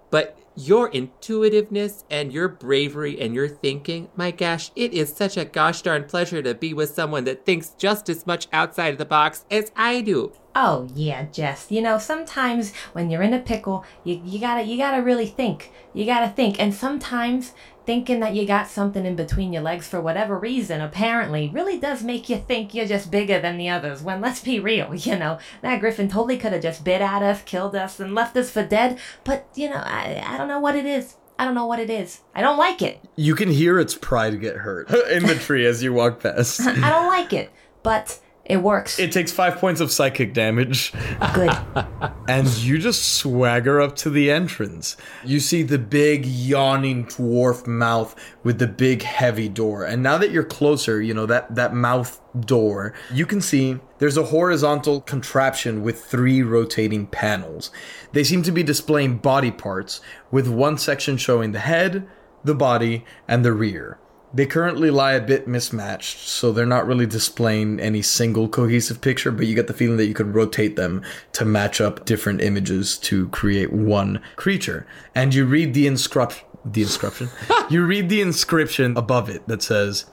but 0.10 0.38
your 0.56 0.90
intuitiveness 0.92 2.04
and 2.10 2.32
your 2.32 2.48
bravery 2.48 3.20
and 3.20 3.36
your 3.36 3.48
thinking, 3.48 4.10
my 4.16 4.32
gosh, 4.32 4.72
it 4.76 4.94
is 4.94 5.14
such 5.14 5.38
a 5.38 5.46
gosh 5.46 5.82
darn 5.82 6.06
pleasure 6.06 6.42
to 6.42 6.54
be 6.54 6.74
with 6.74 6.94
someone 6.94 7.26
that 7.26 7.46
thinks 7.46 7.70
just 7.72 8.10
as 8.10 8.26
much 8.26 8.48
outside 8.54 8.94
of 8.94 8.98
the 8.98 9.06
box 9.06 9.46
as 9.52 9.72
I 9.76 10.02
do. 10.02 10.32
Oh 10.56 10.88
yeah, 10.96 11.26
Jess. 11.26 11.70
You 11.70 11.82
know, 11.82 11.98
sometimes 11.98 12.74
when 12.94 13.10
you're 13.10 13.22
in 13.22 13.34
a 13.34 13.40
pickle, 13.40 13.84
you, 14.06 14.22
you 14.24 14.40
gotta 14.40 14.64
you 14.64 14.78
gotta 14.78 15.04
really 15.04 15.28
think. 15.28 15.72
You 15.94 16.06
gotta 16.06 16.30
think, 16.30 16.60
and 16.62 16.74
sometimes 16.74 17.54
thinking 17.86 18.20
that 18.20 18.34
you 18.34 18.46
got 18.46 18.68
something 18.68 19.06
in 19.06 19.16
between 19.16 19.54
your 19.54 19.62
legs 19.62 19.88
for 19.88 20.02
whatever 20.02 20.38
reason, 20.38 20.82
apparently, 20.82 21.50
really 21.54 21.80
does 21.80 22.04
make 22.04 22.30
you 22.30 22.38
think 22.38 22.74
you're 22.74 22.86
just 22.86 23.12
bigger 23.12 23.40
than 23.40 23.58
the 23.58 23.70
others. 23.70 24.02
When 24.02 24.22
let's 24.22 24.42
be 24.42 24.60
real, 24.60 24.94
you 24.96 25.16
know, 25.16 25.40
that 25.62 25.80
griffin 25.80 26.10
totally 26.10 26.38
could 26.38 26.54
have 26.54 26.62
just 26.62 26.84
bit 26.84 27.02
at 27.02 27.24
us, 27.24 27.42
killed 27.44 27.76
us, 27.76 28.00
and 28.00 28.16
left 28.16 28.36
us 28.38 28.50
for 28.50 28.66
dead. 28.66 29.00
But 29.24 29.48
you 29.56 29.70
know, 29.70 29.82
I 29.84 30.24
I 30.26 30.38
don't 30.38 30.48
know 30.48 30.60
what 30.60 30.76
it 30.76 30.86
is. 30.86 31.16
I 31.38 31.46
don't 31.46 31.56
know 31.56 31.66
what 31.66 31.80
it 31.80 31.90
is. 31.90 32.22
I 32.34 32.42
don't 32.42 32.58
like 32.58 32.82
it. 32.82 33.02
You 33.16 33.36
can 33.36 33.50
hear 33.50 33.80
its 33.80 33.96
pride 33.96 34.40
get 34.40 34.58
hurt 34.58 34.90
in 35.10 35.26
the 35.26 35.36
tree 35.36 35.66
as 35.66 35.84
you 35.84 35.94
walk 35.94 36.22
past. 36.22 36.62
I 36.66 36.90
don't 36.90 37.08
like 37.08 37.34
it. 37.34 37.52
But 37.84 38.20
it 38.46 38.58
works. 38.58 39.00
It 39.00 39.12
takes 39.12 39.32
five 39.32 39.58
points 39.58 39.82
of 39.82 39.92
psychic 39.92 40.36
damage. 40.36 40.94
Good. 41.34 41.52
and 42.28 42.48
you 42.58 42.78
just 42.78 43.16
swagger 43.16 43.82
up 43.82 43.96
to 43.98 44.12
the 44.12 44.30
entrance. 44.30 44.98
You 45.24 45.40
see 45.40 45.64
the 45.64 45.80
big, 45.80 46.28
yawning 46.28 47.06
dwarf 47.06 47.66
mouth 47.66 48.16
with 48.44 48.60
the 48.60 48.68
big, 48.68 49.02
heavy 49.02 49.50
door. 49.50 49.84
And 49.84 50.04
now 50.04 50.20
that 50.20 50.30
you're 50.30 50.44
closer, 50.44 51.02
you 51.02 51.14
know, 51.14 51.26
that, 51.26 51.56
that 51.56 51.74
mouth 51.74 52.22
door, 52.40 52.94
you 53.12 53.26
can 53.26 53.42
see 53.42 53.80
there's 53.98 54.18
a 54.18 54.26
horizontal 54.26 55.02
contraption 55.02 55.82
with 55.82 56.06
three 56.06 56.44
rotating 56.44 57.08
panels. 57.08 57.72
They 58.12 58.24
seem 58.24 58.44
to 58.44 58.52
be 58.52 58.62
displaying 58.62 59.18
body 59.18 59.52
parts, 59.52 60.02
with 60.30 60.48
one 60.48 60.78
section 60.78 61.18
showing 61.18 61.52
the 61.52 61.60
head, 61.60 62.08
the 62.44 62.56
body, 62.56 63.06
and 63.28 63.44
the 63.44 63.54
rear. 63.54 63.98
They 64.36 64.46
currently 64.46 64.92
lie 64.92 65.14
a 65.14 65.22
bit 65.22 65.48
mismatched, 65.48 66.20
so 66.20 66.52
they're 66.52 66.66
not 66.66 66.86
really 66.86 67.06
displaying 67.06 67.80
any 67.80 68.02
single 68.02 68.50
cohesive 68.50 69.00
picture, 69.00 69.32
but 69.32 69.48
you 69.48 69.56
get 69.56 69.68
the 69.68 69.74
feeling 69.74 69.96
that 69.96 70.08
you 70.08 70.14
can 70.14 70.34
rotate 70.34 70.76
them 70.76 71.04
to 71.32 71.46
match 71.46 71.80
up 71.80 72.04
different 72.04 72.42
images 72.42 72.98
to 72.98 73.30
create 73.30 73.72
one 73.72 74.22
creature. 74.36 74.86
And 75.16 75.34
you 75.34 75.46
read 75.46 75.74
the 75.74 75.88
inscription 75.88 76.46
the 76.66 76.82
inscription. 76.82 77.30
you 77.70 77.86
read 77.86 78.10
the 78.10 78.22
inscription 78.22 78.98
above 78.98 79.30
it 79.30 79.48
that 79.48 79.62
says 79.62 80.06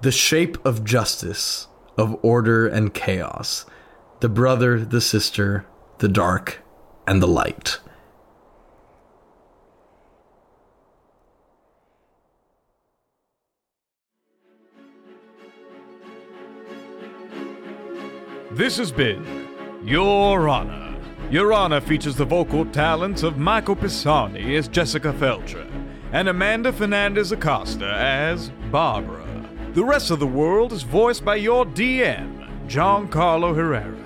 the 0.00 0.12
shape 0.12 0.64
of 0.64 0.84
justice, 0.84 1.66
of 1.98 2.18
order 2.22 2.66
and 2.66 2.94
chaos, 2.94 3.66
the 4.20 4.30
brother, 4.30 4.82
the 4.82 5.00
sister, 5.02 5.66
the 5.98 6.08
dark, 6.08 6.62
and 7.06 7.20
the 7.20 7.26
light. 7.26 7.80
This 18.50 18.78
has 18.78 18.90
been 18.90 19.46
Your 19.84 20.48
Honor. 20.48 20.96
Your 21.30 21.52
Honor 21.52 21.82
features 21.82 22.16
the 22.16 22.24
vocal 22.24 22.64
talents 22.64 23.22
of 23.22 23.36
Michael 23.36 23.76
Pisani 23.76 24.56
as 24.56 24.68
Jessica 24.68 25.12
Felcher, 25.12 25.70
and 26.12 26.28
Amanda 26.28 26.72
Fernandez 26.72 27.30
Acosta 27.30 27.92
as 27.92 28.48
Barbara. 28.70 29.26
The 29.74 29.84
rest 29.84 30.10
of 30.10 30.18
the 30.18 30.26
world 30.26 30.72
is 30.72 30.82
voiced 30.82 31.26
by 31.26 31.36
your 31.36 31.66
DM, 31.66 32.66
Giancarlo 32.66 33.54
Herrera. 33.54 34.02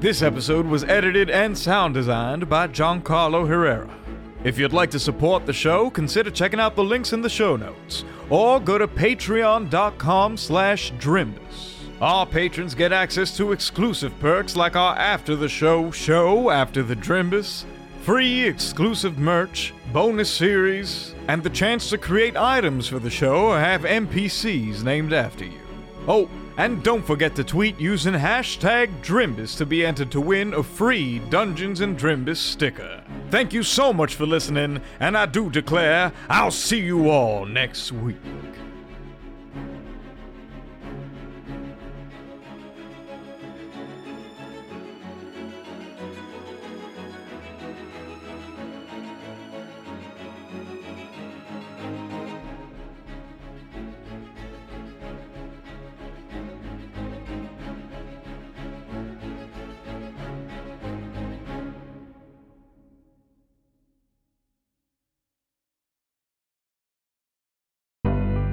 This 0.00 0.22
episode 0.22 0.64
was 0.64 0.84
edited 0.84 1.28
and 1.28 1.56
sound 1.56 1.92
designed 1.92 2.48
by 2.48 2.68
Giancarlo 2.68 3.46
Herrera. 3.46 3.94
If 4.42 4.58
you'd 4.58 4.72
like 4.72 4.90
to 4.92 4.98
support 4.98 5.44
the 5.44 5.52
show, 5.52 5.90
consider 5.90 6.30
checking 6.30 6.60
out 6.60 6.76
the 6.76 6.82
links 6.82 7.12
in 7.12 7.20
the 7.20 7.28
show 7.28 7.56
notes, 7.56 8.06
or 8.30 8.58
go 8.58 8.78
to 8.78 8.88
patreon.com 8.88 10.38
slash 10.38 10.94
drimbus. 10.94 11.71
Our 12.02 12.26
patrons 12.26 12.74
get 12.74 12.92
access 12.92 13.36
to 13.36 13.52
exclusive 13.52 14.18
perks 14.18 14.56
like 14.56 14.74
our 14.74 14.98
After 14.98 15.36
the 15.36 15.48
Show 15.48 15.92
show 15.92 16.50
after 16.50 16.82
the 16.82 16.96
Drimbus, 16.96 17.64
free 18.00 18.42
exclusive 18.42 19.18
merch, 19.18 19.72
bonus 19.92 20.28
series, 20.28 21.14
and 21.28 21.44
the 21.44 21.48
chance 21.48 21.88
to 21.90 21.98
create 21.98 22.36
items 22.36 22.88
for 22.88 22.98
the 22.98 23.08
show 23.08 23.46
or 23.46 23.60
have 23.60 23.82
NPCs 23.82 24.82
named 24.82 25.12
after 25.12 25.44
you. 25.44 25.60
Oh, 26.08 26.28
and 26.56 26.82
don't 26.82 27.06
forget 27.06 27.36
to 27.36 27.44
tweet 27.44 27.78
using 27.78 28.14
hashtag 28.14 28.90
Drimbus 29.00 29.56
to 29.58 29.64
be 29.64 29.86
entered 29.86 30.10
to 30.10 30.20
win 30.20 30.54
a 30.54 30.62
free 30.64 31.20
Dungeons 31.30 31.82
and 31.82 31.96
Drimbus 31.96 32.38
sticker. 32.38 33.04
Thank 33.30 33.52
you 33.52 33.62
so 33.62 33.92
much 33.92 34.16
for 34.16 34.26
listening, 34.26 34.80
and 34.98 35.16
I 35.16 35.26
do 35.26 35.48
declare 35.48 36.10
I'll 36.28 36.50
see 36.50 36.80
you 36.80 37.10
all 37.10 37.46
next 37.46 37.92
week. 37.92 38.16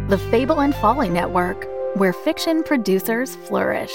The 0.10 0.18
Fable 0.18 0.62
and 0.62 0.74
Folly 0.74 1.08
Network, 1.08 1.68
where 1.94 2.14
fiction 2.14 2.64
producers 2.64 3.36
flourish. 3.36 3.94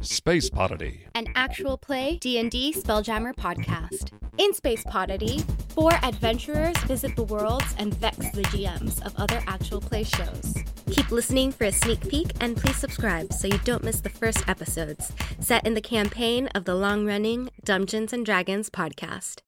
Space 0.00 0.48
Podity. 0.48 1.00
an 1.16 1.26
actual 1.34 1.76
play 1.76 2.16
D&D 2.20 2.74
Spelljammer 2.74 3.34
podcast. 3.34 4.12
In 4.38 4.54
Space 4.54 4.84
Podity, 4.84 5.42
four 5.70 5.94
adventurers 6.04 6.78
visit 6.84 7.16
the 7.16 7.24
worlds 7.24 7.74
and 7.78 7.92
vex 7.92 8.18
the 8.30 8.42
GMs 8.42 9.04
of 9.04 9.16
other 9.16 9.42
actual 9.48 9.80
play 9.80 10.04
shows. 10.04 10.54
Keep 10.92 11.10
listening 11.10 11.50
for 11.50 11.64
a 11.64 11.72
sneak 11.72 12.08
peek 12.08 12.30
and 12.40 12.56
please 12.56 12.76
subscribe 12.76 13.32
so 13.32 13.48
you 13.48 13.58
don't 13.64 13.82
miss 13.82 14.00
the 14.00 14.08
first 14.08 14.48
episodes, 14.48 15.10
set 15.40 15.66
in 15.66 15.74
the 15.74 15.80
campaign 15.80 16.46
of 16.54 16.66
the 16.66 16.76
long-running 16.76 17.50
Dungeons 17.64 18.12
and 18.12 18.24
Dragons 18.24 18.70
podcast. 18.70 19.40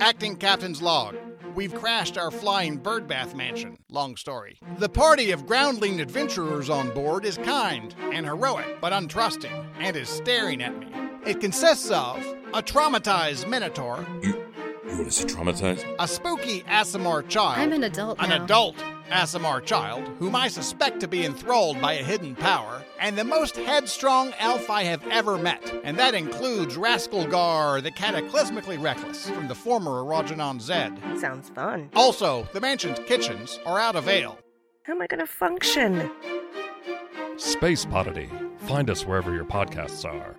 Acting 0.00 0.36
Captain's 0.36 0.82
Log. 0.82 1.16
We've 1.54 1.74
crashed 1.74 2.18
our 2.18 2.30
flying 2.30 2.80
birdbath 2.80 3.34
mansion. 3.34 3.78
Long 3.90 4.16
story. 4.16 4.58
The 4.78 4.88
party 4.88 5.30
of 5.30 5.46
groundling 5.46 6.00
adventurers 6.00 6.68
on 6.68 6.90
board 6.90 7.24
is 7.24 7.38
kind 7.38 7.94
and 8.12 8.26
heroic, 8.26 8.80
but 8.80 8.92
untrusting, 8.92 9.66
and 9.78 9.96
is 9.96 10.08
staring 10.08 10.62
at 10.62 10.76
me. 10.78 10.88
It 11.26 11.40
consists 11.40 11.90
of 11.90 12.16
a 12.52 12.62
traumatized 12.62 13.48
minotaur, 13.48 14.04
You 14.22 14.43
want 14.94 15.06
to 15.06 15.10
see 15.12 15.24
traumatized? 15.24 15.84
a 15.98 16.08
spooky 16.08 16.62
Aasimar 16.62 17.28
child, 17.28 17.58
I'm 17.58 17.72
an 17.72 17.84
adult 17.84 18.20
an 18.20 18.30
now. 18.30 18.44
adult 18.44 18.76
Aasimar 19.10 19.64
child, 19.64 20.08
whom 20.18 20.34
I 20.34 20.48
suspect 20.48 21.00
to 21.00 21.08
be 21.08 21.24
enthralled 21.26 21.80
by 21.80 21.94
a 21.94 22.02
hidden 22.02 22.34
power, 22.34 22.82
and 22.98 23.16
the 23.16 23.24
most 23.24 23.56
headstrong 23.56 24.32
elf 24.38 24.70
I 24.70 24.84
have 24.84 25.06
ever 25.08 25.36
met, 25.36 25.62
and 25.84 25.98
that 25.98 26.14
includes 26.14 26.76
Rascalgar 26.76 27.82
the 27.82 27.90
Cataclysmically 27.90 28.82
Reckless 28.82 29.28
from 29.28 29.46
the 29.46 29.54
former 29.54 30.02
Erogenon 30.02 30.60
Zed. 30.60 30.98
Sounds 31.18 31.50
fun. 31.50 31.90
Also, 31.94 32.48
the 32.52 32.60
mansion's 32.60 32.98
kitchens 33.00 33.60
are 33.66 33.78
out 33.78 33.94
of 33.94 34.08
ale. 34.08 34.38
How 34.84 34.94
am 34.94 35.02
I 35.02 35.06
going 35.06 35.20
to 35.20 35.26
function? 35.26 36.10
Space 37.36 37.84
Podity. 37.84 38.30
Find 38.60 38.88
us 38.88 39.04
wherever 39.04 39.34
your 39.34 39.44
podcasts 39.44 40.04
are. 40.04 40.34